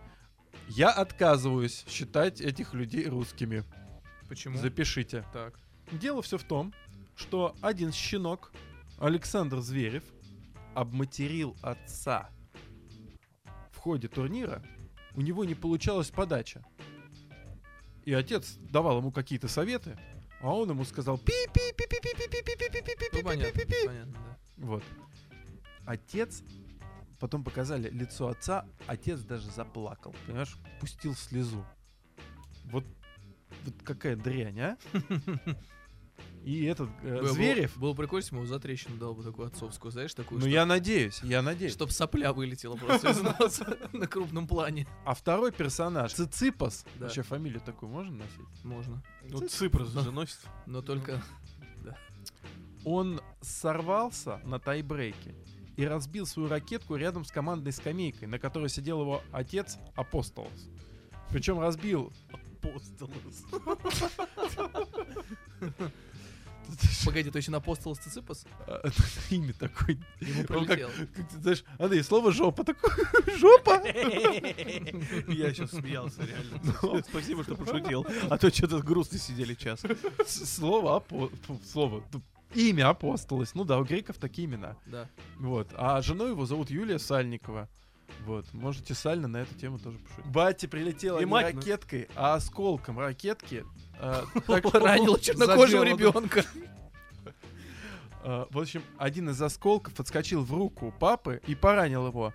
Я 0.68 0.91
отказываюсь 0.91 1.86
считать 1.88 2.41
этих 2.41 2.74
людей 2.74 3.07
русскими. 3.07 3.63
Почему? 4.28 4.57
Запишите. 4.57 5.26
Так. 5.32 5.59
Дело 5.91 6.22
все 6.22 6.38
в 6.38 6.43
том, 6.43 6.74
что 7.15 7.55
один 7.61 7.91
щенок, 7.91 8.51
Александр 8.99 9.59
Зверев, 9.59 10.03
обматерил 10.76 11.55
отца. 11.61 12.30
В 13.72 13.78
ходе 13.78 14.07
турнира 14.07 14.61
у 15.15 15.22
него 15.22 15.45
не 15.45 15.55
получалась 15.55 16.09
подача. 16.09 16.63
И 18.08 18.14
отец 18.14 18.55
давал 18.72 18.99
ему 18.99 19.12
какие-то 19.12 19.49
советы, 19.49 19.97
а 20.39 20.55
он 20.55 20.70
ему 20.70 20.86
сказал 20.86 21.18
пи 21.18 21.34
пи 21.53 21.74
пи 21.76 21.86
пи 21.89 21.99
пи 22.01 22.14
пи 22.16 22.28
пи 22.30 22.41
пи 22.41 22.55
пи 22.55 22.82
пи 22.82 22.95
пи 23.12 23.22
пи 23.22 23.51
пи 23.51 23.66
пи 23.66 23.88
да. 24.05 24.38
Вот. 24.55 24.84
Отец, 25.86 26.41
потом 27.20 27.43
показали 27.43 27.89
лицо 27.89 28.30
отца, 28.30 28.66
отец 28.86 29.20
даже 29.20 29.51
заплакал, 29.51 30.16
понимаешь, 30.26 30.55
пустил 30.80 31.16
слезу. 31.16 31.66
Вот, 32.72 32.86
вот 33.66 33.74
какая 33.84 34.16
дрянь, 34.16 34.62
а? 34.62 34.78
И 36.44 36.64
этот 36.64 36.90
э, 37.04 37.20
Было- 37.22 37.28
Зверев, 37.34 37.78
Было 37.78 37.94
прикольно, 37.94 38.22
если 38.24 38.36
бы 38.36 38.42
ему 38.42 38.48
за 38.48 38.60
трещину 38.60 38.96
дал 38.98 39.14
бы 39.14 39.24
такую 39.24 39.48
отцовскую, 39.48 39.92
знаешь, 39.92 40.14
такую, 40.14 40.40
ну 40.40 40.46
чтоб- 40.46 40.54
я 40.54 40.66
надеюсь, 40.66 41.20
я 41.24 41.42
надеюсь. 41.42 41.74
чтоб 41.74 41.92
сопля 41.92 42.32
вылетела 42.32 42.76
просто 42.78 43.10
из 43.10 43.22
носа 43.22 43.78
на 43.94 44.08
крупном 44.08 44.48
плане. 44.48 44.88
А 45.06 45.14
второй 45.14 45.52
персонаж, 45.52 46.14
Циципас, 46.14 46.86
Да. 46.96 47.06
вообще 47.06 47.22
фамилию 47.24 47.60
такую 47.62 47.92
можно 47.92 48.18
носить? 48.18 48.64
Можно. 48.64 49.04
Ну, 49.24 49.46
Ципрос 49.48 49.90
же 49.90 50.12
носит. 50.12 50.40
Но 50.66 50.82
только... 50.82 51.22
Он 52.86 53.20
сорвался 53.42 54.40
на 54.46 54.60
тайбрейке 54.60 55.36
и 55.76 55.86
разбил 55.86 56.26
свою 56.26 56.48
ракетку 56.48 56.96
рядом 56.96 57.26
с 57.26 57.32
командной 57.32 57.74
скамейкой, 57.74 58.30
на 58.30 58.40
которой 58.40 58.70
сидел 58.70 59.02
его 59.02 59.22
отец 59.34 59.78
Апостолос. 59.96 60.70
Причем 61.30 61.60
разбил 61.60 62.14
Апостолос. 62.32 63.44
Погоди, 67.05 67.30
точно 67.32 67.57
апостол 67.57 67.95
Циципас? 67.95 68.45
а, 68.68 68.82
имя 69.30 69.53
такое. 69.53 69.97
Ему 70.20 70.41
Он 70.41 70.65
как, 70.65 70.78
прилетело. 70.78 70.91
как 71.15 71.30
ты 71.30 71.38
знаешь, 71.38 71.63
Андрей, 71.80 72.03
слово 72.03 72.32
жопа 72.32 72.63
такое. 72.63 72.91
Жопа! 73.38 73.82
Я 75.32 75.53
сейчас 75.53 75.72
смеялся, 75.72 76.22
реально. 76.24 77.03
Спасибо, 77.09 77.43
что 77.43 77.55
пошутил. 77.55 78.05
А 78.30 78.38
то 78.38 78.49
что-то 78.49 78.80
грустно 78.82 79.18
сидели 79.18 79.53
час. 79.53 79.82
Слово 80.28 80.97
апо... 80.97 81.30
фу, 81.45 81.59
Слово. 81.72 82.03
Имя 82.53 82.89
апостолос. 82.89 83.55
Ну 83.55 83.63
да, 83.65 83.78
у 83.80 83.84
греков 83.84 84.18
такие 84.18 84.47
имена. 84.47 84.78
Да. 84.86 85.09
Вот. 85.38 85.68
А 85.76 86.01
жену 86.01 86.28
его 86.28 86.45
зовут 86.45 86.70
Юлия 86.70 86.97
Сальникова. 86.99 87.70
Вот. 88.26 88.51
Можете 88.53 88.93
сально 88.93 89.28
на 89.28 89.38
эту 89.38 89.53
тему 89.55 89.80
тоже 89.80 89.97
пошутить. 89.99 90.26
Батя 90.32 90.68
прилетела 90.68 91.18
И 91.18 91.22
не 91.22 91.26
мать, 91.26 91.53
ну. 91.53 91.59
ракеткой, 91.59 92.07
а 92.15 92.36
осколком 92.36 92.99
ракетки. 92.99 93.65
а, 94.00 94.24
Ранила 94.74 95.20
чернокожего 95.22 95.84
ребенка. 95.84 96.45
а, 98.24 98.48
В 98.52 98.60
общем, 98.60 98.84
один 98.98 99.30
из 99.30 99.41
осколков 99.41 100.00
отскочил 100.00 100.43
в 100.43 100.54
руку 100.54 100.93
папы 101.00 101.41
и 101.48 101.56
поранил 101.56 102.08
его. 102.08 102.34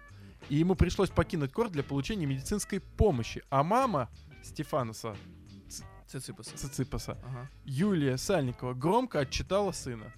И 0.48 0.56
ему 0.56 0.74
пришлось 0.74 1.10
покинуть 1.10 1.52
корт 1.52 1.72
для 1.72 1.82
получения 1.82 2.26
медицинской 2.26 2.80
помощи. 2.80 3.42
А 3.50 3.62
мама 3.62 4.08
Стефаноса 4.42 5.16
Циципаса. 6.08 6.56
Циципаса, 6.58 7.12
Ага. 7.24 7.48
Юлия 7.64 8.18
Сальникова, 8.18 8.74
громко 8.74 9.20
отчитала 9.20 9.72
сына. 9.72 10.12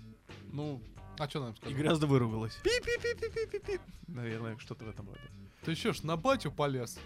Ну, 0.51 0.82
А 1.20 1.28
что 1.28 1.40
нам 1.40 1.53
И 1.53 1.57
сказать? 1.57 1.76
грязно 1.78 2.07
выругалась. 2.09 2.59
пи-пи-пи-пи-пи-пи. 2.64 3.78
Наверное, 4.09 4.57
что-то 4.59 4.86
в 4.86 4.88
этом 4.88 5.07
роде. 5.07 5.20
Ты 5.64 5.70
еще 5.70 5.92
ж 5.92 6.03
на 6.03 6.16
батю 6.16 6.51
полез, 6.51 6.99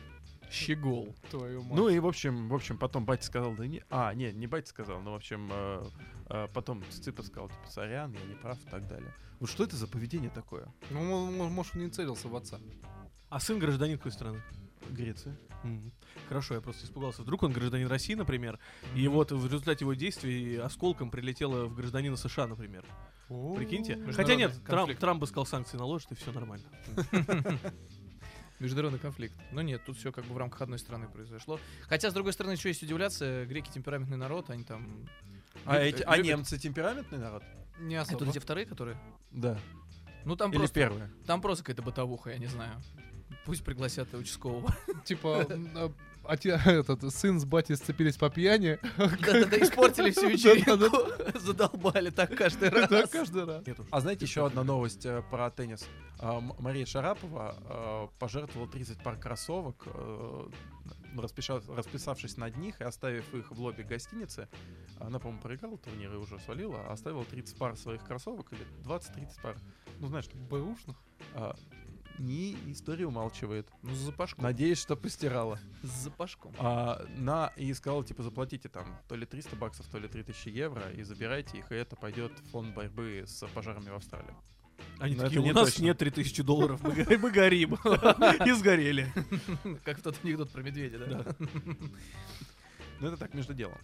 Щегол. 0.50 1.14
твою 1.30 1.62
мать. 1.62 1.76
Ну 1.76 1.88
и 1.88 1.98
в 1.98 2.06
общем, 2.06 2.48
в 2.48 2.54
общем, 2.54 2.78
потом 2.78 3.04
батя 3.04 3.24
сказал, 3.24 3.54
да 3.54 3.66
не, 3.66 3.82
а, 3.90 4.14
не, 4.14 4.32
не 4.32 4.46
батя 4.46 4.68
сказал, 4.68 5.00
но 5.00 5.12
в 5.12 5.16
общем, 5.16 5.48
э, 5.52 5.84
э, 6.30 6.48
потом 6.52 6.82
Ципа 6.90 7.22
сказал, 7.22 7.48
типа, 7.48 7.70
сорян, 7.70 8.12
я 8.12 8.24
не 8.26 8.34
прав 8.34 8.58
и 8.64 8.68
так 8.70 8.86
далее. 8.86 9.12
Вот 9.40 9.50
что 9.50 9.64
это 9.64 9.76
за 9.76 9.86
поведение 9.86 10.30
такое? 10.30 10.66
Ну, 10.90 11.02
мо- 11.02 11.30
мо- 11.30 11.48
может, 11.48 11.76
он 11.76 11.82
не 11.82 11.90
целился 11.90 12.28
в 12.28 12.36
отца. 12.36 12.58
А 13.28 13.40
сын 13.40 13.58
гражданин 13.58 13.98
какой 13.98 14.12
страны? 14.12 14.42
Греция. 14.90 15.36
Мгм. 15.64 15.92
Хорошо, 16.28 16.54
я 16.54 16.60
просто 16.60 16.86
испугался. 16.86 17.22
Вдруг 17.22 17.42
он 17.42 17.52
гражданин 17.52 17.88
России, 17.88 18.14
например, 18.14 18.58
и 18.94 19.06
вот 19.08 19.32
в 19.32 19.44
результате 19.44 19.84
его 19.84 19.94
действий 19.94 20.56
осколком 20.56 21.10
прилетело 21.10 21.66
в 21.66 21.74
гражданина 21.74 22.16
США, 22.16 22.46
например. 22.46 22.84
Прикиньте. 23.28 23.98
Хотя 24.12 24.34
нет, 24.34 24.52
Трамп. 24.66 24.94
Трамп 24.96 25.20
бы 25.20 25.26
сказал 25.26 25.44
санкции 25.46 25.76
наложит, 25.76 26.10
и 26.12 26.14
все 26.14 26.32
нормально. 26.32 26.64
Международный 28.60 28.98
конфликт. 28.98 29.34
Но 29.52 29.62
нет, 29.62 29.82
тут 29.84 29.96
все 29.98 30.10
как 30.12 30.24
бы 30.24 30.34
в 30.34 30.38
рамках 30.38 30.62
одной 30.62 30.78
страны 30.78 31.08
произошло. 31.08 31.60
Хотя, 31.88 32.10
с 32.10 32.14
другой 32.14 32.32
стороны, 32.32 32.56
что 32.56 32.68
есть 32.68 32.82
удивляться, 32.82 33.44
греки 33.46 33.70
темпераментный 33.70 34.16
народ, 34.16 34.50
они 34.50 34.64
там... 34.64 35.08
А, 35.64 35.78
люб- 35.82 35.94
эти, 35.94 36.02
а 36.02 36.16
любят- 36.16 36.26
немцы 36.38 36.58
темпераментный 36.58 37.18
народ? 37.18 37.42
Не 37.78 37.94
Это 37.94 38.02
особо. 38.02 38.24
вот 38.24 38.28
эти 38.36 38.42
вторые, 38.42 38.66
которые? 38.66 38.98
Да. 39.30 39.58
Ну 40.24 40.34
там 40.36 40.50
Или 40.50 40.58
просто, 40.58 40.74
первые? 40.74 41.10
там 41.26 41.40
просто 41.40 41.64
какая-то 41.64 41.82
бытовуха, 41.82 42.30
я 42.30 42.38
не 42.38 42.46
знаю. 42.46 42.72
Пусть 43.44 43.64
пригласят 43.64 44.12
участкового. 44.14 44.74
Типа, 45.04 45.46
э, 46.28 46.32
оте- 46.32 46.60
этот, 46.66 47.12
сын 47.14 47.40
с 47.40 47.44
батей 47.44 47.76
сцепились 47.76 48.16
по 48.16 48.30
пьяни. 48.30 48.78
Да-да-да, 48.96 49.58
испортили 49.58 50.10
всю 50.10 50.28
вечеринку. 50.30 51.38
Задолбали 51.38 52.10
так 52.10 52.34
каждый 52.36 52.68
раз. 52.70 53.10
каждый 53.10 53.44
раз. 53.44 53.64
А 53.90 54.00
знаете 54.00 54.24
еще 54.24 54.46
одна 54.46 54.64
новость 54.64 55.06
э, 55.06 55.22
про 55.30 55.50
теннис? 55.50 55.86
А, 56.20 56.40
Мария 56.58 56.84
Шарапова 56.86 57.54
э, 57.60 58.08
пожертвовала 58.18 58.68
30 58.70 59.02
пар 59.02 59.16
кроссовок, 59.16 59.86
э, 59.86 60.48
расписавшись 61.14 62.36
над 62.36 62.56
них 62.56 62.80
и 62.80 62.84
оставив 62.84 63.32
их 63.34 63.50
в 63.50 63.60
лобби 63.60 63.82
гостиницы. 63.82 64.48
Она, 65.00 65.18
по-моему, 65.18 65.40
проиграла 65.40 65.78
турнир 65.78 66.12
и 66.12 66.16
уже 66.16 66.38
свалила, 66.40 66.80
а 66.88 66.92
оставила 66.92 67.24
30 67.24 67.56
пар 67.56 67.76
своих 67.76 68.04
кроссовок 68.04 68.52
или 68.52 68.62
20-30 68.84 69.42
пар. 69.42 69.56
Ну, 70.00 70.08
знаешь, 70.08 70.26
Бэушных? 70.50 70.96
а, 71.34 71.54
не 72.18 72.56
история 72.72 73.06
умалчивает. 73.06 73.68
Ну, 73.82 73.94
с 73.94 73.98
запашком. 73.98 74.44
Надеюсь, 74.44 74.78
что 74.78 74.96
постирала. 74.96 75.58
С 75.82 76.04
запашком. 76.04 76.52
А, 76.58 77.04
на, 77.16 77.52
и 77.56 77.72
сказала, 77.74 78.04
типа, 78.04 78.22
заплатите 78.22 78.68
там 78.68 78.86
то 79.08 79.14
ли 79.16 79.26
300 79.26 79.56
баксов, 79.56 79.86
то 79.86 79.98
ли 79.98 80.08
3000 80.08 80.48
евро 80.48 80.90
и 80.90 81.02
забирайте 81.02 81.58
их, 81.58 81.70
и 81.72 81.74
это 81.74 81.96
пойдет 81.96 82.32
в 82.40 82.50
фонд 82.50 82.74
борьбы 82.74 83.24
с 83.26 83.46
пожарами 83.48 83.90
в 83.90 83.94
Австралии. 83.94 84.34
Они 85.00 85.16
Но 85.16 85.24
такие, 85.24 85.42
не 85.42 85.50
у 85.50 85.54
нас 85.54 85.70
точно. 85.70 85.84
нет 85.84 85.98
3000 85.98 86.42
долларов, 86.42 86.80
мы 86.82 87.18
мы 87.18 87.30
горим. 87.30 87.74
И 88.46 88.52
сгорели. 88.52 89.12
Как 89.84 90.00
тот 90.00 90.16
анекдот 90.22 90.50
про 90.50 90.62
медведя, 90.62 90.98
да? 90.98 91.36
Ну, 93.00 93.08
это 93.08 93.16
так, 93.16 93.34
между 93.34 93.54
делом. 93.54 93.78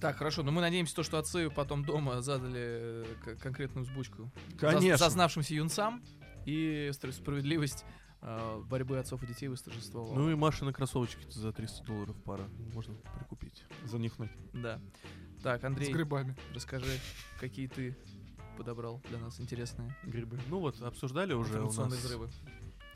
Так, 0.00 0.16
хорошо, 0.16 0.42
но 0.42 0.50
мы 0.50 0.60
надеемся, 0.60 0.94
то, 0.96 1.02
что 1.02 1.18
отцы 1.18 1.50
потом 1.50 1.84
дома 1.84 2.22
задали 2.22 2.60
э, 2.60 3.04
к- 3.22 3.36
конкретную 3.36 3.84
взбучку 3.84 4.30
Конечно. 4.58 4.96
зазнавшимся 4.96 5.54
юнцам, 5.54 6.02
и 6.44 6.90
справедливость 6.92 7.84
э, 8.22 8.62
борьбы 8.66 8.98
отцов 8.98 9.22
и 9.22 9.26
детей 9.26 9.48
восторжествовала. 9.48 10.14
Ну 10.14 10.30
и 10.30 10.34
Машины 10.34 10.72
кроссовочки 10.72 11.24
за 11.30 11.52
300 11.52 11.84
долларов 11.84 12.16
пара 12.24 12.48
можно 12.74 12.94
прикупить. 13.18 13.64
Занюхнуть. 13.84 14.30
Да. 14.52 14.80
Так, 15.42 15.62
С 15.62 15.64
Андрей, 15.64 15.92
грибами. 15.92 16.36
расскажи, 16.54 16.98
какие 17.38 17.66
ты 17.66 17.96
подобрал 18.58 19.00
для 19.08 19.18
нас 19.18 19.40
интересные 19.40 19.96
Грибы. 20.04 20.38
Ну 20.48 20.58
вот, 20.60 20.80
обсуждали 20.82 21.32
уже 21.32 21.60
у 21.62 21.72
нас 21.72 21.92
взрывы. 21.94 22.28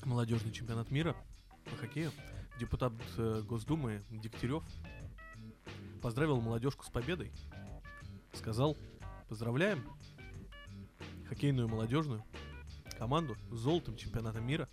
молодежный 0.05 0.53
чемпионат 0.53 0.91
мира 0.91 1.17
по 1.65 1.77
хоккею. 1.77 2.11
Депутат 2.61 2.93
э, 3.17 3.43
Госдумы 3.47 4.03
Дегтярев 4.11 4.63
поздравил 6.03 6.41
молодежку 6.41 6.85
с 6.85 6.91
победой. 6.91 7.33
Сказал, 8.35 8.77
поздравляем 9.29 9.83
хоккейную 11.29 11.67
молодежную 11.69 12.23
команду 12.95 13.37
с 13.51 13.57
золотом 13.57 13.97
чемпионата 13.97 14.41
мира. 14.41 14.69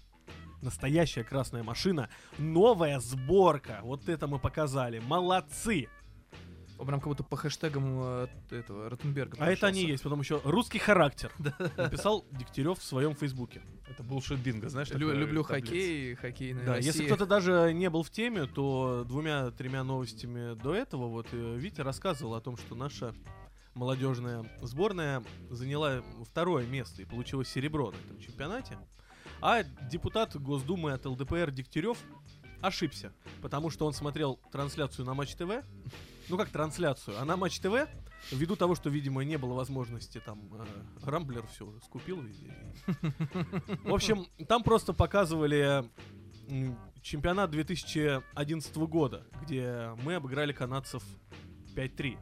Настоящая 0.61 1.23
красная 1.23 1.63
машина, 1.63 2.09
новая 2.37 2.99
сборка. 2.99 3.79
Вот 3.83 4.07
это 4.07 4.27
мы 4.27 4.37
показали. 4.39 4.99
Молодцы! 4.99 5.87
Прям 6.77 6.99
как 6.99 7.09
будто 7.09 7.23
по 7.23 7.37
хэштегам 7.37 7.99
э, 8.01 8.27
этого 8.49 8.89
Ротенберга 8.89 9.37
А 9.39 9.51
это 9.51 9.67
они 9.67 9.83
есть, 9.85 10.01
потом 10.01 10.19
еще 10.21 10.41
русский 10.43 10.79
характер. 10.79 11.31
Написал 11.77 12.25
Дегтярев 12.31 12.79
в 12.79 12.83
своем 12.83 13.13
фейсбуке. 13.13 13.61
Это 13.87 14.01
буllshit 14.01 14.37
бинго, 14.37 14.67
знаешь? 14.67 14.89
Лю- 14.89 15.13
люблю 15.13 15.43
таблица. 15.43 15.67
хоккей, 15.67 16.15
хоккейная 16.15 16.65
Да, 16.65 16.73
Россия. 16.75 16.91
если 16.91 17.05
кто-то 17.05 17.27
даже 17.27 17.71
не 17.73 17.87
был 17.91 18.01
в 18.01 18.09
теме, 18.09 18.47
то 18.47 19.03
двумя-тремя 19.07 19.83
новостями 19.83 20.55
до 20.55 20.73
этого 20.73 21.07
вот 21.07 21.27
э, 21.33 21.55
Витя 21.55 21.81
рассказывал 21.81 22.33
о 22.33 22.41
том, 22.41 22.57
что 22.57 22.73
наша 22.73 23.13
молодежная 23.73 24.45
сборная 24.61 25.23
заняла 25.49 26.01
второе 26.29 26.65
место 26.65 27.01
и 27.01 27.05
получила 27.05 27.43
серебро 27.45 27.91
на 27.91 27.95
этом 27.95 28.19
чемпионате. 28.19 28.77
А 29.41 29.63
депутат 29.63 30.35
Госдумы 30.35 30.91
от 30.93 31.05
ЛДПР 31.05 31.51
Дегтярев 31.51 31.97
ошибся, 32.61 33.11
потому 33.41 33.69
что 33.69 33.85
он 33.87 33.93
смотрел 33.93 34.39
трансляцию 34.51 35.05
на 35.05 35.13
Матч 35.13 35.35
ТВ. 35.35 35.63
Ну 36.29 36.37
как 36.37 36.49
трансляцию, 36.49 37.19
а 37.19 37.25
на 37.25 37.35
Матч 37.37 37.59
ТВ, 37.59 37.87
ввиду 38.31 38.55
того, 38.55 38.75
что, 38.75 38.89
видимо, 38.89 39.23
не 39.23 39.37
было 39.37 39.53
возможности 39.53 40.21
там 40.23 40.39
э, 40.53 40.65
Рамблер 41.03 41.47
все 41.47 41.73
скупил 41.83 42.21
везде. 42.21 42.47
и- 42.47 43.89
В 43.89 43.93
общем, 43.93 44.27
там 44.47 44.61
просто 44.63 44.93
показывали 44.93 45.83
чемпионат 47.01 47.49
2011 47.51 48.75
года, 48.87 49.25
где 49.41 49.89
мы 50.03 50.15
обыграли 50.15 50.53
канадцев 50.53 51.03
5-3. 51.75 52.17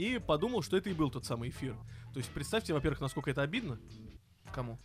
И 0.00 0.18
подумал, 0.18 0.62
что 0.62 0.76
это 0.76 0.88
и 0.88 0.94
был 0.94 1.10
тот 1.10 1.26
самый 1.26 1.50
эфир. 1.50 1.76
То 2.12 2.18
есть 2.18 2.30
представьте, 2.30 2.72
во-первых, 2.72 3.00
насколько 3.00 3.30
это 3.30 3.42
обидно. 3.42 3.78
Кому? 4.52 4.78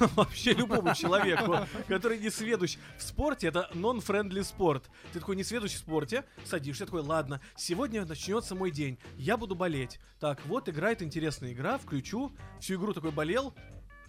Вообще 0.16 0.52
любому 0.52 0.94
человеку, 0.94 1.56
который 1.86 2.18
не 2.18 2.30
сведущ 2.30 2.76
в 2.96 3.02
спорте, 3.02 3.48
это 3.48 3.70
non-friendly 3.72 4.42
спорт. 4.42 4.90
Ты 5.12 5.20
такой 5.20 5.36
не 5.36 5.44
сведущ 5.44 5.74
в 5.74 5.78
спорте, 5.78 6.24
садишься, 6.44 6.86
такой, 6.86 7.02
ладно, 7.02 7.40
сегодня 7.56 8.04
начнется 8.04 8.54
мой 8.54 8.70
день, 8.70 8.98
я 9.16 9.36
буду 9.36 9.54
болеть. 9.54 10.00
Так, 10.18 10.44
вот 10.46 10.68
играет 10.68 11.02
интересная 11.02 11.52
игра, 11.52 11.78
включу, 11.78 12.32
всю 12.60 12.74
игру 12.74 12.92
такой 12.92 13.12
болел, 13.12 13.54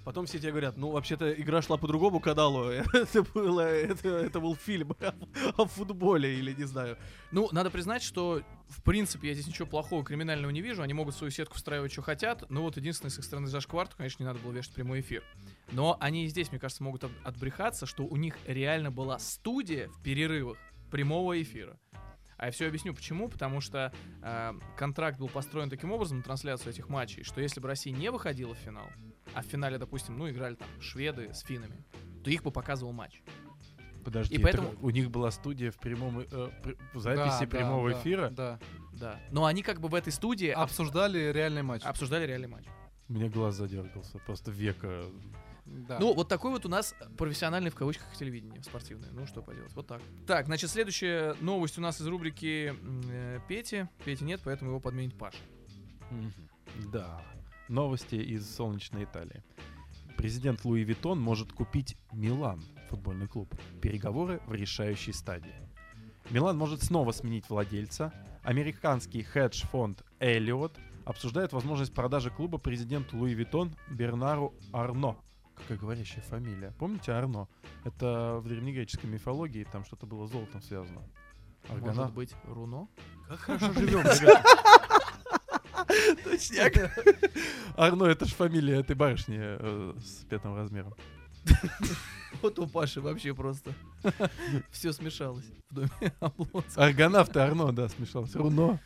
Потом 0.04 0.26
все 0.26 0.40
тебе 0.40 0.52
говорят, 0.52 0.78
ну, 0.78 0.92
вообще-то 0.92 1.32
игра 1.34 1.62
шла 1.62 1.78
по 1.78 1.88
другому 1.88 2.20
каналу. 2.20 2.64
это, 2.94 3.24
было, 3.24 3.62
это, 3.62 4.10
это 4.10 4.40
был 4.40 4.56
фильм 4.56 4.96
о, 5.00 5.14
о 5.62 5.66
футболе 5.66 6.38
или 6.40 6.54
не 6.54 6.64
знаю. 6.64 6.98
Ну, 7.32 7.50
надо 7.52 7.70
признать, 7.70 8.02
что, 8.02 8.42
в 8.70 8.82
принципе, 8.82 9.30
я 9.30 9.34
здесь 9.34 9.48
ничего 9.48 9.68
плохого 9.68 10.04
криминального 10.04 10.52
не 10.52 10.62
вижу. 10.62 10.82
Они 10.82 10.94
могут 10.94 11.16
свою 11.16 11.32
сетку 11.32 11.56
встраивать, 11.56 11.92
что 11.92 12.02
хотят. 12.02 12.50
Но 12.50 12.64
вот 12.64 12.78
единственное, 12.78 13.12
с 13.12 13.20
их 13.20 13.26
стороны 13.26 13.48
зашквар, 13.48 13.90
конечно, 13.96 14.24
не 14.24 14.28
надо 14.28 14.40
было 14.40 14.52
вешать 14.52 14.74
прямой 14.74 15.02
эфир. 15.02 15.24
Но 15.72 15.98
они 16.00 16.26
и 16.26 16.28
здесь, 16.28 16.52
мне 16.52 16.60
кажется, 16.60 16.84
могут 16.84 17.04
от- 17.04 17.12
отбрехаться, 17.24 17.86
что 17.86 18.04
у 18.06 18.16
них 18.16 18.38
реально 18.48 18.92
была 18.92 19.20
студия 19.20 19.90
в 19.90 20.02
перерывах 20.02 20.58
прямого 20.90 21.40
эфира. 21.42 21.78
А 22.38 22.46
я 22.46 22.52
все 22.52 22.68
объясню 22.68 22.94
почему. 22.94 23.28
Потому 23.28 23.60
что 23.60 23.94
э, 24.24 24.54
контракт 24.78 25.20
был 25.20 25.28
построен 25.28 25.70
таким 25.70 25.92
образом 25.92 26.24
трансляцию 26.24 26.72
этих 26.72 26.88
матчей, 26.88 27.24
что 27.24 27.42
если 27.42 27.60
бы 27.60 27.68
Россия 27.68 27.94
не 27.94 28.10
выходила 28.10 28.56
в 28.56 28.58
финал, 28.58 28.88
а 29.34 29.42
в 29.42 29.46
финале, 29.46 29.78
допустим, 29.78 30.18
ну, 30.18 30.30
играли 30.30 30.56
там 30.56 30.68
шведы 30.82 31.34
с 31.34 31.42
финнами, 31.42 31.84
то 32.24 32.30
их 32.30 32.44
бы 32.44 32.52
показывал 32.52 32.92
матч. 32.94 33.22
Подожди, 34.04 34.36
И 34.36 34.40
поэтому- 34.42 34.70
это 34.70 34.78
у 34.82 34.90
них 34.92 35.12
была 35.12 35.30
студия 35.30 35.72
в 35.72 35.78
прямом 35.78 36.20
э, 36.20 36.50
при- 36.64 36.78
в 36.94 37.00
записи 37.00 37.26
Да, 37.26 37.40
да, 37.42 37.46
прямого 37.48 37.92
да, 37.92 38.00
эфира. 38.00 38.30
Да. 38.30 38.60
Да. 38.94 39.20
Но 39.32 39.46
они 39.46 39.62
как 39.62 39.80
бы 39.82 39.88
в 39.90 39.96
этой 39.96 40.12
студии 40.14 40.48
об- 40.50 40.62
Обсуждали 40.64 41.32
реальный 41.32 41.64
матч. 41.64 41.84
обсуждали 41.84 42.26
реальный 42.26 42.48
матч. 42.48 42.66
У 43.10 43.14
меня 43.14 43.30
глаз 43.30 43.56
задергался, 43.56 44.18
просто 44.20 44.52
века. 44.52 45.04
Да. 45.66 46.00
Ну, 46.00 46.14
вот 46.14 46.28
такой 46.30 46.50
вот 46.52 46.66
у 46.66 46.70
нас 46.70 46.96
профессиональный 47.18 47.70
в 47.70 47.76
кавычках 47.76 48.16
телевидение 48.16 48.64
спортивное. 48.64 49.12
Ну, 49.12 49.28
что 49.28 49.44
поделать, 49.44 49.74
вот 49.76 49.86
так. 49.86 50.02
Так, 50.26 50.46
значит, 50.48 50.70
следующая 50.72 51.36
новость 51.42 51.78
у 51.78 51.82
нас 51.82 52.02
из 52.02 52.08
рубрики 52.08 52.74
э, 53.12 53.40
Пети. 53.48 53.88
Пети 54.06 54.24
нет, 54.24 54.42
поэтому 54.44 54.72
его 54.72 54.80
подменит 54.80 55.16
Паша. 55.18 55.38
Да. 56.92 57.22
Новости 57.70 58.16
из 58.16 58.50
солнечной 58.56 59.04
Италии. 59.04 59.44
Президент 60.18 60.66
Луи 60.66 60.84
Виттон 60.84 61.22
может 61.22 61.54
купить 61.54 61.96
Милан, 62.12 62.64
футбольный 62.90 63.28
клуб. 63.28 63.54
Переговоры 63.80 64.42
в 64.48 64.54
решающей 64.56 65.14
стадии. 65.14 65.54
Милан 66.32 66.58
может 66.58 66.84
снова 66.84 67.12
сменить 67.12 67.48
владельца. 67.50 68.12
Американский 68.44 69.22
хедж-фонд 69.22 70.04
Эллиот 70.20 70.78
обсуждает 71.06 71.54
возможность 71.54 71.94
продажи 71.94 72.32
клуба 72.32 72.58
президенту 72.58 73.18
Луи 73.18 73.34
Виттон 73.34 73.76
Бернару 73.90 74.56
Арно. 74.74 75.18
Какая 75.56 75.78
говорящая 75.78 76.24
фамилия. 76.24 76.74
Помните 76.80 77.12
Арно? 77.12 77.48
Это 77.84 78.40
в 78.42 78.48
древнегреческой 78.48 79.10
мифологии, 79.10 79.64
там 79.64 79.86
что-то 79.86 80.08
было 80.08 80.26
с 80.26 80.32
золотом 80.32 80.62
связано. 80.64 81.04
Аргона. 81.68 81.94
Может 81.94 82.14
быть, 82.14 82.36
Руно? 82.46 82.88
Как 83.28 83.40
хорошо 83.40 83.74
живем, 83.74 84.00
ребята. 84.04 84.44
Точняк. 86.24 86.96
Арно, 87.76 88.06
это 88.06 88.26
же 88.26 88.36
фамилия 88.36 88.80
этой 88.80 88.96
барышни 88.96 89.38
э, 89.40 89.94
с 90.00 90.26
пятым 90.26 90.56
размером. 90.56 90.94
Вот 92.42 92.60
у 92.60 92.68
Паши 92.68 93.02
вообще 93.02 93.34
просто 93.34 93.74
все 94.72 94.94
смешалось 94.94 95.46
в 95.70 95.74
доме 95.74 96.14
Облонского. 96.20 96.86
Аргонавт 96.86 97.36
и 97.36 97.40
Арно, 97.40 97.72
да, 97.72 97.90
смешалось. 97.90 98.36
Руно. 98.36 98.80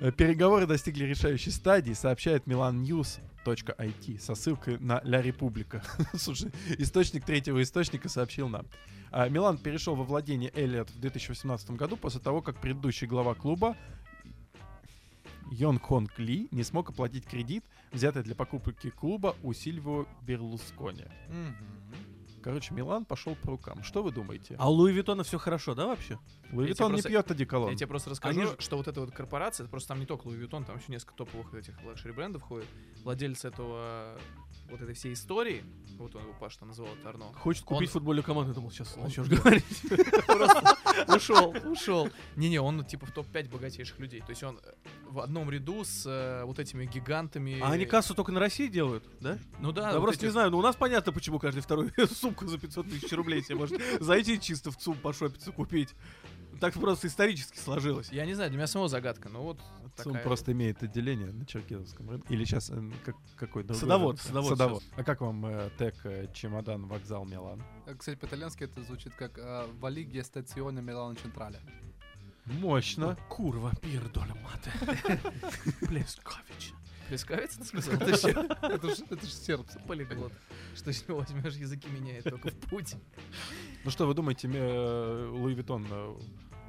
Э, 0.00 0.12
Переговоры 0.12 0.66
достигли 0.66 1.04
решающей 1.04 1.50
стадии, 1.50 1.92
сообщает 1.92 2.46
milannews.it 2.46 4.20
со 4.20 4.34
ссылкой 4.34 4.78
на 4.78 5.00
Ля 5.04 5.22
Република. 5.22 5.82
Слушай, 6.14 6.52
источник 6.78 7.24
третьего 7.24 7.62
источника 7.62 8.08
сообщил 8.08 8.48
нам. 8.48 8.66
А, 9.10 9.28
Милан 9.28 9.58
перешел 9.58 9.94
во 9.94 10.04
владение 10.04 10.50
Эллиот 10.54 10.90
в 10.90 10.98
2018 11.00 11.72
году 11.72 11.96
после 11.96 12.20
того, 12.20 12.40
как 12.40 12.60
предыдущий 12.60 13.06
глава 13.06 13.34
клуба 13.34 13.76
Йон 15.52 15.78
Хонг 15.78 16.18
Ли 16.18 16.48
не 16.50 16.62
смог 16.62 16.90
оплатить 16.90 17.26
кредит, 17.26 17.64
взятый 17.92 18.22
для 18.22 18.34
покупки 18.34 18.90
клуба 18.90 19.36
у 19.42 19.52
Сильвио 19.52 20.06
Берлускони. 20.22 21.04
Короче, 22.42 22.74
Милан 22.74 23.04
пошел 23.04 23.36
по 23.36 23.50
рукам. 23.50 23.84
Что 23.84 24.02
вы 24.02 24.10
думаете? 24.10 24.56
А 24.58 24.68
у 24.68 24.74
Луи 24.74 24.92
Виттона 24.92 25.22
все 25.22 25.38
хорошо, 25.38 25.74
да, 25.76 25.86
вообще? 25.86 26.18
Луи 26.50 26.66
Виттон 26.66 26.88
не 26.88 26.94
просто- 26.94 27.08
пьет 27.10 27.30
одеколон. 27.30 27.70
Я 27.70 27.76
тебе 27.76 27.86
просто 27.86 28.10
расскажу, 28.10 28.40
Они 28.40 28.50
что 28.58 28.76
вот 28.78 28.88
эта 28.88 29.00
вот 29.00 29.12
корпорация, 29.12 29.64
это 29.64 29.70
просто 29.70 29.88
там 29.88 30.00
не 30.00 30.06
только 30.06 30.26
Louis 30.28 30.40
Vuitton, 30.40 30.64
там 30.64 30.76
еще 30.78 30.90
несколько 30.90 31.14
топовых 31.14 31.54
этих 31.54 31.80
luxury 31.84 32.12
брендов 32.12 32.42
ходит. 32.42 32.66
Владелец 33.04 33.44
этого 33.44 34.18
вот 34.72 34.80
этой 34.82 34.94
всей 34.94 35.12
истории, 35.12 35.62
вот 35.98 36.16
он 36.16 36.22
его 36.22 36.32
Паш 36.40 36.56
там 36.56 36.68
назвал 36.68 36.88
это 36.98 37.08
Арно. 37.10 37.26
Хочет 37.34 37.64
купить 37.64 37.88
Он- 37.90 37.92
футбольную 37.92 38.24
команду, 38.24 38.52
думал, 38.54 38.70
сейчас 38.72 38.94
он- 38.96 39.04
начнешь 39.04 39.28
говорить. 39.28 39.64
Просто 40.26 40.76
ушел, 41.14 41.54
ушел. 41.64 42.10
Не-не, 42.36 42.58
он 42.60 42.84
типа 42.84 43.06
в 43.06 43.12
топ-5 43.12 43.50
богатейших 43.50 43.98
людей. 44.00 44.20
То 44.20 44.30
есть 44.30 44.42
он 44.42 44.58
э, 44.64 44.72
в 45.10 45.20
одном 45.20 45.50
ряду 45.50 45.84
с 45.84 46.04
э, 46.06 46.44
вот 46.44 46.58
этими 46.58 46.86
гигантами. 46.86 47.60
А 47.60 47.70
они 47.70 47.84
кассу 47.84 48.14
только 48.14 48.32
на 48.32 48.40
России 48.40 48.66
делают, 48.68 49.04
да? 49.20 49.38
Ну 49.60 49.70
да, 49.72 49.88
Я 49.90 49.94
вот 49.98 50.02
просто 50.06 50.20
эти- 50.20 50.24
не 50.26 50.32
знаю, 50.32 50.50
но 50.50 50.58
у 50.58 50.62
нас 50.62 50.74
понятно, 50.74 51.12
почему 51.12 51.38
каждый 51.38 51.60
второй 51.60 51.92
сумку 52.12 52.46
за 52.46 52.58
500 52.58 52.88
тысяч 52.88 53.12
рублей 53.12 53.42
себе 53.42 53.56
может 53.56 53.80
зайти 54.00 54.40
чисто 54.40 54.70
в 54.70 54.76
ЦУМ 54.76 54.96
пошопиться 54.96 55.52
купить. 55.52 55.90
Так 56.60 56.74
просто 56.74 57.06
исторически 57.08 57.58
сложилось. 57.58 58.10
Я 58.12 58.26
не 58.26 58.34
знаю, 58.34 58.50
для 58.50 58.58
меня 58.58 58.66
самого 58.66 58.88
загадка, 58.88 59.28
но 59.28 59.42
вот 59.42 59.60
Он 59.82 59.90
такая 59.90 60.22
просто 60.22 60.52
имеет 60.52 60.82
отделение 60.82 61.32
на 61.32 61.44
Черкизовском 61.46 62.10
рынке. 62.10 62.32
Или 62.32 62.44
сейчас 62.44 62.70
как, 63.04 63.16
какой 63.36 63.62
другой 63.64 63.80
Садовод, 63.80 64.20
рынок? 64.26 64.44
садовод 64.44 64.82
А 64.96 65.04
как 65.04 65.20
вам 65.20 65.44
э, 65.46 65.70
тег 65.78 65.94
э, 66.04 66.28
чемодан 66.32 66.86
вокзал 66.86 67.24
Милан? 67.24 67.62
А, 67.86 67.94
Кстати, 67.94 68.16
по-итальянски 68.16 68.64
это 68.64 68.82
звучит 68.82 69.14
как 69.14 69.38
э, 69.38 69.66
«Валиги 69.80 70.20
стационе 70.20 70.82
Милано 70.82 71.14
Централе». 71.16 71.60
Мощно. 72.44 73.16
Курва, 73.28 73.72
пирдоля 73.80 74.34
мате. 74.34 74.72
Плескавич. 75.86 76.74
Плескавец, 77.16 77.56
ты 77.56 77.64
сказал? 77.66 77.94
Это 78.00 78.16
ж 78.16 79.00
это 79.10 79.26
ж 79.26 79.30
сербцы. 79.30 79.78
Полиглот. 79.86 80.32
Что 80.74 80.90
с 80.94 81.06
него 81.06 81.18
возьмешь, 81.18 81.56
языки 81.56 81.86
меняет 81.90 82.24
только 82.24 82.48
в 82.48 82.54
путь. 82.70 82.94
Ну 83.84 83.90
что, 83.90 84.06
вы 84.06 84.14
думаете, 84.14 84.48
э, 84.50 85.28
Луи 85.30 85.52
Виттон 85.52 85.86
э, 85.90 86.14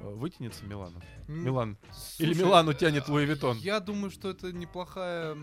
э, 0.02 0.10
вытянется 0.14 0.66
Милану? 0.66 1.00
Милан. 1.28 1.78
Или 2.18 2.34
Милану 2.34 2.74
тянет 2.74 3.08
Луи 3.08 3.24
Виттон? 3.24 3.56
Я 3.56 3.80
думаю, 3.80 4.10
что 4.10 4.28
это 4.28 4.52
неплохая 4.52 5.34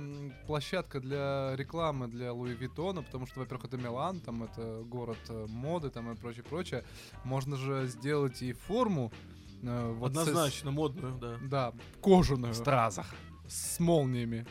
площадка 0.46 1.00
для 1.00 1.56
рекламы 1.56 2.08
для 2.08 2.32
Луи 2.32 2.54
Виттона, 2.54 3.02
потому 3.02 3.26
что, 3.26 3.40
во-первых, 3.40 3.66
это 3.66 3.78
Милан, 3.78 4.20
там 4.20 4.44
это 4.44 4.84
город 4.86 5.18
э, 5.30 5.48
моды, 5.50 5.90
там 5.90 6.12
и 6.12 6.16
прочее, 6.16 6.44
прочее. 6.44 6.84
Можно 7.24 7.56
же 7.58 7.88
сделать 7.88 8.44
и 8.44 8.54
форму. 8.54 9.12
э, 9.64 9.94
вот 9.98 10.14
с- 10.14 10.18
Однозначно, 10.18 10.70
модную, 10.70 11.16
да. 11.18 11.38
Да, 11.42 11.74
кожаную, 12.02 12.54
В 12.54 12.56
стразах. 12.58 13.08
с 13.48 13.80
молниями. 13.80 14.46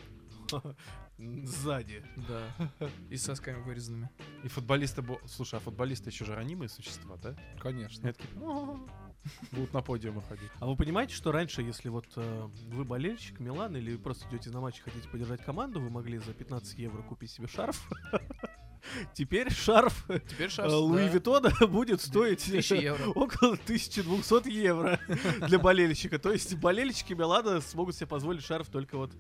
Сзади. 1.18 2.05
Да. 2.28 2.68
И 3.11 3.16
с 3.16 3.24
сосками 3.24 3.62
вырезанными. 3.62 4.11
И 4.44 4.48
футболисты... 4.48 5.05
Слушай, 5.26 5.57
а 5.57 5.61
футболисты 5.61 6.11
еще 6.11 6.24
же 6.24 6.34
ранимые 6.34 6.68
существа, 6.68 7.16
да? 7.16 7.36
Конечно. 7.61 8.12
Такие, 8.12 8.28
«А-а-а». 8.36 9.11
Будут 9.53 9.72
на 9.74 9.82
подиумы 9.82 10.22
ходить. 10.22 10.51
А 10.61 10.66
вы 10.66 10.76
понимаете, 10.76 11.14
что 11.14 11.30
раньше, 11.30 11.62
если 11.62 11.88
вот 11.88 12.07
э, 12.16 12.48
вы 12.68 12.84
болельщик 12.84 13.38
Милана 13.38 13.76
или 13.76 13.96
просто 13.96 14.26
идете 14.28 14.51
на 14.51 14.61
матч 14.61 14.78
и 14.78 14.82
хотите 14.82 15.09
поддержать 15.09 15.44
команду, 15.44 15.80
вы 15.80 15.90
могли 15.90 16.18
за 16.18 16.32
15 16.32 16.78
евро 16.78 17.03
купить 17.03 17.30
себе 17.30 17.46
шарф? 17.46 17.86
Теперь 19.14 19.53
шарф 19.53 20.09
э, 20.09 20.20
Теперь 20.20 20.48
шарф. 20.48 20.72
Луи 20.72 21.05
да. 21.05 21.09
Виттона 21.09 21.51
будет 21.68 22.01
стоить 22.01 22.46
1000 22.46 22.76
евро. 22.76 23.05
около 23.14 23.53
1200 23.53 24.48
евро 24.48 24.98
для 25.46 25.59
болельщика. 25.59 26.18
То 26.18 26.32
есть 26.32 26.55
болельщики 26.57 27.12
Милана 27.12 27.61
смогут 27.61 27.96
себе 27.96 28.07
позволить 28.07 28.42
шарф 28.42 28.68
только 28.68 28.96
вот... 28.96 29.12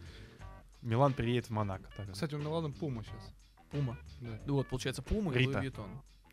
Милан 0.82 1.12
переедет 1.12 1.46
в 1.46 1.50
Монако. 1.50 1.88
тогда. 1.96 2.12
Кстати, 2.12 2.34
у 2.34 2.38
Милана 2.38 2.70
Пума 2.70 3.02
сейчас. 3.04 3.34
Пума. 3.70 3.96
Да. 4.20 4.40
Ну 4.46 4.54
вот, 4.54 4.66
получается, 4.68 5.02
Пума 5.02 5.32
и 5.32 5.38
Рита. 5.38 5.58
Луи. 5.58 5.68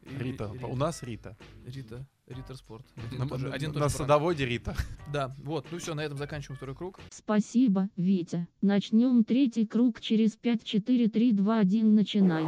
И 0.04 0.18
Рита. 0.18 0.52
Ри- 0.54 0.64
У 0.66 0.76
нас 0.76 1.04
Рита. 1.04 1.38
Рита. 1.66 2.06
Риттер 2.28 2.56
Спорт. 2.58 2.86
Один 2.96 3.20
На, 3.20 3.26
и 3.26 3.28
тот 3.28 3.40
же- 3.40 3.48
на- 3.50 3.54
один 3.54 3.72
на 3.72 3.80
бренд. 3.80 3.92
садоводе 3.92 4.46
Рита. 4.46 4.76
Да, 5.12 5.36
вот. 5.40 5.66
Ну 5.72 5.78
все, 5.80 5.94
на 5.96 6.02
этом 6.02 6.18
заканчиваем 6.18 6.58
второй 6.58 6.76
круг. 6.76 7.00
Спасибо, 7.10 7.90
Витя. 7.98 8.48
Начнем 8.62 9.24
третий 9.24 9.66
круг 9.66 10.00
через 10.02 10.36
5, 10.36 10.64
4, 10.64 11.08
3, 11.10 11.32
2, 11.34 11.60
1, 11.60 11.94
начинай. 11.96 12.46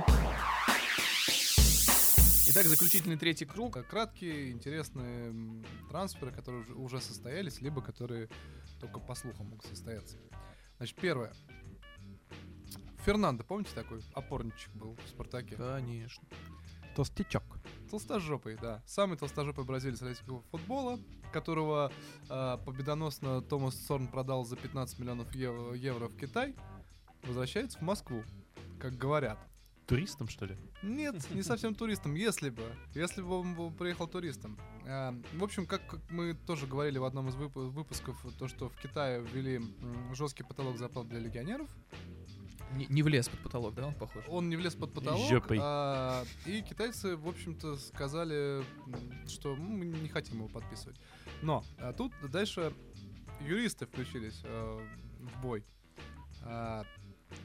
Итак, 2.52 2.66
заключительный 2.66 3.18
третий 3.18 3.46
круг. 3.46 3.74
К- 3.76 3.84
Краткие, 3.84 4.52
интересные 4.52 5.34
трансферы, 5.90 6.32
которые 6.32 6.66
уже 6.74 7.00
состоялись, 7.00 7.62
либо 7.62 7.82
которые 7.82 8.28
только 8.82 9.00
по 9.00 9.14
слухам 9.16 9.48
могут 9.50 9.66
состояться. 9.66 10.18
Значит, 10.78 10.96
первое. 11.00 11.32
Фернандо, 13.10 13.44
помните 13.44 13.72
такой 13.74 14.04
опорничек 14.14 14.70
был 14.76 14.96
в 15.04 15.10
«Спартаке»? 15.10 15.56
Конечно. 15.56 16.24
Толстячок. 16.96 17.42
Толстожопый, 17.90 18.56
да. 18.62 18.84
Самый 18.86 19.18
толстожопый 19.18 19.66
бразилец 19.66 20.00
российского 20.04 20.44
футбола, 20.52 21.00
которого 21.34 21.92
э, 22.30 22.58
победоносно 22.64 23.42
Томас 23.42 23.74
Сорн 23.88 24.10
продал 24.10 24.46
за 24.46 24.58
15 24.58 25.00
миллионов 25.00 25.34
ев- 25.34 25.74
евро 25.76 26.08
в 26.08 26.16
Китай, 26.18 26.56
возвращается 27.24 27.80
в 27.80 27.82
Москву, 27.82 28.22
как 28.80 28.94
говорят. 28.96 29.40
Туристом, 29.88 30.28
что 30.30 30.46
ли? 30.46 30.56
Нет, 30.84 31.16
не 31.32 31.42
совсем 31.42 31.74
туристом, 31.74 32.14
если 32.14 32.52
бы. 32.52 32.62
Если 32.94 33.24
бы 33.24 33.40
он 33.40 33.56
был- 33.56 33.72
приехал 33.72 34.08
туристом. 34.08 34.56
А, 34.86 35.16
В 35.34 35.44
общем, 35.44 35.66
как 35.66 35.88
как 35.88 36.00
мы 36.12 36.36
тоже 36.36 36.68
говорили 36.68 37.00
в 37.00 37.06
одном 37.06 37.28
из 37.30 37.34
вып- 37.36 37.70
выпусков, 37.72 38.24
то, 38.38 38.48
что 38.48 38.70
в 38.70 38.76
Китае 38.80 39.20
ввели 39.34 39.60
жесткий 40.14 40.44
потолок 40.44 40.78
зарплат 40.78 41.08
для 41.08 41.18
легионеров. 41.20 41.68
Не, 42.74 42.86
не 42.88 43.04
влез 43.04 43.28
под 43.28 43.40
потолок, 43.42 43.74
да, 43.76 43.88
он 43.88 43.96
похож? 43.96 44.24
Он 44.28 44.50
не 44.50 44.56
влез 44.56 44.76
под 44.76 44.94
потолок. 44.94 45.28
Жопой. 45.30 45.58
а, 45.62 46.24
и 46.46 46.62
китайцы, 46.62 47.16
в 47.16 47.28
общем-то, 47.28 47.78
сказали, 47.78 48.64
что 49.28 49.56
«Ну, 49.56 49.70
мы 49.70 49.86
не 49.86 50.08
хотим 50.08 50.38
его 50.38 50.48
подписывать. 50.48 51.00
Но 51.42 51.64
а 51.80 51.94
тут 51.94 52.14
дальше 52.32 52.74
юристы 53.42 53.86
включились 53.86 54.42
э, 54.44 54.88
в 55.20 55.42
бой. 55.42 55.64
А, 56.44 56.84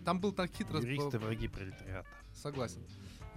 там 0.04 0.20
был 0.20 0.32
так 0.32 0.50
хитро... 0.50 0.80
Юристы 0.80 1.18
враги 1.18 1.48
пролетариата. 1.48 2.08
Согласен. 2.34 2.82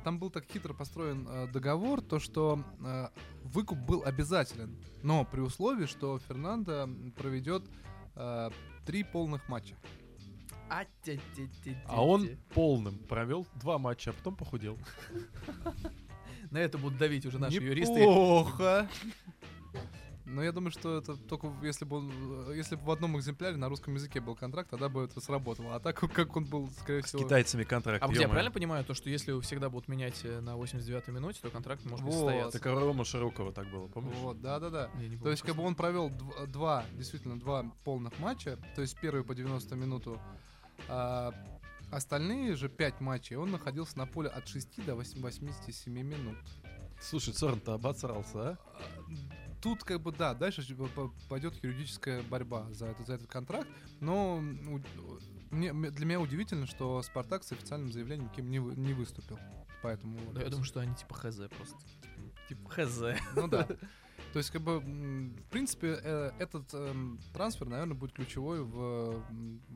Там 0.03 0.19
был 0.19 0.29
так 0.29 0.45
хитро 0.45 0.73
построен 0.73 1.27
э, 1.27 1.47
договор, 1.47 2.01
то 2.01 2.19
что 2.19 2.63
э, 2.79 3.07
выкуп 3.43 3.77
был 3.79 4.03
обязателен, 4.05 4.77
но 5.03 5.25
при 5.25 5.41
условии, 5.41 5.85
что 5.85 6.19
Фернандо 6.19 6.89
проведет 7.17 7.63
э, 8.15 8.49
три 8.85 9.03
полных 9.03 9.49
матча. 9.49 9.75
А 11.85 12.03
он 12.03 12.29
полным 12.53 12.97
провел 12.99 13.45
два 13.55 13.77
матча, 13.77 14.11
а 14.11 14.13
потом 14.13 14.35
похудел. 14.35 14.77
На 16.51 16.59
это 16.59 16.77
будут 16.77 16.97
давить 16.97 17.25
уже 17.25 17.39
наши 17.39 17.57
юристы. 17.57 17.99
Неплохо. 17.99 18.89
Но 20.29 20.43
я 20.43 20.51
думаю, 20.51 20.71
что 20.71 20.97
это 20.97 21.15
только 21.15 21.49
если 21.63 21.85
бы 21.85 21.97
он, 21.97 22.53
если 22.53 22.75
бы 22.75 22.83
в 22.83 22.91
одном 22.91 23.17
экземпляре 23.17 23.55
на 23.55 23.69
русском 23.69 23.93
языке 23.95 24.19
был 24.19 24.35
контракт, 24.35 24.69
тогда 24.69 24.89
бы 24.89 25.05
это 25.05 25.21
сработало. 25.21 25.73
А 25.75 25.79
так 25.79 25.97
как 25.97 26.35
он 26.35 26.43
был, 26.43 26.69
скорее 26.81 27.01
С 27.01 27.05
всего. 27.05 27.23
китайцами 27.23 27.63
контракт. 27.63 28.03
А 28.03 28.07
где 28.09 28.21
я 28.23 28.27
правильно 28.27 28.51
понимаю, 28.51 28.83
то, 28.83 28.93
что 28.93 29.09
если 29.09 29.39
всегда 29.39 29.69
будут 29.69 29.87
менять 29.87 30.19
э, 30.25 30.41
на 30.41 30.57
89-й 30.57 31.13
минуте, 31.13 31.39
то 31.41 31.49
контракт 31.49 31.85
может 31.85 32.03
не 32.03 32.11
Вот. 32.11 32.17
состояться? 32.17 32.59
Так 32.59 32.67
а 32.67 32.77
Рома 32.77 33.05
Широкого 33.05 33.53
так 33.53 33.71
было, 33.71 33.87
помнишь? 33.87 34.17
Вот, 34.17 34.41
да, 34.41 34.59
да, 34.59 34.69
да. 34.69 34.89
Я 34.99 35.07
не 35.07 35.15
То 35.15 35.31
есть, 35.31 35.43
как 35.43 35.55
бы 35.55 35.63
он 35.63 35.75
провел 35.75 36.09
дв- 36.09 36.47
два, 36.47 36.83
действительно, 36.91 37.39
два 37.39 37.63
полных 37.85 38.19
матча, 38.19 38.59
то 38.75 38.81
есть 38.81 38.99
первый 38.99 39.23
по 39.23 39.33
90 39.33 39.75
минуту, 39.77 40.19
а 40.87 41.33
остальные 41.91 42.55
же 42.55 42.69
пять 42.69 42.99
матчей 43.01 43.35
он 43.37 43.51
находился 43.51 43.97
на 43.97 44.05
поле 44.05 44.29
от 44.29 44.47
6 44.47 44.85
до 44.85 44.95
8 44.95 45.21
87 45.21 45.93
минут. 45.93 46.37
Слушай, 46.99 47.33
Цорн-то 47.33 47.73
обосрался, 47.75 48.39
а? 48.51 48.57
А, 48.73 48.79
Тут 49.61 49.83
как 49.83 50.01
бы 50.01 50.11
да, 50.11 50.33
дальше 50.33 50.63
п- 50.75 51.09
пойдет 51.29 51.55
юридическая 51.63 52.21
борьба 52.23 52.71
за, 52.71 52.87
этот 52.87 53.07
за 53.07 53.13
этот 53.15 53.27
контракт, 53.27 53.67
но 53.99 54.39
мне- 55.51 55.73
для 55.73 56.05
меня 56.05 56.19
удивительно, 56.19 56.67
что 56.67 57.01
Спартак 57.01 57.43
с 57.43 57.51
официальным 57.51 57.91
заявлением 57.91 58.29
кем 58.29 58.49
не, 58.49 58.59
вы- 58.59 58.75
не 58.75 58.93
выступил. 58.93 59.39
Поэтому 59.81 60.19
Да, 60.33 60.41
я 60.41 60.49
думаю, 60.49 60.65
что 60.65 60.79
они 60.79 60.93
типа 60.95 61.13
хз 61.15 61.37
просто. 61.55 61.77
Типа 62.49 62.69
хз. 62.69 62.99
Ну 63.35 63.47
да. 63.47 63.67
То 64.37 64.39
есть, 64.39 64.51
как 64.51 64.61
бы, 64.61 64.77
в 64.77 65.49
принципе, 65.49 65.99
э, 65.99 66.31
этот 66.37 66.71
эм, 66.75 67.19
трансфер, 67.33 67.67
наверное, 67.67 67.95
будет 67.95 68.13
ключевой 68.13 68.61
в, 68.61 69.23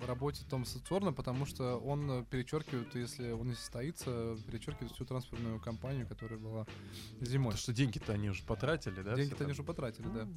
работе 0.05 0.43
Томаса 0.47 0.79
Цорна, 0.85 1.13
потому 1.13 1.47
что 1.47 1.77
он 1.77 2.11
э, 2.11 2.25
перечеркивает, 2.29 2.93
если 2.93 3.31
он 3.31 3.47
не 3.47 3.55
состоится, 3.55 4.37
перечеркивает 4.45 4.91
всю 4.91 5.03
трансферную 5.03 5.59
кампанию, 5.59 6.07
которая 6.07 6.37
была 6.37 6.67
зимой. 7.21 7.53
Потому 7.53 7.57
что 7.57 7.73
деньги-то 7.73 8.13
они 8.13 8.29
уже 8.29 8.43
потратили, 8.43 9.01
да? 9.01 9.15
Деньги-то 9.15 9.45
они 9.45 9.53
уже 9.53 9.63
потратили, 9.63 10.05
да. 10.09 10.27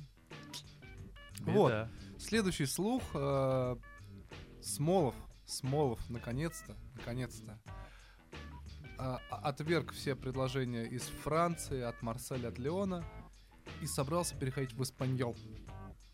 Беда. 1.40 1.52
Вот. 1.52 1.88
Следующий 2.18 2.64
слух. 2.64 3.02
э, 3.12 3.76
Смолов. 4.62 5.14
Смолов, 5.44 6.00
наконец-то, 6.08 6.74
наконец-то. 6.94 7.60
а, 8.96 9.20
отверг 9.42 9.92
все 9.92 10.16
предложения 10.16 10.86
из 10.86 11.02
Франции, 11.02 11.82
от 11.82 12.00
Марселя, 12.00 12.48
от 12.48 12.58
Леона 12.58 13.04
и 13.82 13.86
собрался 13.86 14.34
переходить 14.36 14.72
в 14.72 14.82
Испаньол. 14.82 15.36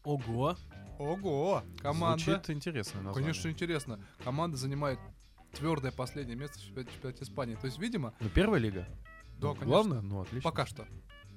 Ого. 0.05 0.57
Ого! 0.99 1.63
Команда. 1.81 2.23
Звучит 2.25 2.51
интересно 2.51 3.01
название. 3.03 3.33
Конечно, 3.33 3.49
интересно. 3.49 4.01
Команда 4.25 4.57
занимает 4.57 4.99
твердое 5.53 5.93
последнее 5.93 6.37
место 6.37 6.59
в 6.59 6.63
чемпионате, 6.63 7.25
Испании. 7.25 7.55
То 7.57 7.67
есть, 7.67 7.79
видимо, 7.79 8.15
Ну, 8.21 8.29
первая 8.29 8.61
лига? 8.61 8.87
Да, 9.39 9.49
Ну, 9.49 9.55
конечно. 9.55 9.67
Главное? 9.67 10.01
Ну, 10.03 10.21
отлично. 10.23 10.51
пока 10.51 10.67
что. 10.67 10.87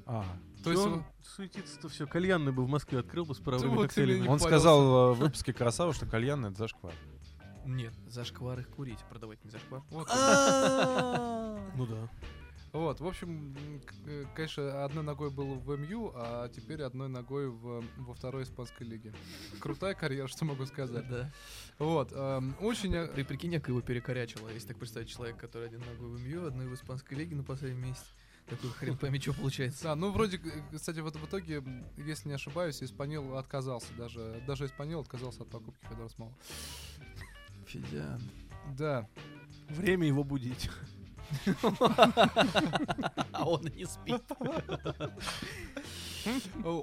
А, 0.06 0.26
То 0.64 0.72
есть, 0.72 0.84
он 0.86 1.04
суетится-то 1.22 1.88
все. 1.88 2.06
Кальянный 2.06 2.52
бы 2.52 2.66
в 2.66 2.68
Москве 2.70 3.00
открыл 3.00 3.26
бы 3.26 3.34
с 3.36 3.40
правыми 3.40 3.70
вот 3.76 3.84
коктейлями. 3.84 4.20
он 4.22 4.26
парился. 4.40 4.48
сказал 4.48 4.82
э, 4.82 5.14
в 5.14 5.20
выпуске 5.20 5.54
Красава, 5.54 5.94
что 5.94 6.06
кальян 6.06 6.46
это 6.46 6.58
зашквар. 6.58 6.94
Нет, 7.66 7.94
зашквар 8.08 8.60
их 8.60 8.70
курить, 8.70 9.00
продавать 9.10 9.42
не 9.46 9.50
зашквар. 9.50 9.82
вот, 9.90 10.08
Ну 11.76 11.86
да. 11.88 12.10
Вот, 12.74 13.00
в 13.00 13.06
общем, 13.06 13.56
э, 14.08 14.26
конечно, 14.36 14.84
одной 14.84 15.04
ногой 15.04 15.30
был 15.30 15.60
в 15.60 15.78
МЮ, 15.78 16.12
а 16.16 16.50
теперь 16.50 16.82
одной 16.82 17.08
ногой 17.08 17.48
в, 17.48 17.84
во 17.98 18.14
второй 18.16 18.44
испанской 18.44 18.88
лиге. 18.88 19.14
Крутая 19.60 19.94
карьера, 19.94 20.28
что 20.28 20.44
могу 20.46 20.66
сказать. 20.66 21.08
Да. 21.08 21.32
Вот, 21.78 22.12
эм, 22.14 22.56
очень... 22.60 22.94
э, 22.96 23.08
При, 23.10 23.22
прикинь, 23.22 23.54
как 23.54 23.68
его 23.70 23.82
перекорячило. 23.82 24.50
Если 24.50 24.70
так 24.70 24.80
представить 24.80 25.08
человек, 25.10 25.38
который 25.38 25.68
один 25.68 25.82
ногой 25.82 26.18
в 26.18 26.20
МЮ, 26.28 26.48
одной 26.48 26.68
в 26.68 26.74
испанской 26.74 27.16
лиге 27.16 27.36
на 27.36 27.44
последнем 27.44 27.84
месте. 27.84 28.08
Такой 28.48 28.72
хрен 28.72 28.98
пойми, 28.98 29.20
что 29.20 29.34
получается. 29.34 29.84
Да, 29.84 29.96
ну 29.96 30.12
вроде, 30.12 30.38
э, 30.38 30.76
кстати, 30.76 31.00
вот 31.00 31.16
в 31.16 31.26
итоге, 31.26 31.64
если 31.96 32.28
не 32.30 32.36
ошибаюсь, 32.36 32.82
Испанил 32.82 33.38
отказался 33.38 33.94
даже, 33.98 34.44
даже 34.48 34.66
Испанил 34.66 35.00
отказался 35.02 35.44
от 35.44 35.50
покупки 35.50 35.86
Федора 35.88 36.10
Смола. 36.10 36.34
Федян. 37.68 38.20
Да, 38.76 39.08
Время 39.70 40.08
его 40.08 40.24
будить. 40.24 40.70
А 43.32 43.46
он 43.50 43.64
не 43.64 43.86
спит. 43.86 44.22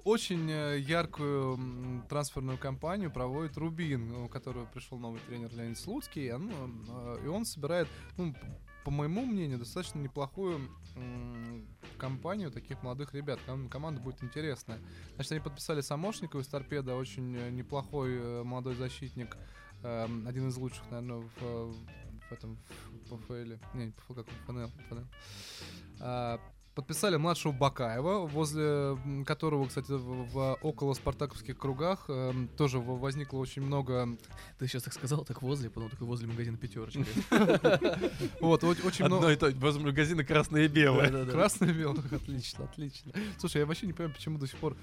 Очень 0.05 0.51
э, 0.51 0.79
яркую 0.81 2.03
трансферную 2.09 2.59
кампанию 2.59 3.11
проводит 3.11 3.57
Рубин, 3.57 4.13
у 4.13 4.29
которого 4.29 4.67
пришел 4.67 4.99
новый 4.99 5.21
тренер 5.29 5.51
Леонид 5.55 5.79
Слуцкий, 5.79 6.29
и 6.29 6.31
он, 6.31 6.51
э, 6.89 7.45
собирает, 7.45 7.89
ну, 8.19 8.35
по 8.85 8.91
моему 8.91 9.25
мнению, 9.25 9.59
достаточно 9.59 9.99
неплохую 9.99 10.61
компанию 11.97 12.51
таких 12.51 12.83
молодых 12.83 13.15
ребят. 13.15 13.39
Ком- 13.47 13.69
Команда 13.69 14.01
будет 14.01 14.23
интересная. 14.23 14.79
Значит, 15.15 15.33
они 15.33 15.41
подписали 15.41 15.81
Самошникова 15.81 16.41
из 16.43 16.49
Торпеда, 16.49 16.95
очень 16.95 17.35
э, 17.37 17.51
неплохой 17.51 18.45
молодой 18.45 18.75
защитник, 18.75 19.37
эм, 19.83 20.27
один 20.27 20.49
из 20.49 20.57
лучших, 20.57 20.83
наверное, 20.91 21.27
в, 21.41 21.75
э, 22.31 22.37
в 22.37 22.57
в 23.11 23.19
ПФЛ. 23.19 23.59
Не, 23.75 23.87
не 23.87 23.93
ПФЛ, 23.93 24.15
как 24.15 24.27
он, 24.29 24.35
ФНЛ. 24.47 24.69
ФНЛ. 24.89 25.07
А, 26.01 26.41
Подписали 26.75 27.17
младшего 27.17 27.51
Бакаева, 27.53 28.27
возле 28.29 28.97
которого, 29.27 29.67
кстати, 29.67 29.91
в, 29.91 30.31
в 30.33 30.59
около 30.63 30.95
спартаковских 30.95 31.59
кругах 31.59 32.05
эм, 32.09 32.49
тоже 32.57 32.79
возникло 32.79 33.39
очень 33.39 33.63
много. 33.63 34.17
Ты 34.59 34.69
сейчас 34.69 34.85
так 34.85 34.95
сказал, 34.95 35.25
так 35.25 35.43
возле, 35.43 35.69
потом 35.69 35.91
такой 35.91 36.07
возле 36.07 36.29
магазина 36.29 36.57
пятерочка. 36.57 37.05
Вот, 38.41 38.63
очень 38.65 39.05
много. 39.05 39.27
Одно 39.29 39.31
и 39.33 39.37
то, 39.37 39.59
возле 39.59 39.85
магазина 39.85 40.23
красное 40.25 40.63
и 40.67 40.69
белое. 40.69 41.11
Да-да-да. 41.11 41.33
Красный 41.33 41.73
белый, 41.73 42.03
отлично, 42.13 42.65
отлично. 42.65 43.13
Слушай, 43.39 43.59
я 43.59 43.67
вообще 43.67 43.87
не 43.87 43.93
понимаю, 43.93 44.15
почему 44.15 44.39
до 44.39 44.47
сих 44.47 44.57
пор 44.57 44.77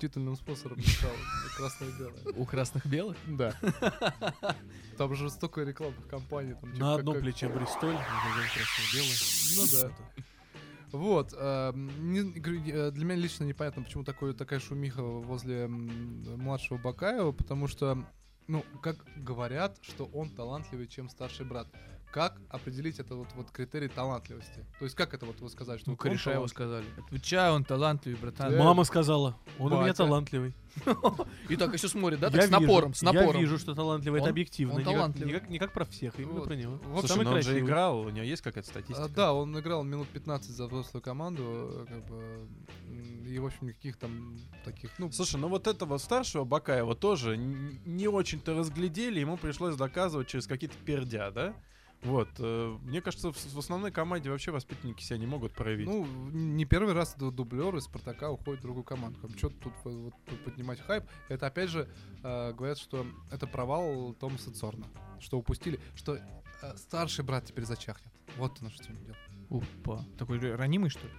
титульным 0.00 0.36
спонсором 0.36 0.78
не 0.78 0.82
стал 0.84 1.10
красное 1.56 1.88
и 1.88 1.92
белое. 1.92 2.34
У 2.36 2.44
красных 2.44 2.86
белых? 2.86 3.16
Да. 3.28 3.54
Там 4.98 5.14
же 5.14 5.30
столько 5.30 5.62
рекламных 5.62 6.06
кампаний. 6.08 6.54
Там, 6.54 6.72
типа, 6.72 6.84
На 6.84 6.90
как- 6.92 6.98
одном 7.00 7.20
плече 7.20 7.48
Бристоль, 7.48 7.94
на 7.94 8.00
другом 8.00 8.50
красно-белый. 8.52 9.16
Ну 9.56 9.66
да. 9.88 10.22
Вот. 10.92 11.32
говорю, 11.32 12.62
э, 12.66 12.90
для 12.90 13.04
меня 13.04 13.16
лично 13.16 13.44
непонятно, 13.44 13.82
почему 13.82 14.04
такой, 14.04 14.34
такая 14.34 14.60
шумиха 14.60 15.02
возле 15.02 15.66
младшего 15.68 16.78
Бакаева, 16.78 17.32
потому 17.32 17.68
что, 17.68 18.04
ну, 18.46 18.64
как 18.82 19.04
говорят, 19.16 19.78
что 19.82 20.06
он 20.06 20.30
талантливее, 20.30 20.88
чем 20.88 21.08
старший 21.08 21.46
брат. 21.46 21.68
Как 22.12 22.40
определить 22.48 22.98
это 22.98 23.14
вот, 23.14 23.28
вот 23.36 23.50
критерий 23.52 23.86
талантливости? 23.88 24.66
То 24.80 24.84
есть 24.84 24.96
как 24.96 25.14
это 25.14 25.26
вот 25.26 25.40
вы 25.40 25.48
сказать, 25.48 25.80
что 25.80 25.90
Ну, 25.90 25.94
вот 25.94 26.02
кореша 26.02 26.32
его 26.32 26.48
сказали. 26.48 26.84
Отвечай, 26.98 27.50
он 27.52 27.64
талантливый, 27.64 28.18
братан. 28.20 28.56
Мама 28.56 28.82
сказала, 28.84 29.36
он 29.58 29.72
у 29.72 29.80
меня 29.82 29.94
талантливый. 29.94 30.54
И 31.48 31.56
так 31.56 31.72
еще 31.72 31.88
смотрит, 31.88 32.20
да, 32.20 32.26
Я 32.28 32.32
так 32.32 32.44
с 32.46 32.50
напором, 32.50 32.94
с 32.94 33.02
напором. 33.02 33.34
Я 33.34 33.40
вижу, 33.40 33.58
что 33.58 33.74
талантливый, 33.74 34.20
это 34.20 34.30
объективно. 34.30 34.74
он 34.74 34.78
не 34.80 34.84
как- 34.84 34.94
талантливый. 34.94 35.42
Не 35.48 35.58
как, 35.58 35.72
про 35.72 35.84
всех, 35.84 36.18
именно 36.18 36.40
про 36.40 36.54
него. 36.54 36.78
Слушай, 36.84 37.08
Самый 37.08 37.24
ну 37.24 37.30
он 37.32 37.42
же 37.42 37.58
играл, 37.58 38.00
у 38.00 38.08
него 38.10 38.24
есть 38.24 38.42
какая-то 38.42 38.68
статистика? 38.68 39.04
А, 39.04 39.08
да, 39.08 39.32
он 39.32 39.58
играл 39.58 39.82
минут 39.84 40.08
15 40.08 40.50
за 40.50 40.66
взрослую 40.66 41.02
команду, 41.02 41.42
э, 41.44 41.86
как 41.88 42.04
бы, 42.06 42.48
м, 42.88 43.24
и, 43.26 43.38
в 43.38 43.46
общем, 43.46 43.66
никаких 43.68 43.96
там 43.96 44.38
таких, 44.64 44.90
ну, 44.98 45.10
Слушай, 45.12 45.40
ну 45.40 45.48
вот 45.48 45.66
этого 45.66 45.98
старшего 45.98 46.44
Бакаева 46.44 46.94
тоже 46.94 47.36
не 47.36 48.06
очень-то 48.08 48.54
разглядели, 48.56 49.18
ему 49.20 49.36
пришлось 49.36 49.74
доказывать 49.76 50.28
через 50.28 50.46
какие-то 50.46 50.76
пердя, 50.84 51.30
да? 51.30 51.54
Вот. 52.02 52.28
э, 52.38 52.78
Мне 52.82 53.00
кажется, 53.02 53.30
в 53.32 53.36
в 53.36 53.58
основной 53.58 53.90
команде 53.92 54.30
вообще 54.30 54.50
воспитанники 54.52 55.02
себя 55.02 55.18
не 55.18 55.26
могут 55.26 55.52
проявить. 55.52 55.86
Ну, 55.86 56.06
не 56.06 56.64
первый 56.64 56.94
раз 56.94 57.14
ду- 57.14 57.30
дублер 57.30 57.76
из 57.76 57.84
Спартака 57.84 58.30
уходит 58.30 58.60
в 58.60 58.62
другую 58.62 58.84
команду. 58.84 59.18
Что 59.36 59.50
тут 59.50 59.72
вот, 59.84 60.14
поднимать 60.44 60.80
хайп? 60.80 61.04
Это 61.28 61.46
опять 61.46 61.68
же 61.68 61.88
э, 62.22 62.52
говорят, 62.54 62.78
что 62.78 63.06
это 63.30 63.46
провал 63.46 64.14
Томаса 64.14 64.50
Цорна. 64.52 64.86
Что 65.20 65.38
упустили, 65.38 65.78
что 65.94 66.16
э, 66.16 66.76
старший 66.76 67.24
брат 67.24 67.44
теперь 67.44 67.64
зачахнет. 67.64 68.12
Вот 68.36 68.58
оно 68.60 68.70
что 68.70 68.92
дело. 68.92 69.16
Опа. 69.50 70.04
Такой 70.18 70.38
ранимый, 70.54 70.88
что 70.90 71.06
ли? 71.06 71.12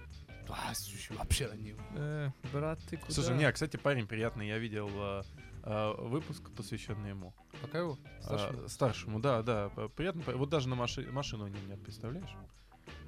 А, 0.48 0.74
слушай, 0.74 1.16
вообще 1.16 1.48
не. 1.56 1.74
Э, 1.94 2.30
брат, 2.52 2.80
ты 2.90 2.96
куда? 2.96 3.12
Слушай, 3.12 3.36
не, 3.36 3.50
кстати, 3.52 3.76
парень 3.76 4.06
приятный. 4.06 4.48
Я 4.48 4.58
видел 4.58 4.90
э, 4.92 5.22
э, 5.62 5.94
выпуск, 5.98 6.50
посвященный 6.56 7.10
ему. 7.10 7.32
Пока 7.62 7.78
его 7.78 7.98
А, 8.20 8.22
старший. 8.22 8.68
старшему, 8.68 9.20
да, 9.20 9.42
да. 9.42 9.70
Приятно. 9.96 10.22
Вот 10.36 10.48
даже 10.50 10.68
на 10.68 10.74
маши- 10.74 11.10
машину 11.10 11.46
него 11.46 11.58
нет, 11.68 11.82
представляешь? 11.82 12.30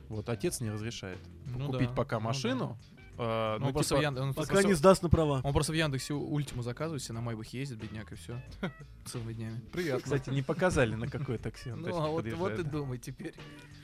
Вот 0.09 0.29
отец 0.29 0.61
не 0.61 0.71
разрешает 0.71 1.19
Ну 1.47 1.67
купить 1.73 1.89
да, 1.89 1.95
пока 1.95 2.17
ну 2.17 2.21
да. 2.23 2.27
машину. 2.29 2.79
а, 3.17 3.59
Ну, 3.59 3.67
ну, 3.67 3.73
просто 3.73 3.95
типа, 3.95 4.01
в 4.01 4.03
Ян- 4.03 4.19
он 4.19 4.35
Пока 4.35 4.49
просто- 4.49 4.67
не 4.69 4.75
сдаст 4.75 5.03
на 5.03 5.09
права. 5.09 5.41
Он 5.45 5.53
просто 5.53 5.73
в 5.73 5.77
Яндексе 5.77 6.15
ультиму 6.15 6.63
заказывает, 6.63 7.03
себе 7.03 7.15
на 7.15 7.21
Майбах 7.21 7.47
ездит, 7.49 7.79
бедняк, 7.81 8.13
и 8.13 8.17
все. 8.17 8.41
Целыми 9.07 9.33
днями. 9.33 9.61
Приятно. 9.73 10.03
Кстати, 10.03 10.31
не 10.31 10.43
показали, 10.43 10.95
на 10.95 11.09
какой 11.09 11.39
такси 11.39 11.71
он 11.71 11.83
Ну, 11.83 11.97
а 11.97 12.09
вот, 12.09 12.27
вот 12.33 12.59
и 12.59 12.63
думай 12.63 12.99
теперь. 12.99 13.35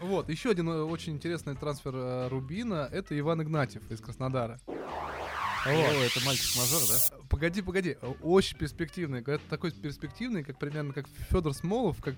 Вот, 0.01 0.29
еще 0.29 0.51
один 0.51 0.69
э, 0.69 0.83
очень 0.83 1.15
интересный 1.15 1.55
трансфер 1.57 1.95
э, 1.95 2.29
Рубина— 2.29 2.89
это 2.93 3.19
Иван 3.19 3.43
Игнатьев 3.43 3.89
из 3.91 4.01
Краснодара. 4.01 4.59
О, 5.67 5.71
это 5.71 6.21
мальчик-мажор, 6.25 6.81
да? 6.89 7.17
Погоди, 7.29 7.63
погоди, 7.63 7.97
э, 8.01 8.07
очень 8.23 8.57
перспективный. 8.57 9.21
Говорят, 9.21 9.43
такой 9.49 9.71
перспективный, 9.73 10.43
как 10.43 10.59
примерно 10.59 10.93
как 10.93 11.07
Федор 11.31 11.53
Смолов, 11.55 12.01
как, 12.01 12.15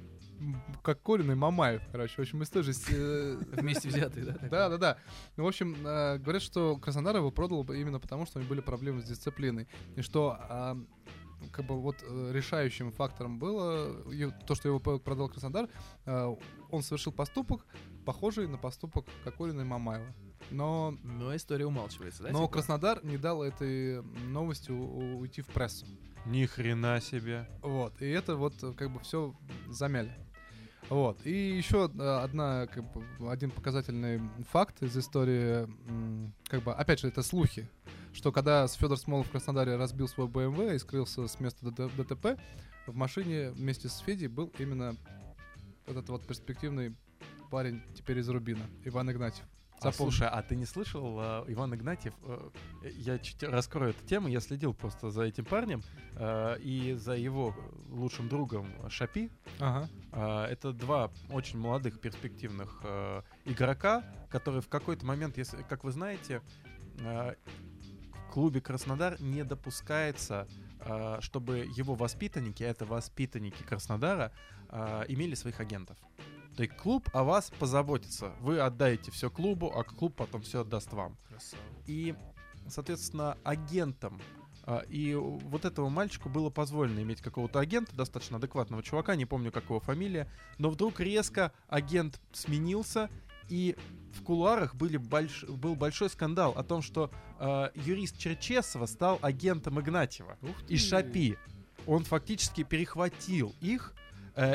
как 0.82 1.02
Колин 1.02 1.32
и 1.32 1.34
Мамаев, 1.34 1.82
короче. 1.90 2.14
В 2.16 2.18
общем, 2.20 2.42
из 2.42 2.50
той 2.50 2.62
же... 2.62 2.72
с- 2.72 2.86
э, 2.88 3.38
Вместе 3.52 3.88
взятые, 3.88 4.26
да? 4.26 4.38
Да, 4.48 4.68
да, 4.68 4.76
да. 4.78 4.96
Ну, 5.36 5.44
в 5.44 5.48
общем, 5.48 5.74
э, 5.84 6.18
говорят, 6.18 6.42
что 6.42 6.76
Краснодар 6.76 7.16
его 7.16 7.30
продал 7.30 7.62
именно 7.72 7.98
потому, 7.98 8.26
что 8.26 8.38
у 8.38 8.42
него 8.42 8.50
были 8.50 8.60
проблемы 8.60 9.02
с 9.02 9.04
дисциплиной. 9.04 9.66
И 9.96 10.02
что 10.02 10.36
а, 10.38 10.78
как 11.50 11.66
бы 11.66 11.80
вот 11.80 11.96
э, 12.02 12.30
решающим 12.32 12.92
фактором 12.92 13.38
было 13.38 13.94
то, 14.46 14.54
что 14.54 14.68
его 14.68 14.78
продал 14.78 15.28
Краснодар, 15.28 15.68
э, 16.06 16.36
он 16.70 16.82
совершил 16.82 17.12
поступок, 17.12 17.66
похожий 18.04 18.46
на 18.46 18.58
поступок 18.58 19.06
Кокорина 19.24 19.62
и 19.62 19.64
Мамаева. 19.64 20.14
Но, 20.50 20.96
Но 21.02 21.34
история 21.34 21.66
умалчивается, 21.66 22.24
да? 22.24 22.30
но 22.30 22.40
типа? 22.40 22.52
Краснодар 22.52 23.04
не 23.04 23.16
дал 23.16 23.42
этой 23.42 24.02
новости 24.02 24.70
уйти 24.70 25.40
в 25.42 25.46
прессу. 25.46 25.86
Ни 26.26 26.46
хрена 26.46 27.00
себе. 27.00 27.48
Вот. 27.62 28.00
И 28.00 28.08
это 28.08 28.36
вот 28.36 28.54
э, 28.62 28.72
как 28.74 28.92
бы 28.92 29.00
все 29.00 29.34
замяли. 29.68 30.14
Вот. 30.92 31.24
И 31.24 31.56
еще 31.56 31.84
одна, 31.84 32.66
как 32.66 32.84
бы, 32.92 33.32
один 33.32 33.50
показательный 33.50 34.20
факт 34.50 34.82
из 34.82 34.94
истории, 34.94 35.66
как 36.44 36.62
бы, 36.62 36.74
опять 36.74 37.00
же, 37.00 37.08
это 37.08 37.22
слухи, 37.22 37.66
что 38.12 38.30
когда 38.30 38.66
Федор 38.66 38.98
Смолов 38.98 39.26
в 39.26 39.30
Краснодаре 39.30 39.76
разбил 39.76 40.06
свой 40.06 40.28
БМВ 40.28 40.74
и 40.74 40.78
скрылся 40.78 41.26
с 41.26 41.40
места 41.40 41.64
ДТ- 41.64 41.96
ДТП, 41.96 42.38
в 42.86 42.94
машине 42.94 43.52
вместе 43.52 43.88
с 43.88 44.00
Федей 44.00 44.28
был 44.28 44.52
именно 44.58 44.94
этот 45.86 46.10
вот 46.10 46.26
перспективный 46.26 46.94
парень 47.50 47.80
теперь 47.94 48.18
из 48.18 48.28
Рубина, 48.28 48.66
Иван 48.84 49.10
Игнатьев. 49.10 49.46
А, 49.88 49.92
слушай, 49.92 50.28
а 50.28 50.42
ты 50.42 50.56
не 50.56 50.64
слышал, 50.66 51.18
э, 51.20 51.44
Иван 51.48 51.74
Игнатьев, 51.74 52.14
э, 52.22 52.50
я 52.82 53.18
чуть 53.18 53.42
раскрою 53.42 53.90
эту 53.90 54.04
тему, 54.06 54.28
я 54.28 54.40
следил 54.40 54.74
просто 54.74 55.10
за 55.10 55.22
этим 55.22 55.44
парнем 55.44 55.82
э, 56.16 56.58
и 56.60 56.94
за 56.94 57.14
его 57.16 57.54
лучшим 57.90 58.28
другом 58.28 58.66
Шапи. 58.88 59.30
Ага. 59.58 59.88
А, 60.12 60.46
Это 60.46 60.72
два 60.72 61.10
очень 61.30 61.58
молодых 61.58 62.00
перспективных 62.00 62.80
э, 62.84 63.22
игрока, 63.44 64.04
которые 64.30 64.62
в 64.62 64.68
какой-то 64.68 65.04
момент, 65.06 65.38
если, 65.38 65.62
как 65.62 65.84
вы 65.84 65.92
знаете, 65.92 66.42
э, 67.00 67.34
в 68.28 68.32
клубе 68.32 68.60
Краснодар 68.60 69.20
не 69.20 69.44
допускается, 69.44 70.48
э, 70.80 71.18
чтобы 71.20 71.68
его 71.76 71.94
воспитанники, 71.94 72.62
это 72.62 72.86
воспитанники 72.86 73.62
Краснодара, 73.62 74.32
э, 74.70 75.04
имели 75.08 75.34
своих 75.34 75.60
агентов. 75.60 75.96
То 76.56 76.62
есть 76.62 76.76
клуб 76.76 77.08
о 77.12 77.24
вас 77.24 77.50
позаботится. 77.58 78.32
Вы 78.40 78.60
отдаете 78.60 79.10
все 79.10 79.30
клубу, 79.30 79.72
а 79.74 79.84
клуб 79.84 80.14
потом 80.16 80.42
все 80.42 80.60
отдаст 80.60 80.92
вам. 80.92 81.16
Красава. 81.28 81.62
И, 81.86 82.14
соответственно, 82.68 83.38
агентам 83.42 84.20
а, 84.64 84.84
и 84.88 85.14
вот 85.14 85.64
этому 85.64 85.90
мальчику 85.90 86.28
было 86.28 86.50
позволено 86.50 87.00
иметь 87.00 87.20
какого-то 87.20 87.58
агента, 87.58 87.94
достаточно 87.96 88.36
адекватного 88.36 88.82
чувака, 88.82 89.16
не 89.16 89.26
помню, 89.26 89.50
как 89.50 89.64
его 89.64 89.80
фамилия, 89.80 90.28
но 90.58 90.70
вдруг 90.70 91.00
резко 91.00 91.52
агент 91.68 92.20
сменился, 92.32 93.10
и 93.48 93.76
в 94.14 94.22
кулуарах 94.22 94.74
были 94.74 94.98
больш... 94.98 95.44
был 95.44 95.74
большой 95.74 96.10
скандал 96.10 96.52
о 96.52 96.62
том, 96.62 96.80
что 96.80 97.10
а, 97.38 97.72
юрист 97.74 98.18
Черчесова 98.18 98.86
стал 98.86 99.18
агентом 99.22 99.80
Игнатьева 99.80 100.38
и. 100.68 100.76
Шапи. 100.76 101.36
Он 101.84 102.04
фактически 102.04 102.62
перехватил 102.62 103.56
их, 103.60 103.92
э, 103.96 104.01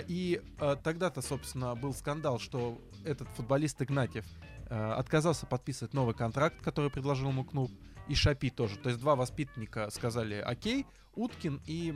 и 0.08 0.42
э, 0.60 0.76
тогда-то, 0.84 1.22
собственно, 1.22 1.76
был 1.76 1.94
скандал, 1.94 2.40
что 2.40 2.82
этот 3.06 3.28
футболист 3.30 3.82
Игнатьев 3.82 4.26
э, 4.70 4.92
отказался 4.94 5.46
подписывать 5.46 5.94
новый 5.94 6.16
контракт, 6.16 6.62
который 6.62 6.90
предложил 6.90 7.30
ему 7.30 7.44
клуб, 7.44 7.72
и 8.08 8.16
Шапи 8.16 8.50
тоже. 8.50 8.78
То 8.78 8.90
есть 8.90 9.00
два 9.00 9.16
воспитанника 9.16 9.90
сказали 9.92 10.36
«Окей», 10.36 10.86
Уткин 11.18 11.62
и... 11.66 11.92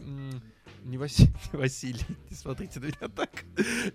не, 0.84 0.98
Васи- 0.98 1.30
не 1.54 1.60
Василий, 1.60 2.06
не 2.30 2.36
смотрите 2.36 2.80
на 2.80 2.86
меня 2.86 3.08
так, 3.16 3.30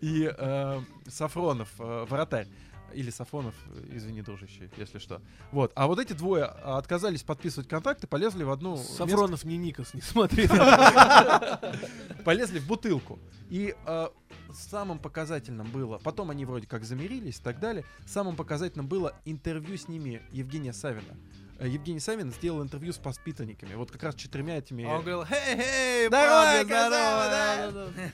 и 0.01 0.33
э, 0.33 0.81
Сафронов, 1.09 1.69
э, 1.79 2.07
вратарь. 2.09 2.49
Или 2.95 3.11
Сафонов, 3.11 3.55
извини, 3.91 4.23
дружище, 4.23 4.71
если 4.77 4.99
что. 4.99 5.21
Вот. 5.53 5.73
А 5.75 5.87
вот 5.87 5.99
эти 5.99 6.13
двое 6.13 6.45
отказались 6.45 7.23
подписывать 7.23 7.69
контракты, 7.69 8.07
полезли 8.07 8.43
в 8.43 8.51
одну... 8.51 8.77
место- 8.77 8.95
Сафронов 8.95 9.45
не 9.45 9.57
Никос, 9.57 9.93
не 9.95 10.01
смотри. 10.01 10.49
полезли 12.25 12.59
в 12.59 12.67
бутылку. 12.67 13.19
И 13.51 13.75
э, 13.87 14.09
самым 14.53 14.99
показательным 14.99 15.67
было, 15.71 15.99
потом 15.99 16.31
они 16.31 16.45
вроде 16.45 16.67
как 16.67 16.85
замирились 16.85 17.39
и 17.39 17.43
так 17.43 17.61
далее, 17.61 17.85
самым 18.07 18.37
показательным 18.37 18.87
было 18.89 19.15
интервью 19.25 19.77
с 19.77 19.89
ними 19.89 20.23
Евгения 20.33 20.73
Савина. 20.73 21.17
Э, 21.59 21.69
Евгений 21.69 22.01
Савин 22.01 22.33
сделал 22.33 22.63
интервью 22.63 22.93
с 22.93 22.99
воспитанниками, 22.99 23.75
вот 23.75 23.91
как 23.91 24.03
раз 24.03 24.15
четырьмя 24.15 24.59
этими... 24.59 24.85
А 24.85 24.95
он 24.97 25.01
говорил, 25.03 25.25
хей-хей, 25.25 26.07
Здорово, 26.09 26.43
парни, 26.45 26.69
красава, 26.69 27.69
здорово, 27.71 27.93
да». 27.97 28.11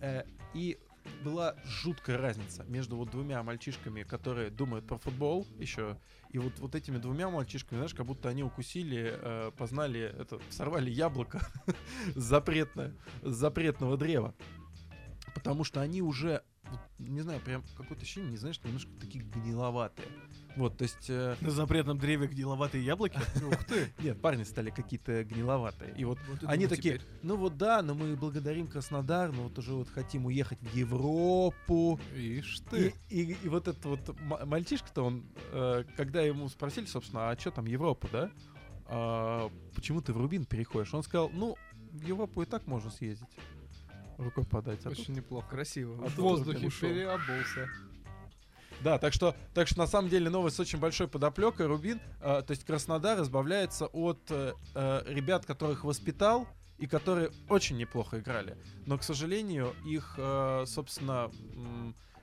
Э, 0.00 0.24
и 0.54 0.78
была 1.24 1.56
жуткая 1.64 2.18
разница 2.18 2.64
между 2.64 2.96
вот 2.96 3.10
двумя 3.10 3.42
мальчишками, 3.42 4.02
которые 4.02 4.50
думают 4.50 4.86
про 4.86 4.98
футбол 4.98 5.46
еще, 5.58 5.98
и 6.30 6.38
вот, 6.38 6.58
вот 6.58 6.74
этими 6.74 6.98
двумя 6.98 7.28
мальчишками, 7.28 7.78
знаешь, 7.78 7.94
как 7.94 8.06
будто 8.06 8.28
они 8.28 8.42
укусили, 8.42 9.12
э, 9.14 9.50
познали, 9.56 10.00
это, 10.00 10.40
сорвали 10.50 10.90
яблоко 10.90 11.46
запретное, 12.14 12.94
запретного 13.22 13.96
древа. 13.96 14.34
Потому 15.34 15.64
что 15.64 15.80
они 15.80 16.02
уже, 16.02 16.42
не 16.98 17.20
знаю, 17.20 17.40
прям 17.40 17.62
какое-то 17.76 18.02
ощущение, 18.02 18.30
не 18.30 18.36
знаешь, 18.36 18.60
немножко 18.64 18.90
такие 19.00 19.24
гниловатые. 19.24 20.08
Вот, 20.56 20.76
то 20.76 20.82
есть... 20.82 21.08
э, 21.08 21.34
На 21.40 21.50
запретном 21.50 21.98
древе 21.98 22.26
гниловатые 22.26 22.84
яблоки. 22.84 23.16
Ух 23.48 23.64
ты. 23.64 23.92
нет, 24.02 24.20
парни 24.20 24.42
стали 24.44 24.70
какие-то 24.70 25.24
гниловатые. 25.24 25.94
И 25.96 26.04
вот 26.04 26.18
Вот 26.28 26.42
и 26.42 26.46
они 26.46 26.66
такие, 26.66 26.98
теперь. 26.98 27.08
ну 27.22 27.36
вот 27.36 27.56
да, 27.56 27.80
но 27.82 27.94
мы 27.94 28.16
благодарим 28.16 28.66
Краснодар, 28.68 29.32
но 29.32 29.44
вот 29.44 29.58
уже 29.58 29.72
вот 29.72 29.88
хотим 29.88 30.26
уехать 30.26 30.58
в 30.60 30.74
Европу. 30.74 31.98
Ишь 32.14 32.60
И, 32.60 32.64
ты. 32.70 32.94
и- 33.08 33.36
и 33.44 33.48
вот 33.48 33.68
этот 33.68 33.84
вот 33.84 34.14
мальчишка-то, 34.46 35.02
он, 35.02 35.24
э, 35.52 35.84
когда 35.96 36.20
ему 36.22 36.48
спросили, 36.48 36.84
собственно, 36.86 37.30
а 37.30 37.38
что 37.38 37.50
там 37.50 37.66
Европа, 37.66 38.08
да? 38.12 38.30
А, 38.86 39.50
почему 39.74 40.02
ты 40.02 40.12
в 40.12 40.18
Рубин 40.18 40.44
переходишь? 40.44 40.92
Он 40.92 41.02
сказал, 41.02 41.30
ну, 41.30 41.56
в 41.92 42.02
Европу 42.06 42.42
и 42.42 42.46
так 42.46 42.66
можно 42.66 42.90
съездить. 42.90 43.28
Рукой 44.22 44.44
подать. 44.44 44.80
А 44.86 44.90
тут- 44.90 44.98
Очень 44.98 45.14
неплохо. 45.14 45.48
Красиво. 45.50 45.94
А 46.04 46.08
В 46.08 46.14
тут 46.14 46.18
воздухе 46.18 46.68
переобулся. 46.80 47.68
Да, 48.80 48.98
так 48.98 49.12
что, 49.12 49.36
так 49.54 49.68
что 49.68 49.78
на 49.78 49.86
самом 49.86 50.08
деле 50.08 50.28
новость 50.28 50.56
с 50.56 50.60
очень 50.60 50.78
большой 50.80 51.06
подоплекой. 51.06 51.66
Рубин, 51.66 52.00
э, 52.20 52.42
то 52.42 52.50
есть 52.50 52.64
Краснодар 52.64 53.20
избавляется 53.22 53.86
от 53.86 54.18
э, 54.30 54.54
э, 54.74 55.02
ребят, 55.06 55.46
которых 55.46 55.84
воспитал 55.84 56.48
и 56.78 56.86
которые 56.88 57.30
очень 57.48 57.76
неплохо 57.76 58.18
играли. 58.18 58.56
Но, 58.86 58.98
к 58.98 59.04
сожалению, 59.04 59.72
их, 59.84 60.14
э, 60.18 60.64
собственно, 60.66 61.30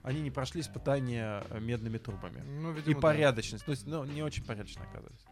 они 0.02 0.20
не 0.20 0.30
прошли 0.30 0.60
испытания 0.60 1.44
э, 1.48 1.60
медными 1.60 1.96
трубами. 1.96 2.42
Ну, 2.42 2.72
И 2.72 2.76
видимо, 2.76 2.94
да. 2.96 3.00
порядочность. 3.00 3.64
То 3.64 3.70
есть, 3.70 3.86
ну, 3.86 4.04
не 4.04 4.22
очень 4.22 4.44
порядочно 4.44 4.82
оказались. 4.84 5.24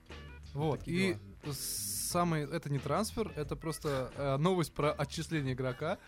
Вот, 0.54 0.78
Такие 0.80 1.12
и 1.12 1.52
самый, 1.52 2.44
это 2.44 2.70
не 2.70 2.78
трансфер, 2.78 3.30
это 3.36 3.54
просто 3.54 4.10
э, 4.16 4.36
новость 4.38 4.72
про 4.72 4.92
отчисление 4.92 5.52
игрока. 5.52 5.98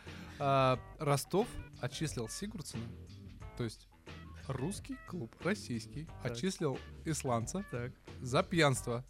А, 0.43 0.78
Ростов 0.99 1.47
отчислил 1.82 2.28
Сигурдсона, 2.28 2.82
то 3.59 3.64
есть 3.64 3.88
русский 4.49 4.97
клуб, 5.07 5.34
российский, 5.45 6.09
Так. 6.22 6.32
отчислил 6.32 6.78
исландца 7.05 7.64
Так. 7.70 7.93
за 8.22 8.43
пьянство. 8.43 9.05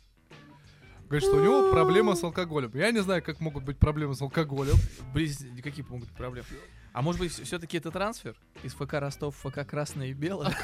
Говорит, 1.05 1.29
что 1.29 1.37
у 1.39 1.43
него 1.45 1.73
проблема 1.73 2.15
с 2.15 2.23
алкоголем. 2.23 2.71
Я 2.75 2.91
не 2.93 3.01
знаю, 3.01 3.23
как 3.23 3.41
могут 3.41 3.65
быть 3.65 3.79
проблемы 3.79 4.15
с 4.15 4.23
алкоголем. 4.23 4.77
Близ... 5.13 5.45
Какие 5.63 5.85
могут 5.89 6.09
быть 6.09 6.17
проблемы? 6.17 6.47
А 6.93 7.03
может 7.03 7.21
быть, 7.21 7.33
все-таки 7.33 7.77
это 7.79 7.91
трансфер 7.93 8.37
из 8.65 8.75
ФК 8.75 8.95
Ростов 8.95 9.37
в 9.37 9.49
ФК 9.49 9.65
Красное 9.69 10.09
и 10.09 10.13
Белое? 10.13 10.57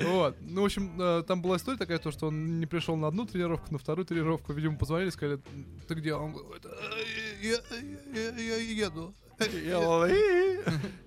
Вот. 0.00 0.36
Ну, 0.40 0.62
в 0.62 0.64
общем, 0.64 1.00
э, 1.00 1.22
там 1.26 1.42
была 1.42 1.56
история 1.56 1.78
такая, 1.78 1.98
то, 1.98 2.10
что 2.10 2.28
он 2.28 2.60
не 2.60 2.66
пришел 2.66 2.96
на 2.96 3.08
одну 3.08 3.26
тренировку, 3.26 3.72
на 3.72 3.78
вторую 3.78 4.04
тренировку. 4.06 4.52
Видимо, 4.52 4.76
позвонили, 4.78 5.10
сказали, 5.10 5.40
ты 5.88 5.94
где? 5.94 6.14
Он 6.14 6.32
говорит, 6.32 6.64
«Э, 6.66 6.70
я, 7.46 7.58
я- 8.14 8.36
я 8.36 8.56
еду. 8.56 9.14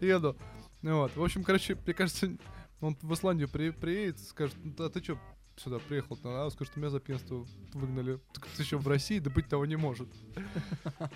Еду. 0.01 0.35
Ну 0.81 0.97
Вот. 0.99 1.15
В 1.15 1.23
общем, 1.23 1.43
короче, 1.43 1.75
мне 1.85 1.93
кажется, 1.93 2.37
он 2.81 2.97
в 3.01 3.13
Исландию 3.13 3.49
при- 3.49 3.71
приедет, 3.71 4.19
скажет, 4.19 4.55
«Ну, 4.63 4.73
а 4.85 4.89
ты 4.89 5.03
что 5.03 5.19
сюда 5.57 5.79
приехал? 5.79 6.17
А 6.23 6.45
он 6.45 6.51
скажет, 6.51 6.75
меня 6.77 6.89
за 6.89 6.99
пьянство 7.01 7.45
выгнали. 7.73 8.19
Так 8.33 8.45
ты 8.55 8.63
еще 8.63 8.77
в 8.77 8.87
России, 8.87 9.19
да 9.19 9.29
быть 9.29 9.47
того 9.49 9.65
не 9.65 9.75
может. 9.75 10.07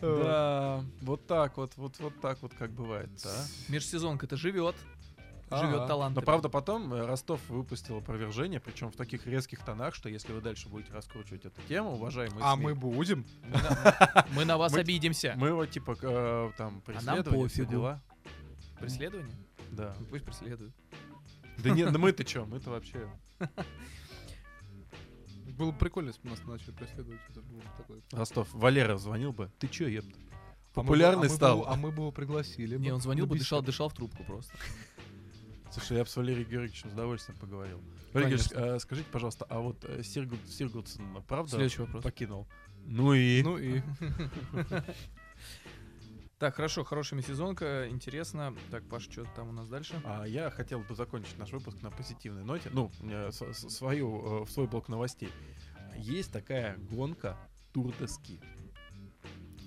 Да, 0.00 0.82
вот 1.02 1.26
так 1.26 1.56
вот, 1.58 1.76
вот, 1.76 1.98
вот 1.98 2.18
так 2.22 2.40
вот 2.40 2.54
как 2.54 2.70
бывает, 2.72 3.10
да. 3.22 3.44
Межсезонка-то 3.68 4.36
живет. 4.36 4.74
Живет 5.50 5.86
талант. 5.88 6.14
Но 6.14 6.22
правда 6.22 6.48
потом 6.48 6.92
э, 6.94 7.04
Ростов 7.06 7.40
выпустил 7.48 7.98
опровержение, 7.98 8.60
причем 8.60 8.90
в 8.92 8.96
таких 8.96 9.26
резких 9.26 9.64
тонах, 9.64 9.94
что 9.94 10.08
если 10.08 10.32
вы 10.32 10.40
дальше 10.40 10.68
будете 10.68 10.92
раскручивать 10.92 11.44
эту 11.44 11.60
тему, 11.62 11.92
уважаемые 11.94 12.40
А 12.44 12.54
СМИ, 12.54 12.64
мы 12.64 12.74
будем. 12.74 13.24
Мы 14.34 14.44
на 14.44 14.56
вас 14.58 14.72
обидимся. 14.74 15.34
мы 15.36 15.48
его 15.48 15.66
типа 15.66 15.96
э, 16.00 16.50
там 16.56 16.80
преследовали, 16.82 17.48
все 17.48 17.62
пофигу. 17.62 17.70
дела. 17.70 18.02
Преследование? 18.78 19.36
Да. 19.72 19.94
Пусть 20.08 20.24
преследуют. 20.24 20.74
Да 21.58 21.70
нет, 21.70 21.90
ну 21.92 21.98
мы-то 22.00 22.24
чё, 22.24 22.46
мы-то 22.46 22.70
вообще... 22.70 23.08
Было 25.58 25.72
бы 25.72 25.78
прикольно, 25.78 26.08
если 26.08 26.22
бы 26.22 26.30
нас 26.30 26.42
начали 26.44 26.70
преследовать. 26.72 27.20
Бы. 27.34 28.02
Ростов, 28.12 28.48
Валера 28.52 28.96
звонил 28.96 29.32
бы. 29.32 29.50
Ты 29.58 29.68
чё, 29.68 29.86
епт? 29.88 30.08
А 30.08 30.82
мы 30.82 30.82
бы- 30.84 30.86
Популярный 30.88 31.14
а 31.14 31.22
мы 31.24 31.28
бы 31.28 31.34
стал. 31.34 31.56
его- 31.58 31.68
А 31.68 31.76
мы 31.76 31.90
бы 31.90 31.96
его 32.02 32.12
пригласили. 32.12 32.78
Не, 32.78 32.88
бы 32.90 32.94
он 32.94 33.00
звонил 33.02 33.26
бы, 33.26 33.36
дышал, 33.36 33.60
дышал 33.60 33.88
в 33.90 33.92
трубку 33.94 34.24
просто. 34.24 34.54
Слушай, 35.72 35.98
я 35.98 36.04
бы 36.04 36.10
с 36.10 36.16
Валерием 36.16 36.48
Георгиевичем 36.48 36.90
с 36.90 36.92
удовольствием 36.92 37.38
поговорил. 37.38 37.80
Валерий 38.12 38.36
Георгиевич, 38.36 38.52
э, 38.54 38.78
скажите, 38.80 39.08
пожалуйста, 39.10 39.46
а 39.48 39.60
вот 39.60 39.84
э, 39.84 40.02
Сиргут, 40.02 40.40
Сиргутсон, 40.48 41.22
правда, 41.28 41.50
Следующий 41.50 41.82
вопрос. 41.82 42.02
покинул? 42.02 42.48
Ну 42.86 43.14
и... 43.14 43.42
Ну 43.42 43.58
и... 43.58 43.82
Так, 46.38 46.54
хорошо, 46.54 46.84
хорошая 46.84 47.20
сезонка, 47.20 47.86
интересно. 47.90 48.54
Так, 48.70 48.82
Паш, 48.88 49.02
что 49.10 49.26
там 49.36 49.50
у 49.50 49.52
нас 49.52 49.68
дальше? 49.68 50.00
А 50.06 50.24
я 50.24 50.50
хотел 50.50 50.80
бы 50.80 50.94
закончить 50.94 51.36
наш 51.36 51.52
выпуск 51.52 51.82
на 51.82 51.90
позитивной 51.90 52.44
ноте. 52.44 52.70
Ну, 52.72 52.90
э, 53.02 53.30
свою, 53.30 54.40
э, 54.40 54.44
в 54.46 54.50
свой 54.50 54.66
блок 54.66 54.88
новостей. 54.88 55.30
Есть 55.96 56.32
такая 56.32 56.78
гонка 56.90 57.36
Тур 57.74 57.92
де 57.98 58.08
Ски. 58.08 58.40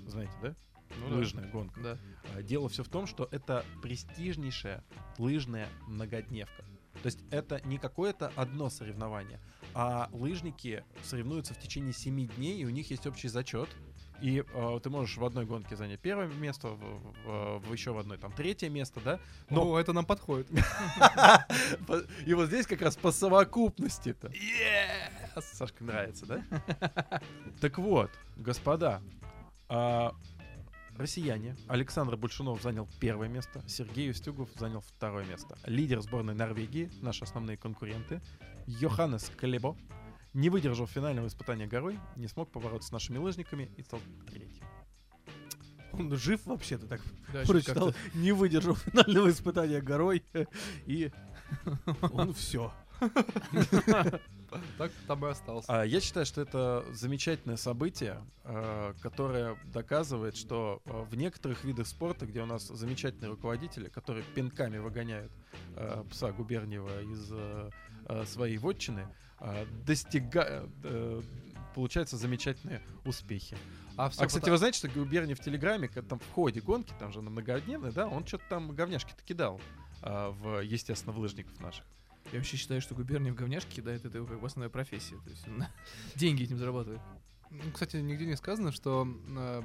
Знаете, 0.08 0.34
да? 0.42 0.56
Ну 1.00 1.10
да. 1.10 1.16
Лыжная 1.16 1.48
гонка. 1.50 1.80
Да. 1.82 1.98
А, 2.36 2.42
Дело 2.42 2.70
все 2.70 2.84
в 2.84 2.90
том, 2.90 3.08
что 3.08 3.28
это 3.32 3.66
престижнейшая 3.82 4.84
лыжная 5.18 5.68
многодневка. 5.88 6.64
То 7.02 7.08
есть 7.08 7.20
это 7.32 7.60
не 7.66 7.78
какое-то 7.80 8.32
одно 8.36 8.70
соревнование, 8.70 9.40
а 9.74 10.10
лыжники 10.14 10.84
соревнуются 11.04 11.54
в 11.54 11.60
течение 11.60 11.92
7 11.92 12.28
дней, 12.28 12.60
и 12.62 12.66
у 12.66 12.70
них 12.70 12.90
есть 12.92 13.08
общий 13.08 13.28
зачет. 13.28 13.70
И 14.22 14.42
э, 14.54 14.80
ты 14.82 14.90
можешь 14.90 15.18
в 15.18 15.26
одной 15.26 15.46
гонке 15.46 15.76
занять 15.76 16.00
первое 16.00 16.28
место, 16.28 16.70
в, 16.70 16.78
в- 16.78 17.60
в- 17.60 17.74
еще 17.74 17.92
в 17.92 17.98
одной 17.98 18.18
там 18.18 18.32
третье 18.32 18.70
место, 18.70 19.02
да? 19.04 19.20
Но 19.50 19.66
Ну, 19.66 19.76
это 19.76 19.92
нам 19.92 20.06
подходит. 20.06 20.48
По- 21.88 22.04
И 22.26 22.34
вот 22.34 22.48
здесь 22.48 22.66
как 22.68 22.82
раз 22.82 22.96
по 22.96 23.12
совокупности-то. 23.12 24.32
Сашка 25.42 25.84
нравится, 25.84 26.26
да? 26.26 26.44
Так 27.60 27.80
вот, 27.80 28.12
господа, 28.38 29.02
а, 29.68 30.14
россияне. 30.98 31.56
Александр 31.68 32.18
Большунов 32.18 32.62
занял 32.62 32.88
первое 33.00 33.28
место, 33.28 33.64
Сергей 33.68 34.12
Устюгов 34.12 34.50
занял 34.56 34.82
второе 34.82 35.26
место. 35.26 35.58
Лидер 35.66 36.02
сборной 36.02 36.34
Норвегии, 36.34 36.92
наши 37.02 37.24
основные 37.24 37.58
конкуренты, 37.58 38.22
Йоханнес 38.68 39.32
Клебо, 39.38 39.78
не 40.34 40.50
выдержал 40.50 40.88
финального 40.88 41.28
испытания 41.28 41.68
горой, 41.68 42.00
не 42.16 42.28
смог 42.28 42.52
побороться 42.52 42.90
с 42.90 42.92
нашими 42.92 43.18
лыжниками 43.18 43.72
и 43.78 43.84
стал 43.84 44.00
третьим. 44.28 44.64
Он 45.92 46.16
жив 46.18 46.44
вообще-то 46.46 46.88
так 46.88 47.02
Да, 47.32 47.44
прочитал, 47.44 47.94
не 48.16 48.32
выдержал 48.32 48.76
финального 48.76 49.30
испытания 49.30 49.80
горой, 49.80 50.24
и 50.86 51.12
он 52.12 52.34
все. 52.34 52.74
Так 54.78 54.92
там 55.08 55.26
и 55.26 55.30
остался. 55.30 55.82
А, 55.82 55.84
Я 55.84 56.00
считаю, 56.00 56.28
что 56.28 56.42
это 56.42 56.86
замечательное 56.92 57.58
событие, 57.58 58.22
э, 58.44 58.94
которое 59.02 59.58
доказывает, 59.66 60.38
что 60.38 60.80
э, 60.86 61.06
в 61.10 61.16
некоторых 61.16 61.64
видах 61.64 61.88
спорта, 61.88 62.28
где 62.28 62.42
у 62.42 62.46
нас 62.46 62.68
замечательные 62.68 63.30
руководители, 63.32 63.90
которые 63.90 64.24
пинками 64.36 64.78
выгоняют 64.78 65.32
пса 66.12 66.32
Губерниева 66.32 67.02
из 67.02 68.30
своей 68.30 68.58
вотчины, 68.58 69.08
э, 69.40 69.66
достига... 69.86 70.70
э, 70.84 71.22
получаются 71.74 72.18
замечательные 72.18 72.82
успехи. 73.06 73.58
А, 73.98 74.06
А, 74.06 74.10
кстати, 74.10 74.36
пота- 74.36 74.52
вы 74.52 74.58
знаете, 74.60 74.78
что 74.78 74.88
Губерниев 74.90 75.40
в 75.40 75.44
Телеграме, 75.44 75.88
когда 75.88 76.08
там 76.10 76.20
в 76.20 76.32
ходе 76.32 76.62
гонки, 76.62 76.94
там 77.00 77.12
же 77.12 77.22
на 77.24 77.32
многодневной, 77.32 77.92
да, 77.92 78.08
он 78.08 78.28
что-то 78.28 78.44
там 78.50 78.72
говняшки-то 78.76 79.24
кидал, 79.24 79.60
а, 80.04 80.30
в, 80.30 80.60
естественно, 80.62 81.14
в 81.14 81.18
лыжников 81.18 81.60
наших. 81.60 81.84
Я 82.34 82.40
вообще 82.40 82.58
считаю, 82.58 82.82
что 82.82 82.96
Губерниев 82.96 83.36
говняшки 83.36 83.76
кидает, 83.76 84.04
это 84.06 84.18
его 84.18 84.26
как 84.26 84.42
бы 84.42 84.48
основная 84.48 84.72
профессия. 84.72 85.18
То 85.24 85.30
есть 85.30 85.48
он 85.48 85.66
деньги 86.16 86.44
этим 86.44 86.58
зарабатывает. 86.58 87.00
Ну, 87.52 87.72
кстати, 87.72 87.98
нигде 87.98 88.26
не 88.26 88.36
сказано, 88.36 88.72
что 88.72 89.08
э, 89.38 89.62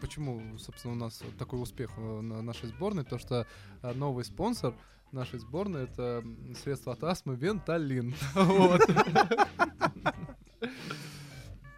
почему, 0.00 0.58
собственно, 0.58 0.94
у 0.94 0.96
нас 0.96 1.22
такой 1.38 1.62
успех 1.62 1.92
э, 1.96 2.20
на 2.20 2.42
нашей 2.42 2.68
сборной, 2.70 3.04
то 3.04 3.16
что 3.16 3.46
э, 3.82 3.92
новый 3.92 4.24
спонсор 4.24 4.74
нашей 5.12 5.38
сборной 5.38 5.84
это 5.84 6.24
средство 6.60 6.94
от 6.94 7.04
астмы 7.04 7.36
Венталин. 7.36 8.12
Вот. 8.34 8.80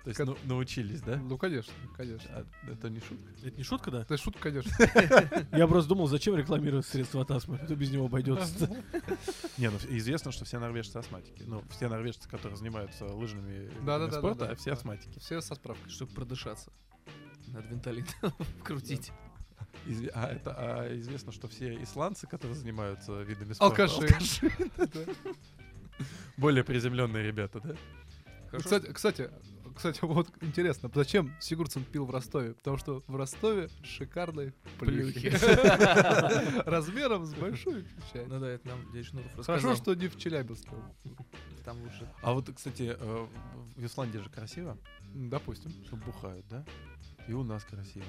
То 0.06 0.10
есть 0.10 0.18
Как- 0.18 0.28
ну, 0.28 0.36
научились, 0.44 1.00
да? 1.02 1.16
Ну, 1.16 1.36
конечно, 1.36 1.72
конечно. 1.96 2.30
А 2.32 2.70
это 2.70 2.88
не 2.88 3.00
шутка? 3.00 3.24
Это 3.42 3.56
не 3.56 3.64
шутка, 3.64 3.90
да? 3.90 4.02
Это 4.02 4.16
шутка, 4.16 4.40
конечно. 4.52 4.70
Я 5.50 5.66
просто 5.66 5.88
думал, 5.88 6.06
зачем 6.06 6.36
рекламировать 6.36 6.86
средства 6.86 7.22
от 7.22 7.30
астмы, 7.32 7.58
кто 7.58 7.74
без 7.74 7.90
него 7.90 8.06
обойдется. 8.06 8.68
Не, 9.58 9.68
ну 9.68 9.76
известно, 9.88 10.30
что 10.30 10.44
все 10.44 10.60
норвежцы 10.60 10.96
астматики. 10.96 11.42
Ну, 11.44 11.64
все 11.70 11.88
норвежцы, 11.88 12.28
которые 12.28 12.56
занимаются 12.56 13.04
лыжными 13.04 13.68
спорта, 14.12 14.38
да-да. 14.44 14.54
все 14.54 14.74
астматики. 14.74 15.18
Все 15.18 15.40
со 15.40 15.56
справкой. 15.56 15.90
Чтобы 15.90 16.12
продышаться. 16.12 16.70
Надо 17.48 17.66
винтолин 17.66 18.06
крутить. 18.62 19.10
Изв- 19.86 20.12
А, 20.14 20.28
это, 20.28 20.54
а 20.56 21.00
известно, 21.00 21.32
что 21.32 21.48
все 21.48 21.82
исландцы, 21.82 22.28
которые 22.28 22.54
занимаются 22.54 23.22
видами 23.22 23.54
спорта... 23.54 23.82
Алкаши. 23.86 24.52
Более 26.36 26.62
приземленные 26.62 27.24
ребята, 27.24 27.58
да? 27.58 27.74
Кстати, 28.56 28.92
кстати, 28.92 29.30
кстати, 29.76 30.00
вот 30.02 30.28
интересно, 30.40 30.90
зачем 30.94 31.34
Сигурдсон 31.40 31.84
пил 31.84 32.06
в 32.06 32.10
Ростове? 32.10 32.54
Потому 32.54 32.78
что 32.78 33.02
в 33.06 33.16
Ростове 33.16 33.68
шикарные 33.82 34.52
плюхи. 34.78 35.28
Размером 36.68 37.26
с 37.26 37.34
большую 37.34 37.84
чай. 38.12 38.26
Ну 38.26 38.40
да, 38.40 38.48
это 38.48 38.66
нам 38.68 38.90
дядя 38.92 39.04
Шнуров 39.04 39.36
рассказал. 39.36 39.60
Хорошо, 39.60 39.82
что 39.82 39.94
не 39.94 40.08
в 40.08 40.18
Челябинске. 40.18 40.70
Там 41.64 41.80
лучше. 41.82 42.10
А 42.22 42.32
вот, 42.32 42.50
кстати, 42.54 42.96
э, 42.98 43.26
в 43.76 43.84
Исландии 43.84 44.18
же 44.18 44.30
красиво, 44.30 44.78
Допустим. 45.14 45.72
что 45.84 45.96
бухают, 45.96 46.46
да? 46.48 46.64
И 47.28 47.32
у 47.32 47.42
нас 47.42 47.64
красиво. 47.64 48.06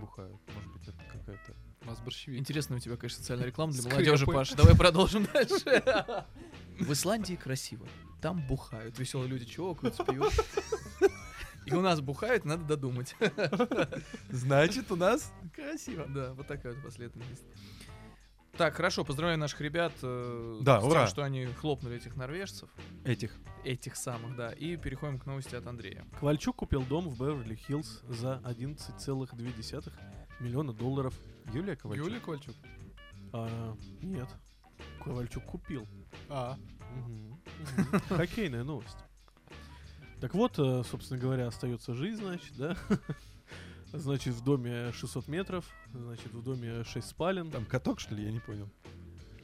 Бухают. 0.00 0.40
Может 0.54 0.72
быть, 0.72 0.88
это 0.88 0.98
какая-то... 1.12 1.54
У 1.82 1.86
нас 1.86 1.98
борщевик. 2.00 2.38
Интересная 2.38 2.76
у 2.78 2.80
тебя, 2.80 2.96
конечно, 2.96 3.18
социальная 3.20 3.46
реклама 3.46 3.72
для 3.72 3.80
Скрепы. 3.82 3.96
молодежи, 3.96 4.26
Паш. 4.26 4.50
Давай 4.52 4.76
продолжим 4.76 5.26
дальше. 5.32 5.82
В 6.78 6.92
Исландии 6.92 7.34
красиво. 7.36 7.86
Там 8.20 8.46
бухают. 8.46 8.98
Веселые 8.98 9.28
люди 9.28 9.46
чокаются, 9.46 10.04
пьют. 10.04 10.32
И 11.66 11.74
у 11.74 11.80
нас 11.80 12.00
бухают, 12.00 12.44
надо 12.44 12.64
додумать. 12.64 13.14
Значит, 14.30 14.90
у 14.90 14.96
нас 14.96 15.32
красиво. 15.54 16.06
Да, 16.08 16.32
вот 16.34 16.46
такая 16.46 16.74
вот 16.74 16.82
последовательность. 16.82 17.44
Так, 18.56 18.74
хорошо, 18.74 19.04
поздравляю 19.04 19.38
наших 19.38 19.60
ребят 19.62 19.92
э, 20.02 20.58
Да, 20.62 20.80
с 20.80 20.84
ура. 20.84 21.00
тем, 21.02 21.08
что 21.08 21.22
они 21.22 21.46
хлопнули 21.46 21.96
этих 21.96 22.14
норвежцев, 22.16 22.68
Этих. 23.04 23.34
этих 23.64 23.96
самых, 23.96 24.36
да. 24.36 24.50
И 24.50 24.76
переходим 24.76 25.18
к 25.18 25.24
новости 25.24 25.54
от 25.54 25.66
Андрея. 25.66 26.04
Ковальчук 26.18 26.56
купил 26.56 26.82
дом 26.82 27.08
в 27.08 27.18
Беверли-Хиллз 27.18 28.02
за 28.08 28.42
11,2 28.44 29.92
миллиона 30.40 30.72
долларов. 30.74 31.14
Юлия 31.52 31.76
Ковальчук? 31.76 32.06
Юлия 32.06 32.20
Ковальчук. 32.20 32.54
А, 33.32 33.76
нет. 34.02 34.28
Ковальчук 35.02 35.44
купил. 35.44 35.86
А, 36.28 36.56
мгм. 36.94 37.40
Хоккейная 38.08 38.64
новость. 38.64 38.98
Так 40.20 40.34
вот, 40.34 40.58
э, 40.58 40.82
собственно 40.84 41.18
говоря, 41.18 41.46
остается 41.48 41.94
жизнь, 41.94 42.22
значит, 42.22 42.56
да? 42.56 42.76
Значит, 43.92 44.34
в 44.34 44.44
доме 44.44 44.92
600 44.92 45.26
метров, 45.26 45.64
значит, 45.92 46.32
в 46.32 46.42
доме 46.44 46.84
6 46.84 47.08
спален. 47.08 47.50
Там 47.50 47.64
каток, 47.64 47.98
что 47.98 48.14
ли? 48.14 48.24
Я 48.24 48.30
не 48.30 48.38
понял. 48.38 48.68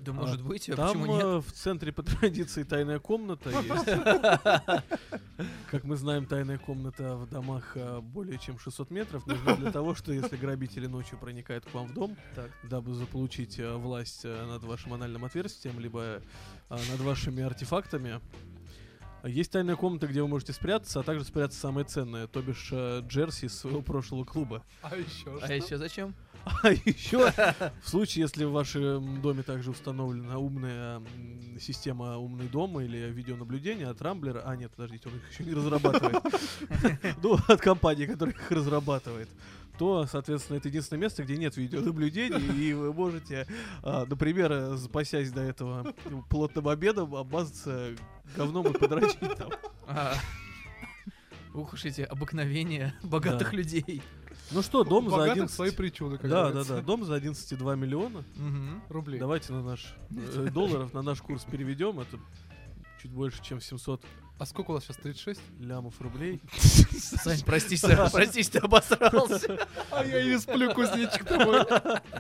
Да 0.07 0.13
может 0.13 0.43
быть, 0.43 0.69
а 0.71 0.77
Там 0.77 0.89
почему 1.01 1.07
нет? 1.17 1.25
э, 1.25 1.39
в 1.41 1.53
центре 1.53 1.93
по 1.93 2.03
традиции 2.03 2.63
тайная 2.63 2.99
комната 3.01 3.51
есть. 3.61 3.87
Как 5.71 5.85
мы 5.85 5.97
знаем, 5.97 6.27
тайная 6.27 6.59
комната 6.59 7.17
в 7.17 7.29
домах 7.29 7.73
э, 7.75 8.01
более 8.01 8.39
чем 8.39 8.59
600 8.59 8.91
метров 8.91 9.27
нужна 9.27 9.57
для 9.57 9.73
того, 9.73 9.95
что 9.95 10.13
если 10.13 10.37
грабители 10.37 10.87
ночью 10.87 11.19
проникают 11.19 11.67
к 11.67 11.75
вам 11.75 11.87
в 11.89 11.95
дом, 11.95 12.17
дабы 12.63 12.95
заполучить 12.95 13.59
э, 13.59 13.75
власть 13.75 14.25
над 14.25 14.63
вашим 14.65 14.95
анальным 14.95 15.25
отверстием, 15.25 15.81
либо 15.81 16.23
над 16.71 17.01
вашими 17.01 17.43
артефактами, 17.43 18.21
есть 19.25 19.51
тайная 19.51 19.75
комната, 19.75 20.07
где 20.07 20.23
вы 20.23 20.29
можете 20.29 20.53
спрятаться, 20.53 21.01
а 21.01 21.03
также 21.03 21.25
спрятаться 21.25 21.59
самое 21.59 21.85
ценное, 21.85 22.29
то 22.29 22.43
бишь 22.43 22.71
джерси 22.73 23.47
из 23.47 23.59
своего 23.59 23.83
прошлого 23.83 24.25
клуба. 24.25 24.63
А 24.83 24.95
еще 24.97 25.37
А 25.43 25.53
еще 25.53 25.79
зачем? 25.79 26.15
А 26.63 26.71
еще 26.71 27.33
в 27.83 27.89
случае, 27.89 28.23
если 28.23 28.45
в 28.45 28.53
вашем 28.53 29.21
доме 29.21 29.43
также 29.43 29.71
установлена 29.71 30.39
умная 30.39 31.03
система 31.61 32.19
умный 32.19 32.49
дом 32.49 32.81
или 32.81 33.11
видеонаблюдение 33.11 33.89
от 33.89 34.01
Рамблера, 34.01 34.43
а 34.45 34.55
нет, 34.55 34.71
подождите, 34.71 35.09
он 35.09 35.17
их 35.17 35.33
еще 35.33 35.45
не 35.45 35.55
разрабатывает, 35.55 36.23
ну, 37.23 37.37
от 37.49 37.61
компании, 37.61 38.07
которая 38.07 38.35
их 38.35 38.51
разрабатывает, 38.51 39.29
то, 39.79 40.07
соответственно, 40.07 40.59
это 40.59 40.69
единственное 40.69 41.01
место, 41.01 41.25
где 41.25 41.37
нет 41.37 41.57
видеонаблюдения, 41.57 42.39
и 42.39 42.73
вы 42.75 42.93
можете, 42.93 43.47
а, 43.83 44.07
например, 44.07 44.77
запасясь 44.77 45.33
до 45.33 45.41
этого 45.41 45.95
плотным 46.31 46.69
обедом, 46.69 47.15
обмазаться 47.17 47.91
говном 48.37 48.69
и 48.69 48.79
подрочить 48.79 49.35
там. 49.37 49.51
А, 49.89 50.15
Ух 51.55 51.73
уж 51.73 51.87
эти 51.87 52.03
обыкновения 52.03 52.95
богатых 53.03 53.55
людей. 53.55 54.03
Ну 54.53 54.63
что, 54.63 54.85
дом 54.85 55.05
за 55.07 55.11
богатых 55.17 55.33
11... 55.33 55.55
свои 55.57 55.71
причуды, 55.71 56.19
как 56.19 56.31
Да, 56.31 56.45
да, 56.45 56.49
говорится. 56.51 56.75
да, 56.77 56.83
дом 56.83 57.05
за 57.05 57.17
11,2 57.17 57.77
миллиона. 57.77 58.25
Рублей. 58.89 59.19
Давайте 59.19 59.53
на 59.53 59.63
наш 59.63 59.95
э, 60.11 60.49
долларов, 60.53 60.93
на 60.95 61.03
наш 61.03 61.21
курс 61.21 61.45
переведем. 61.45 61.99
Это 62.01 62.19
чуть 63.03 63.11
больше, 63.11 63.43
чем 63.43 63.61
700 63.61 64.05
А 64.39 64.47
сколько 64.47 64.71
у 64.71 64.75
вас 64.75 64.85
сейчас, 64.85 64.97
36? 64.99 65.41
лямов 65.61 66.01
рублей. 66.01 66.41
Сань, 66.99 67.43
простись, 67.45 67.81
простись, 68.13 68.49
ты 68.51 68.59
обосрался. 68.59 69.67
А 69.91 70.05
я 70.05 70.21
и 70.21 70.29
не 70.31 70.39
сплю, 70.39 70.73
кузнечик 70.75 71.25
твой. 71.25 71.65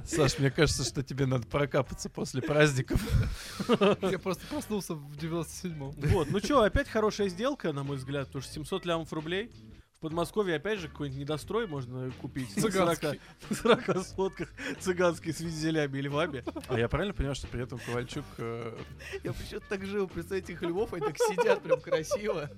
Саш, 0.04 0.38
мне 0.38 0.50
кажется, 0.50 0.84
что 0.84 1.02
тебе 1.02 1.26
надо 1.26 1.46
прокапаться 1.46 2.08
после 2.08 2.42
праздников. 2.42 3.00
Я 4.02 4.18
просто 4.18 4.44
проснулся 4.46 4.94
в 4.94 5.16
97-м. 5.16 5.94
Вот, 6.10 6.30
ну 6.30 6.38
что, 6.40 6.62
опять 6.62 6.88
хорошая 6.88 7.28
сделка, 7.28 7.72
на 7.72 7.84
мой 7.84 7.96
взгляд, 7.98 8.26
потому 8.26 8.42
что 8.42 8.52
700 8.52 8.84
лямов 8.86 9.12
рублей. 9.12 9.50
В 9.96 10.00
Подмосковье, 10.00 10.56
опять 10.56 10.78
же, 10.78 10.88
какой-нибудь 10.88 11.20
недострой 11.22 11.66
можно 11.66 12.10
купить. 12.20 12.54
на 12.56 12.62
40 12.70 12.72
Цыганский. 12.98 13.20
на 13.48 13.56
40 13.56 14.06
сотках 14.06 14.48
цыганский 14.78 15.32
с 15.32 15.40
вензелями 15.40 15.96
и 15.98 16.02
львами. 16.02 16.44
А 16.68 16.78
я 16.78 16.86
правильно 16.88 17.14
понимаю, 17.14 17.34
что 17.34 17.46
при 17.46 17.62
этом 17.62 17.78
Ковальчук... 17.78 18.24
э, 18.36 18.78
Я 19.24 19.32
почему-то 19.32 19.66
так 19.70 19.86
жил, 19.86 20.06
представьте, 20.06 20.52
этих 20.52 20.62
львов, 20.62 20.92
они 20.92 21.06
так 21.06 21.16
сидят 21.16 21.62
прям 21.62 21.80
красиво. 21.80 22.50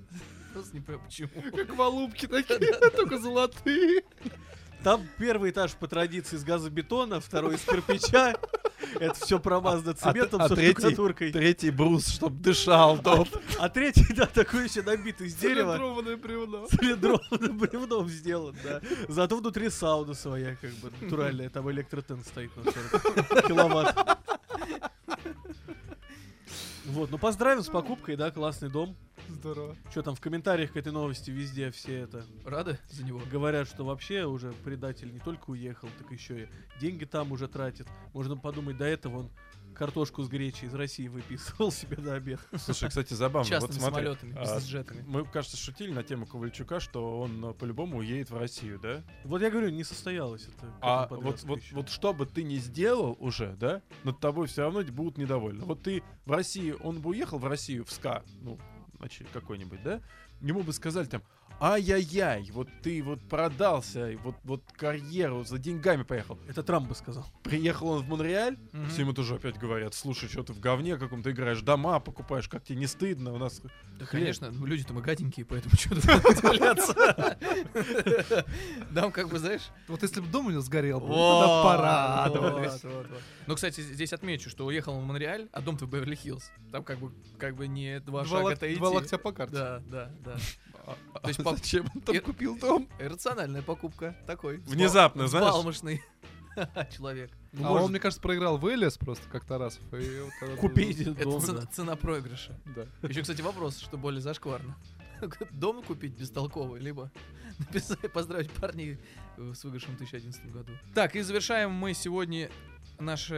Просто 0.53 0.75
не 0.75 0.81
понимаю, 0.81 1.05
почему. 1.05 1.29
Как 1.55 1.75
голубки 1.75 2.27
такие, 2.27 2.73
только 2.97 3.17
золотые. 3.17 4.03
Там 4.83 5.05
первый 5.17 5.51
этаж 5.51 5.73
по 5.73 5.87
традиции 5.87 6.37
из 6.37 6.43
газобетона, 6.43 7.19
второй 7.19 7.55
из 7.55 7.61
кирпича. 7.61 8.35
Это 8.95 9.13
все 9.13 9.39
промазано 9.39 9.93
цементом 9.93 10.41
а 10.41 10.47
со 10.47 10.55
третий? 10.55 10.79
штукатуркой. 10.79 11.31
Третий 11.31 11.69
брус, 11.69 12.07
чтоб 12.07 12.33
дышал 12.33 12.97
дом. 12.97 13.27
А 13.59 13.69
третий, 13.69 14.13
да, 14.13 14.25
такой 14.25 14.63
еще 14.65 14.81
набитый 14.81 15.27
из 15.27 15.35
дерева. 15.35 15.73
Цилиндрованное 15.73 16.17
бревно. 16.17 16.65
Цилиндрованным 16.67 17.57
бревном 17.57 18.09
сделан, 18.09 18.55
да. 18.63 18.81
Зато 19.07 19.37
внутри 19.37 19.69
сауна 19.69 20.13
своя, 20.13 20.55
как 20.55 20.71
бы, 20.75 20.91
натуральная. 21.01 21.49
Там 21.49 21.69
электротен 21.69 22.23
стоит 22.23 22.55
на 22.55 22.71
40 22.71 23.47
киловатт. 23.47 24.17
Вот, 26.89 27.11
ну 27.11 27.19
поздравим 27.19 27.61
с 27.61 27.67
покупкой, 27.67 28.15
да, 28.15 28.31
классный 28.31 28.69
дом. 28.69 28.95
Здорово. 29.27 29.75
Что 29.91 30.01
там 30.01 30.15
в 30.15 30.21
комментариях 30.21 30.73
к 30.73 30.77
этой 30.77 30.91
новости 30.91 31.29
везде 31.29 31.69
все 31.69 31.99
это 31.99 32.25
Рады 32.45 32.79
за 32.89 33.03
него? 33.03 33.21
говорят, 33.31 33.67
что 33.67 33.85
вообще 33.85 34.25
уже 34.25 34.53
предатель 34.63 35.13
не 35.13 35.19
только 35.19 35.51
уехал, 35.51 35.87
так 35.99 36.11
еще 36.11 36.43
и 36.43 36.47
деньги 36.79 37.05
там 37.05 37.31
уже 37.31 37.47
тратит. 37.47 37.87
Можно 38.13 38.37
подумать, 38.37 38.77
до 38.77 38.85
этого 38.85 39.19
он 39.19 39.29
картошку 39.79 40.21
с 40.23 40.27
гречей 40.27 40.67
из 40.67 40.73
России 40.75 41.07
выписывал 41.07 41.71
себе 41.71 41.97
на 41.97 42.15
обед. 42.15 42.39
Слушай, 42.57 42.89
кстати, 42.89 43.13
забавно. 43.13 43.49
Вот 43.49 43.61
Частными 43.61 43.79
смотри, 43.79 44.05
самолетами, 44.05 44.35
а, 44.35 44.41
бизнес-джетами. 44.41 45.03
мы, 45.07 45.25
кажется, 45.25 45.55
шутили 45.55 45.93
на 45.93 46.03
тему 46.03 46.27
Ковальчука, 46.27 46.81
что 46.81 47.21
он 47.21 47.43
э, 47.45 47.53
по-любому 47.53 47.99
уедет 47.99 48.29
в 48.29 48.37
Россию, 48.37 48.77
да? 48.77 49.03
Вот 49.23 49.41
я 49.41 49.49
говорю, 49.49 49.69
не 49.69 49.85
состоялось 49.85 50.47
это. 50.47 50.75
А 50.81 51.07
вот, 51.07 51.43
вот, 51.43 51.61
еще. 51.61 51.75
вот 51.75 51.89
что 51.89 52.13
бы 52.13 52.25
ты 52.25 52.43
ни 52.43 52.57
сделал 52.57 53.15
уже, 53.19 53.55
да, 53.57 53.81
над 54.03 54.19
тобой 54.19 54.47
все 54.47 54.63
равно 54.63 54.83
будут 54.83 55.17
недовольны. 55.17 55.63
Вот 55.63 55.81
ты 55.81 56.03
в 56.25 56.31
России, 56.31 56.75
он 56.83 56.99
бы 56.99 57.11
уехал 57.11 57.39
в 57.39 57.47
Россию, 57.47 57.85
в 57.85 57.91
СКА, 57.91 58.23
ну, 58.41 58.59
значит, 58.97 59.27
какой-нибудь, 59.31 59.81
да, 59.81 60.01
ему 60.41 60.61
бы 60.61 60.73
сказали 60.73 61.05
там, 61.05 61.23
ай-яй-яй, 61.61 62.49
вот 62.51 62.69
ты 62.81 63.03
вот 63.03 63.19
продался, 63.27 64.17
вот, 64.23 64.35
вот 64.43 64.63
карьеру 64.77 65.43
за 65.43 65.57
деньгами 65.57 66.03
поехал. 66.03 66.37
Это 66.47 66.63
Трамп 66.63 66.87
бы 66.87 66.95
сказал. 66.95 67.25
Приехал 67.43 67.89
он 67.89 68.03
в 68.03 68.07
Монреаль, 68.07 68.57
Мгм. 68.71 68.89
все 68.89 69.01
ему 69.01 69.13
тоже 69.13 69.35
опять 69.35 69.57
говорят, 69.57 69.93
слушай, 69.93 70.29
что 70.29 70.43
ты 70.43 70.53
в 70.53 70.59
говне 70.59 70.97
каком-то 70.97 71.31
играешь, 71.31 71.61
дома 71.61 71.99
покупаешь, 71.99 72.47
как 72.47 72.63
тебе 72.63 72.77
не 72.79 72.87
стыдно, 72.87 73.33
у 73.33 73.37
нас... 73.37 73.61
Да, 73.99 74.05
хлеб». 74.05 74.21
конечно, 74.21 74.51
ну, 74.51 74.65
люди-то 74.65 74.93
мы 74.93 75.01
гаденькие, 75.01 75.45
поэтому 75.45 75.75
что 75.75 75.95
тут 75.95 76.05
удивляться. 76.05 77.37
Нам 78.91 79.11
как 79.11 79.29
бы, 79.29 79.39
знаешь... 79.39 79.69
Вот 79.87 80.01
если 80.03 80.21
бы 80.21 80.27
дом 80.27 80.47
у 80.47 80.49
него 80.51 80.61
сгорел, 80.61 80.99
тогда 81.01 82.29
вот, 82.29 82.83
вот. 82.83 83.07
Ну, 83.47 83.55
кстати, 83.55 83.81
здесь 83.81 84.13
отмечу, 84.13 84.49
что 84.49 84.65
уехал 84.65 84.93
он 84.93 85.03
в 85.03 85.07
Монреаль, 85.07 85.49
а 85.51 85.61
дом-то 85.61 85.85
в 85.85 85.89
Беверли-Хиллз. 85.89 86.43
Там 86.71 86.83
как 86.83 86.99
бы, 86.99 87.11
как 87.37 87.55
бы 87.55 87.67
не 87.67 87.99
два 87.99 88.23
шага 88.25 88.49
лок- 88.51 88.57
то 88.57 88.67
идти. 88.67 88.77
два 88.77 88.89
локтя 88.89 89.17
по 89.17 89.31
карте. 89.31 89.55
Да, 89.55 89.81
да, 89.87 90.11
да. 90.23 90.37
А, 91.13 91.19
То 91.19 91.27
есть 91.27 91.39
а 91.39 91.43
по- 91.43 91.55
зачем 91.55 91.85
он 91.93 92.01
там 92.01 92.15
И- 92.15 92.19
купил 92.19 92.57
дом? 92.57 92.87
Рациональная 92.99 93.61
покупка. 93.61 94.15
Такой. 94.27 94.57
Внезапно, 94.59 95.27
знаешь? 95.27 95.47
взбалмошный 95.47 96.03
человек. 96.97 97.31
Ну, 97.51 97.65
а 97.65 97.69
может, 97.69 97.85
он, 97.85 97.91
мне 97.91 97.99
кажется, 97.99 98.21
проиграл 98.21 98.57
в 98.57 98.65
Элис 98.67 98.97
просто, 98.97 99.27
как 99.29 99.45
Тарасов. 99.45 99.81
и 99.93 100.21
вот 100.21 100.33
это- 100.41 100.55
купить 100.57 100.99
Это 101.01 101.23
дом, 101.23 101.41
цена, 101.41 101.61
да. 101.61 101.65
цена 101.67 101.95
проигрыша. 101.95 102.59
Да. 102.75 102.85
Еще, 103.07 103.21
кстати, 103.21 103.41
вопрос, 103.41 103.77
что 103.79 103.97
более 103.97 104.21
зашкварно. 104.21 104.75
Дом 105.51 105.83
купить 105.83 106.13
бестолковый, 106.13 106.79
либо 106.79 107.11
написать, 107.59 108.11
поздравить 108.13 108.51
парней 108.51 108.99
с 109.37 109.63
выигрышем 109.63 109.95
в 109.95 109.97
2011 109.97 110.51
году. 110.51 110.71
Так, 110.93 111.15
и 111.15 111.21
завершаем 111.21 111.71
мы 111.71 111.93
сегодня 111.93 112.49
наш 112.99 113.31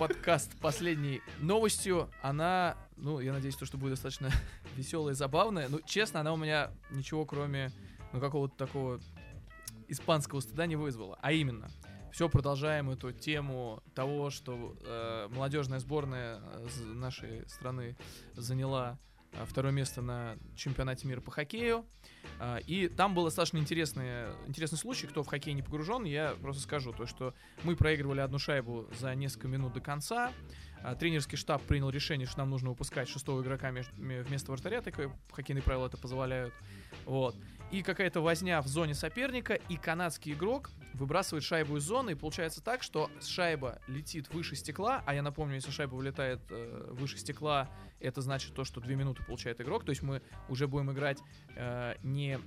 подкаст 0.00 0.58
последней 0.62 1.20
новостью. 1.40 2.08
Она, 2.22 2.74
ну, 2.96 3.20
я 3.20 3.34
надеюсь, 3.34 3.54
то, 3.54 3.66
что 3.66 3.76
будет 3.76 3.90
достаточно 3.90 4.30
веселая 4.74 5.12
и 5.12 5.14
забавная. 5.14 5.68
Ну, 5.68 5.80
честно, 5.84 6.20
она 6.20 6.32
у 6.32 6.38
меня 6.38 6.70
ничего, 6.90 7.26
кроме, 7.26 7.70
ну, 8.14 8.18
какого-то 8.18 8.56
такого 8.56 8.98
испанского 9.88 10.40
стыда 10.40 10.64
не 10.64 10.76
вызвала. 10.76 11.18
А 11.20 11.32
именно, 11.32 11.70
все 12.12 12.30
продолжаем 12.30 12.88
эту 12.88 13.12
тему 13.12 13.82
того, 13.94 14.30
что 14.30 14.74
э, 14.86 15.28
молодежная 15.32 15.80
сборная 15.80 16.40
э, 16.40 16.68
нашей 16.94 17.46
страны 17.46 17.94
заняла 18.32 18.98
второе 19.46 19.72
место 19.72 20.02
на 20.02 20.36
чемпионате 20.56 21.06
мира 21.06 21.20
по 21.20 21.30
хоккею. 21.30 21.86
А, 22.38 22.58
И 22.66 22.88
там 22.88 23.14
был 23.14 23.24
достаточно 23.24 23.58
интересный, 23.58 24.32
интересный 24.46 24.78
случай, 24.78 25.06
кто 25.06 25.22
в 25.22 25.26
хоккей 25.26 25.54
не 25.54 25.62
погружен, 25.62 26.04
я 26.04 26.36
просто 26.40 26.62
скажу, 26.62 26.92
то, 26.92 27.06
что 27.06 27.34
мы 27.62 27.76
проигрывали 27.76 28.20
одну 28.20 28.38
шайбу 28.38 28.86
за 28.98 29.14
несколько 29.14 29.48
минут 29.48 29.72
до 29.72 29.80
конца, 29.80 30.32
а, 30.82 30.94
тренерский 30.94 31.36
штаб 31.36 31.62
принял 31.62 31.90
решение, 31.90 32.26
что 32.26 32.38
нам 32.38 32.50
нужно 32.50 32.70
выпускать 32.70 33.08
шестого 33.08 33.42
игрока 33.42 33.72
вместо 33.96 34.52
вратаря, 34.52 34.80
так 34.82 34.94
хоккейные 35.30 35.62
правила 35.62 35.86
это 35.86 35.96
позволяют. 35.96 36.54
Вот. 37.04 37.36
И 37.70 37.82
какая-то 37.82 38.20
возня 38.20 38.60
в 38.62 38.66
зоне 38.66 38.94
соперника, 38.94 39.54
и 39.54 39.76
канадский 39.76 40.32
игрок 40.32 40.70
выбрасывает 40.94 41.44
шайбу 41.44 41.76
из 41.76 41.84
зоны, 41.84 42.10
и 42.10 42.14
получается 42.14 42.60
так, 42.62 42.82
что 42.82 43.08
шайба 43.22 43.78
летит 43.86 44.32
выше 44.34 44.56
стекла, 44.56 45.04
а 45.06 45.14
я 45.14 45.22
напомню, 45.22 45.54
если 45.54 45.70
шайба 45.70 45.94
вылетает 45.94 46.40
э, 46.50 46.88
выше 46.90 47.16
стекла, 47.16 47.70
это 48.00 48.22
значит 48.22 48.54
то, 48.54 48.64
что 48.64 48.80
2 48.80 48.92
минуты 48.94 49.22
получает 49.22 49.60
игрок, 49.60 49.84
то 49.84 49.90
есть 49.90 50.02
мы 50.02 50.20
уже 50.48 50.66
будем 50.66 50.90
играть 50.90 51.18
э, 51.54 51.94
не 52.02 52.40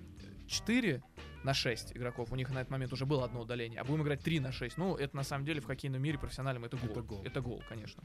4 0.47 1.01
на 1.43 1.53
6 1.53 1.95
игроков, 1.95 2.31
у 2.31 2.35
них 2.35 2.49
на 2.49 2.59
этот 2.59 2.71
момент 2.71 2.91
уже 2.91 3.05
было 3.05 3.23
одно 3.25 3.41
удаление, 3.41 3.79
а 3.79 3.83
будем 3.85 4.03
играть 4.03 4.21
3 4.21 4.39
на 4.41 4.51
6. 4.51 4.77
Ну, 4.77 4.95
это 4.95 5.15
на 5.15 5.23
самом 5.23 5.45
деле 5.45 5.61
в 5.61 5.65
хоккейном 5.65 6.01
мире 6.01 6.17
профессиональном 6.17 6.65
это 6.65 6.77
гол. 6.77 6.89
Это 6.89 7.01
гол. 7.01 7.21
Это 7.23 7.41
гол, 7.41 7.63
конечно. 7.69 8.03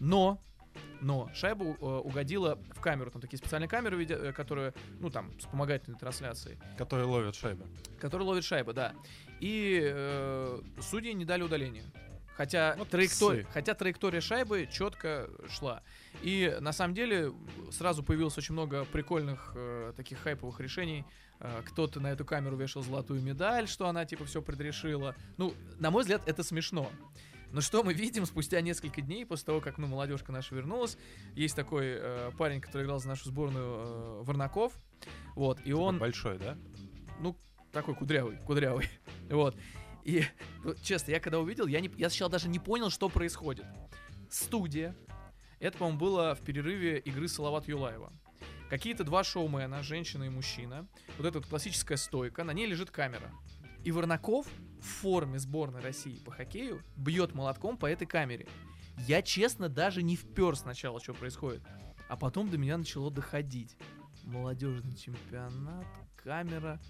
Но 0.00 0.42
но 1.00 1.30
шайба 1.34 1.64
э, 1.64 1.84
угодила 1.84 2.58
в 2.74 2.80
камеру. 2.80 3.10
Там 3.10 3.20
такие 3.20 3.38
специальные 3.38 3.68
камеры, 3.68 4.04
э, 4.04 4.32
которые, 4.32 4.74
ну, 5.00 5.10
там, 5.10 5.30
вспомогательной 5.38 5.98
трансляции, 5.98 6.58
Которые 6.78 7.06
ловят 7.06 7.34
шайбы. 7.34 7.64
которые 8.00 8.26
ловят 8.28 8.44
шайбы, 8.44 8.72
да. 8.72 8.94
И 9.40 9.80
э, 9.82 10.60
судьи 10.80 11.12
не 11.12 11.24
дали 11.24 11.42
удаления. 11.42 11.84
Хотя, 12.36 12.74
Вот 12.76 12.90
траектория, 12.90 13.44
псы. 13.44 13.52
хотя 13.52 13.74
траектория 13.74 14.20
шайбы 14.20 14.68
четко 14.70 15.30
шла. 15.48 15.82
И 16.20 16.54
на 16.60 16.72
самом 16.72 16.92
деле 16.94 17.32
сразу 17.72 18.02
появилось 18.02 18.36
очень 18.36 18.52
много 18.52 18.84
прикольных 18.84 19.52
э, 19.54 19.94
таких 19.96 20.18
хайповых 20.18 20.60
решений. 20.60 21.06
Э, 21.40 21.62
кто-то 21.64 21.98
на 21.98 22.08
эту 22.08 22.26
камеру 22.26 22.56
вешал 22.56 22.82
золотую 22.82 23.22
медаль, 23.22 23.66
что 23.68 23.88
она 23.88 24.04
типа 24.04 24.26
все 24.26 24.42
предрешила. 24.42 25.14
Ну, 25.38 25.54
на 25.78 25.90
мой 25.90 26.02
взгляд, 26.02 26.20
это 26.26 26.42
смешно. 26.42 26.90
Но 27.52 27.60
что 27.60 27.82
мы 27.82 27.94
видим 27.94 28.26
спустя 28.26 28.60
несколько 28.60 29.00
дней 29.00 29.24
после 29.24 29.46
того, 29.46 29.60
как 29.60 29.78
ну, 29.78 29.86
молодежка 29.86 30.32
наша 30.32 30.54
вернулась? 30.54 30.98
Есть 31.34 31.56
такой 31.56 31.96
э, 31.98 32.30
парень, 32.36 32.60
который 32.60 32.84
играл 32.84 32.98
за 32.98 33.08
нашу 33.08 33.26
сборную 33.26 33.64
э, 33.64 34.22
Варнаков. 34.24 34.72
Вот, 35.34 35.60
и 35.64 35.72
он 35.72 35.98
Большой, 35.98 36.38
да? 36.38 36.56
ну, 37.20 37.36
такой 37.72 37.94
кудрявый, 37.94 38.38
кудрявый. 38.38 38.88
Вот. 39.30 39.56
И, 40.04 40.24
ну, 40.62 40.74
честно, 40.82 41.10
я 41.10 41.20
когда 41.20 41.40
увидел, 41.40 41.66
я, 41.66 41.80
не, 41.80 41.90
я 41.96 42.08
сначала 42.10 42.30
даже 42.30 42.48
не 42.48 42.60
понял, 42.60 42.90
что 42.90 43.08
происходит. 43.08 43.66
Студия. 44.30 44.94
Это, 45.58 45.78
по-моему, 45.78 45.98
было 45.98 46.34
в 46.34 46.42
перерыве 46.42 46.98
игры 46.98 47.26
Салават 47.26 47.66
Юлаева. 47.66 48.12
Какие-то 48.70 49.04
два 49.04 49.24
шоумена, 49.24 49.82
женщина 49.82 50.24
и 50.24 50.28
мужчина. 50.28 50.86
Вот 51.18 51.26
эта 51.26 51.38
вот 51.38 51.48
классическая 51.48 51.96
стойка, 51.96 52.44
на 52.44 52.52
ней 52.52 52.66
лежит 52.66 52.90
камера. 52.90 53.32
И 53.84 53.90
Варнаков 53.90 54.46
в 54.80 54.84
форме 54.84 55.38
сборной 55.38 55.80
России 55.80 56.18
по 56.18 56.30
хоккею 56.30 56.82
бьет 56.96 57.34
молотком 57.34 57.76
по 57.76 57.86
этой 57.86 58.06
камере. 58.06 58.46
Я, 59.06 59.22
честно, 59.22 59.68
даже 59.68 60.02
не 60.02 60.16
впер 60.16 60.56
сначала, 60.56 61.00
что 61.00 61.14
происходит. 61.14 61.62
А 62.08 62.16
потом 62.16 62.50
до 62.50 62.58
меня 62.58 62.78
начало 62.78 63.10
доходить. 63.10 63.76
Молодежный 64.24 64.96
чемпионат, 64.96 65.86
камера. 66.16 66.80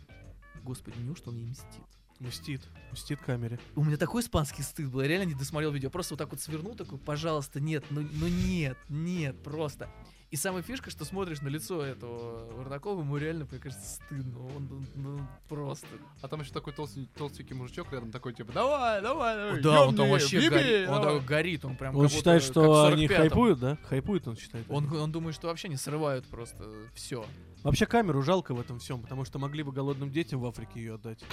Господи, 0.63 0.99
неужто 0.99 1.31
он 1.31 1.37
ей 1.37 1.47
мстит? 1.47 1.83
Мстит. 2.19 2.63
Мстит 2.93 3.21
камере. 3.21 3.59
У 3.75 3.85
меня 3.85 3.97
такой 3.97 4.23
испанский 4.23 4.63
стыд 4.63 4.91
был, 4.91 5.03
я 5.03 5.09
реально 5.09 5.29
не 5.29 5.35
досмотрел 5.35 5.71
видео. 5.71 5.91
Просто 5.91 6.15
вот 6.15 6.19
так 6.19 6.31
вот 6.31 6.41
свернул, 6.41 6.75
такой, 6.75 6.99
пожалуйста, 6.99 7.61
нет, 7.61 7.85
ну, 7.91 8.01
ну 8.01 8.29
нет, 8.29 8.79
нет, 8.89 9.43
просто. 9.43 9.91
И 10.33 10.37
самая 10.37 10.63
фишка, 10.63 10.91
что 10.91 11.05
смотришь 11.05 11.41
на 11.41 11.47
лицо 11.49 11.83
этого 11.85 12.53
Вардакова, 12.57 13.01
ему 13.01 13.17
реально, 13.17 13.47
мне 13.49 13.61
кажется, 13.61 13.87
стыдно. 13.95 14.45
Он, 14.45 14.69
он- 14.73 14.87
ну, 14.97 15.21
просто. 15.49 15.87
А 16.21 16.27
там 16.27 16.41
еще 16.41 16.53
такой 16.53 16.73
толстенький, 16.73 17.11
толстенький 17.17 17.55
мужичок 17.55 17.93
рядом 17.93 18.11
такой, 18.11 18.33
типа, 18.35 18.53
давай, 18.53 19.01
давай, 19.01 19.37
давай, 19.37 19.61
да, 19.63 19.87
он 19.87 19.95
там 19.95 20.11
вообще 20.11 20.39
еби, 20.39 20.49
горит. 20.49 20.89
Он 20.89 20.95
давай». 20.95 21.15
такой 21.15 21.27
горит, 21.27 21.65
он 21.65 21.77
прям 21.77 21.97
Он 21.97 22.09
считает, 22.09 22.43
что 22.43 22.87
они 22.87 23.07
45-м. 23.07 23.17
хайпуют, 23.17 23.61
да? 23.61 23.79
Хайпуют, 23.85 24.27
он 24.27 24.37
считает. 24.37 24.67
Он, 24.69 24.93
он 24.93 25.13
думает, 25.13 25.37
что 25.37 25.47
вообще 25.47 25.69
не 25.69 25.77
срывают 25.77 26.27
просто 26.27 26.65
все. 26.95 27.25
Вообще 27.67 27.87
камеру 27.87 28.23
жалко 28.23 28.55
в 28.55 28.61
этом 28.61 28.79
всем, 28.79 29.03
потому 29.03 29.25
что 29.25 29.39
могли 29.39 29.63
бы 29.63 29.73
голодным 29.73 30.11
детям 30.11 30.41
в 30.41 30.47
Африке 30.47 30.81
ее 30.81 30.95
отдать. 30.95 31.25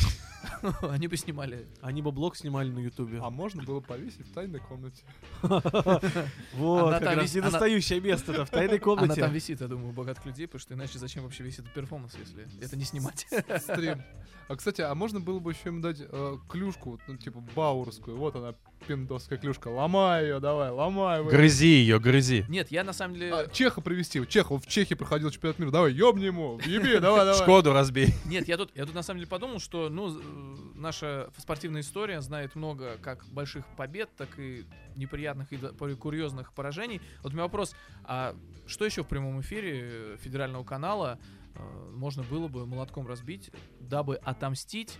Они 0.81 1.07
бы 1.07 1.15
снимали. 1.17 1.67
Они 1.81 2.01
бы 2.01 2.11
блог 2.11 2.35
снимали 2.35 2.69
на 2.71 2.79
Ютубе. 2.79 3.19
А 3.21 3.29
можно 3.29 3.63
было 3.63 3.79
повесить 3.81 4.27
в 4.27 4.33
тайной 4.33 4.59
комнате. 4.59 5.03
Вот, 6.53 6.87
Она 6.87 6.99
как 6.99 7.03
там 7.09 7.15
раз 7.19 7.23
висит- 7.25 7.39
она- 7.39 7.47
недостающее 7.49 8.01
место-то 8.01 8.45
в 8.45 8.49
тайной 8.49 8.75
Она 8.77 8.79
комнате. 8.83 9.21
там 9.21 9.31
висит, 9.33 9.61
я 9.61 9.67
думаю, 9.67 9.89
у 9.89 9.91
богатых 9.91 10.25
людей, 10.25 10.47
потому 10.47 10.59
что 10.61 10.73
иначе 10.73 10.99
зачем 10.99 11.23
вообще 11.23 11.43
висит 11.43 11.71
перформанс, 11.73 12.15
если 12.15 12.45
это 12.63 12.75
не 12.77 12.83
снимать? 12.85 13.27
Стрим. 13.59 14.01
А, 14.47 14.55
кстати, 14.55 14.81
а 14.81 14.93
можно 14.93 15.19
было 15.19 15.39
бы 15.39 15.51
еще 15.51 15.69
им 15.69 15.81
дать 15.81 15.97
э, 16.01 16.37
клюшку, 16.49 16.99
ну, 17.07 17.15
типа, 17.17 17.39
баурскую. 17.55 18.17
Вот 18.17 18.35
она, 18.35 18.53
пиндосская 18.87 19.37
клюшка. 19.37 19.67
Ломай 19.67 20.23
ее, 20.23 20.39
давай, 20.39 20.69
ломай. 20.69 21.21
вы. 21.21 21.31
Грызи 21.31 21.65
ее, 21.65 21.99
грызи. 21.99 22.45
Нет, 22.49 22.71
я 22.71 22.83
на 22.83 22.93
самом 22.93 23.15
деле... 23.15 23.33
А, 23.33 23.47
Чеха 23.47 23.81
привести. 23.81 24.25
Чех, 24.27 24.51
он 24.51 24.59
в 24.59 24.67
Чехии 24.67 24.93
проходил 24.93 25.29
чемпионат 25.29 25.59
мира. 25.59 25.71
Давай, 25.71 25.93
ёбни 25.93 26.25
ему. 26.25 26.59
Еби, 26.65 26.99
давай, 26.99 27.25
давай. 27.25 27.41
Шкоду 27.41 27.73
разбей. 27.73 28.13
Нет, 28.25 28.47
я 28.47 28.57
тут, 28.57 28.71
я 28.75 28.85
тут 28.85 28.95
на 28.95 29.03
самом 29.03 29.19
деле 29.19 29.29
подумал, 29.29 29.59
что 29.59 29.89
ну, 29.89 30.17
э, 30.17 30.21
наша 30.75 31.29
спортивная 31.37 31.81
история 31.81 32.21
знает 32.21 32.55
много 32.55 32.97
как 33.01 33.25
больших 33.27 33.65
побед, 33.75 34.09
так 34.15 34.37
и 34.37 34.65
неприятных 34.95 35.51
и 35.51 35.57
курьезных 35.95 36.53
поражений. 36.53 37.01
Вот 37.21 37.31
у 37.31 37.35
меня 37.35 37.43
вопрос, 37.43 37.75
а 38.03 38.35
что 38.67 38.85
еще 38.85 39.03
в 39.03 39.07
прямом 39.07 39.41
эфире 39.41 40.17
федерального 40.17 40.63
канала 40.63 41.19
э, 41.55 41.89
можно 41.93 42.23
было 42.23 42.47
бы 42.47 42.65
молотком 42.65 43.07
разбить, 43.07 43.51
дабы 43.79 44.15
отомстить 44.17 44.97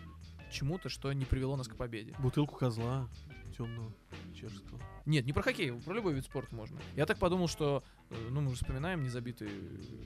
чему-то, 0.54 0.88
что 0.88 1.12
не 1.12 1.26
привело 1.26 1.58
нас 1.58 1.68
к 1.68 1.76
победе? 1.76 2.14
Бутылку 2.20 2.56
козла 2.56 3.10
темного, 3.56 3.92
чешского. 4.34 4.80
Нет, 5.06 5.26
не 5.26 5.34
про 5.34 5.42
хоккей, 5.42 5.72
про 5.74 5.94
любой 5.94 6.14
вид 6.14 6.24
спорта 6.26 6.56
можно. 6.56 6.80
Я 6.96 7.06
так 7.06 7.18
подумал, 7.20 7.48
что, 7.50 7.84
э, 8.10 8.16
ну, 8.30 8.40
мы 8.42 8.50
же 8.52 8.56
вспоминаем 8.56 9.04
незабитые 9.04 9.52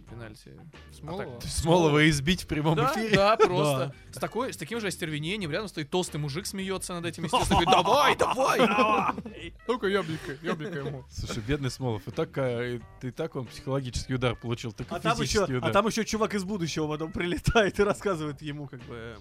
пенальти. 0.10 0.52
Смолова. 0.92 1.40
Смолова 1.44 2.10
избить 2.10 2.44
в 2.44 2.48
прямом 2.48 2.76
Да, 2.76 2.92
эфире. 2.94 3.10
да, 3.16 3.38
просто. 3.38 3.94
С, 4.12 4.18
такой, 4.18 4.54
с 4.54 4.58
таким 4.58 4.80
же 4.80 4.88
остервенением 4.88 5.52
рядом 5.52 5.68
стоит 5.68 5.90
толстый 5.92 6.18
мужик, 6.18 6.48
смеется 6.48 6.94
над 6.96 7.06
этим, 7.06 7.26
естественно, 7.26 7.62
говорит, 7.66 8.18
давай, 8.18 8.18
давай! 8.18 9.54
Ну-ка, 9.68 9.88
ёбника, 9.88 10.38
ёбника 10.42 10.80
ему. 10.80 11.06
Слушай, 11.12 11.44
бедный 11.48 11.70
Смолов, 11.70 12.08
и 12.08 12.12
так, 12.12 12.36
э, 12.38 12.80
ты 13.00 13.12
так 13.12 13.36
он 13.36 13.46
психологический 13.46 14.16
удар 14.16 14.36
получил, 14.36 14.72
так 14.72 14.92
и 14.92 14.96
А 14.96 15.00
там, 15.00 15.14
еще, 15.14 15.24
физический 15.26 15.58
удар. 15.58 15.70
а 15.70 15.74
там 15.74 15.86
еще 15.88 16.06
чувак 16.06 16.34
из 16.34 16.44
будущего 16.44 16.88
потом 16.88 17.12
прилетает 17.12 17.80
и 17.80 17.84
рассказывает 17.84 18.42
ему, 18.42 18.68
как 18.68 18.82
бы, 18.84 19.16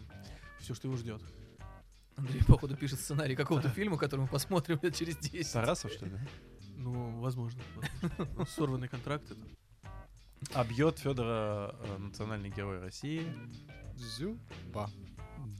все, 0.61 0.75
что 0.75 0.89
его 0.89 0.97
ждет. 0.97 1.21
Андрей, 2.17 2.43
походу, 2.45 2.77
пишет 2.77 3.01
сценарий 3.01 3.37
какого-то 3.37 3.69
фильма, 3.77 3.97
который 3.99 4.21
мы 4.23 4.27
посмотрим 4.29 4.79
лет 4.83 4.95
через 4.97 5.17
10. 5.19 5.53
Тарасов, 5.53 5.93
что 5.93 6.07
ли? 6.07 6.13
Ну, 6.77 7.21
возможно. 7.21 7.61
возможно. 7.77 8.29
Ну, 8.37 8.47
Сорванный 8.47 8.89
контракт 8.89 9.25
это. 9.31 9.41
А 10.55 10.65
бьет 10.65 10.99
Федора 10.99 11.75
э, 11.81 11.99
национальный 11.99 12.51
герой 12.51 12.79
России. 12.81 13.23
Зюба. 13.97 14.91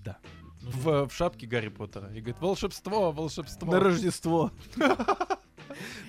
Да. 0.05 0.19
В, 0.63 1.07
в 1.09 1.13
шапке 1.13 1.47
Гарри 1.47 1.69
Поттера. 1.69 2.09
И 2.09 2.21
говорит, 2.21 2.41
волшебство, 2.41 3.13
волшебство. 3.13 3.71
На 3.73 3.81
Рождество. 3.81 4.53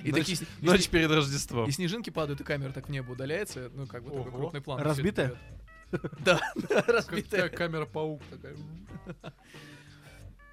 И 0.03 0.11
Ночь- 0.11 0.19
такие 0.19 0.37
и 0.61 0.65
Ночь 0.65 0.87
перед 0.87 1.09
Рождеством. 1.11 1.67
и 1.67 1.71
снежинки 1.71 2.09
падают, 2.09 2.39
и 2.39 2.43
камера 2.43 2.71
так 2.71 2.87
в 2.87 2.91
небо 2.91 3.11
удаляется. 3.11 3.69
Ну, 3.73 3.85
как 3.87 4.03
бы 4.03 4.11
такой 4.11 4.31
крупный 4.31 4.61
план. 4.61 4.81
Разбитая? 4.81 5.35
Да, 5.91 6.39
да, 6.55 6.81
Как 6.81 6.87
разбитая. 6.89 7.47
камера-паук 7.49 8.21
такая. 8.29 8.57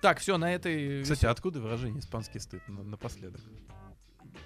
Так, 0.04 0.18
все, 0.18 0.36
на 0.36 0.52
этой... 0.54 1.02
Кстати, 1.02 1.24
откуда 1.24 1.62
выражение 1.62 2.00
испанский 2.00 2.38
стыд 2.38 2.60
на- 2.68 2.82
напоследок? 2.82 3.40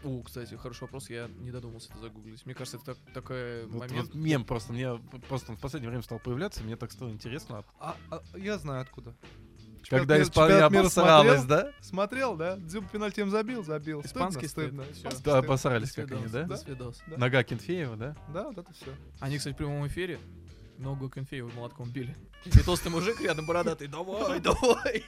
О, 0.05 0.23
кстати, 0.23 0.55
хороший 0.55 0.83
вопрос, 0.83 1.11
я 1.11 1.27
не 1.27 1.51
додумался 1.51 1.91
это 1.91 1.99
загуглить. 1.99 2.47
Мне 2.47 2.55
кажется, 2.55 2.77
это 2.77 2.95
так- 2.95 3.13
такой 3.13 3.67
Вот, 3.67 3.81
момент... 3.91 4.07
вот 4.07 4.15
мем 4.15 4.45
просто, 4.45 4.73
мне 4.73 4.95
просто 5.29 5.51
он 5.51 5.59
в 5.59 5.61
последнее 5.61 5.91
время 5.91 6.05
стал 6.05 6.21
появляться, 6.21 6.63
мне 6.63 6.77
так 6.77 6.93
стало 6.93 7.11
интересно. 7.11 7.65
А, 7.81 7.97
а, 8.09 8.23
я 8.37 8.57
знаю 8.59 8.83
откуда. 8.83 9.17
Когда 9.91 10.15
мира- 10.15 10.29
Испания 10.29 10.61
чемпионат 10.61 10.75
обосралась, 10.77 11.45
да? 11.45 11.73
Смотрел, 11.81 12.37
да? 12.37 12.55
Дзюб 12.59 12.89
пенальти 12.89 13.19
им 13.19 13.31
забил, 13.31 13.65
забил. 13.65 14.03
Испанский 14.03 14.47
стыдно, 14.47 14.85
стыд. 14.85 14.95
стыдно. 14.95 15.11
всё, 15.11 15.25
Да, 15.25 15.39
обосрались 15.39 15.91
как 15.91 16.13
они, 16.13 16.29
да? 16.29 16.45
Да. 16.45 17.17
Нога 17.17 17.43
Кенфеева, 17.43 17.97
да? 17.97 18.17
Да, 18.33 18.45
вот 18.45 18.59
это 18.59 18.73
все. 18.75 18.95
Они, 19.19 19.39
кстати, 19.39 19.55
в 19.55 19.57
прямом 19.57 19.89
эфире 19.89 20.21
ногу 20.79 21.09
Конфеева 21.09 21.51
молотком 21.55 21.91
били. 21.91 22.17
И 22.45 22.51
толстый 22.61 22.89
мужик 22.89 23.21
рядом 23.21 23.47
бородатый, 23.47 23.89
давай, 23.89 24.41
давай. 24.41 25.05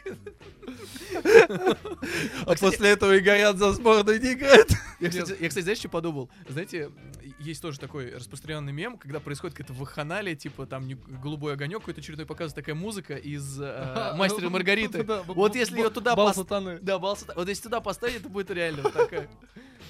А 2.46 2.54
после 2.58 2.90
этого 2.90 3.16
и 3.16 3.20
горят 3.20 3.56
за 3.56 3.72
сборную 3.72 4.20
не 4.20 4.32
играет. 4.32 4.70
Я, 4.98 5.08
кстати, 5.10 5.60
знаешь, 5.62 5.78
что 5.78 5.88
подумал? 5.88 6.28
Знаете, 6.48 6.90
есть 7.38 7.62
тоже 7.62 7.78
такой 7.78 8.14
распространенный 8.14 8.72
мем, 8.72 8.98
когда 8.98 9.20
происходит 9.20 9.56
какая-то 9.56 9.72
вахханалия, 9.78 10.34
типа 10.34 10.66
там 10.66 10.88
голубой 11.22 11.54
огонек 11.54 11.80
какой-то 11.80 12.00
очередной 12.00 12.26
показывает 12.26 12.56
такая 12.56 12.74
музыка 12.74 13.14
из 13.14 13.60
э, 13.60 14.12
Мастера 14.16 14.50
Маргариты. 14.50 15.04
Вот 15.26 15.54
если 15.54 15.78
ее 15.78 15.90
туда 15.90 16.14
Бал 16.14 16.30
пос- 16.30 16.34
сатаны. 16.34 16.78
Да, 16.80 16.98
бал 16.98 17.16
Вот 17.36 17.48
если 17.48 17.62
туда 17.62 17.80
поставить, 17.80 18.16
это 18.16 18.28
будет 18.28 18.50
реально 18.50 18.82
такая. 18.90 19.28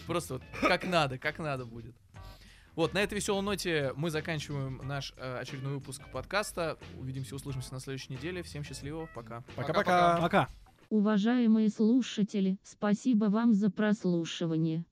Просто 0.07 0.35
вот 0.35 0.43
как 0.61 0.85
надо, 0.85 1.19
как 1.19 1.39
надо 1.39 1.65
будет. 1.65 1.95
Вот, 2.81 2.95
на 2.95 3.03
этой 3.03 3.13
веселой 3.13 3.43
ноте 3.43 3.93
мы 3.95 4.09
заканчиваем 4.09 4.81
наш 4.85 5.13
э, 5.19 5.41
очередной 5.41 5.75
выпуск 5.75 6.01
подкаста. 6.11 6.79
Увидимся, 6.99 7.37
услышимся 7.37 7.75
на 7.75 7.81
следующей 7.81 8.15
неделе. 8.15 8.43
Всем 8.43 8.65
счастливо, 8.65 9.07
пока. 9.15 9.45
Пока-пока. 9.55 10.17
Пока. 10.19 10.49
Уважаемые 10.89 11.69
слушатели, 11.69 12.57
спасибо 12.63 13.27
вам 13.27 13.53
за 13.53 13.71
прослушивание. 13.71 14.87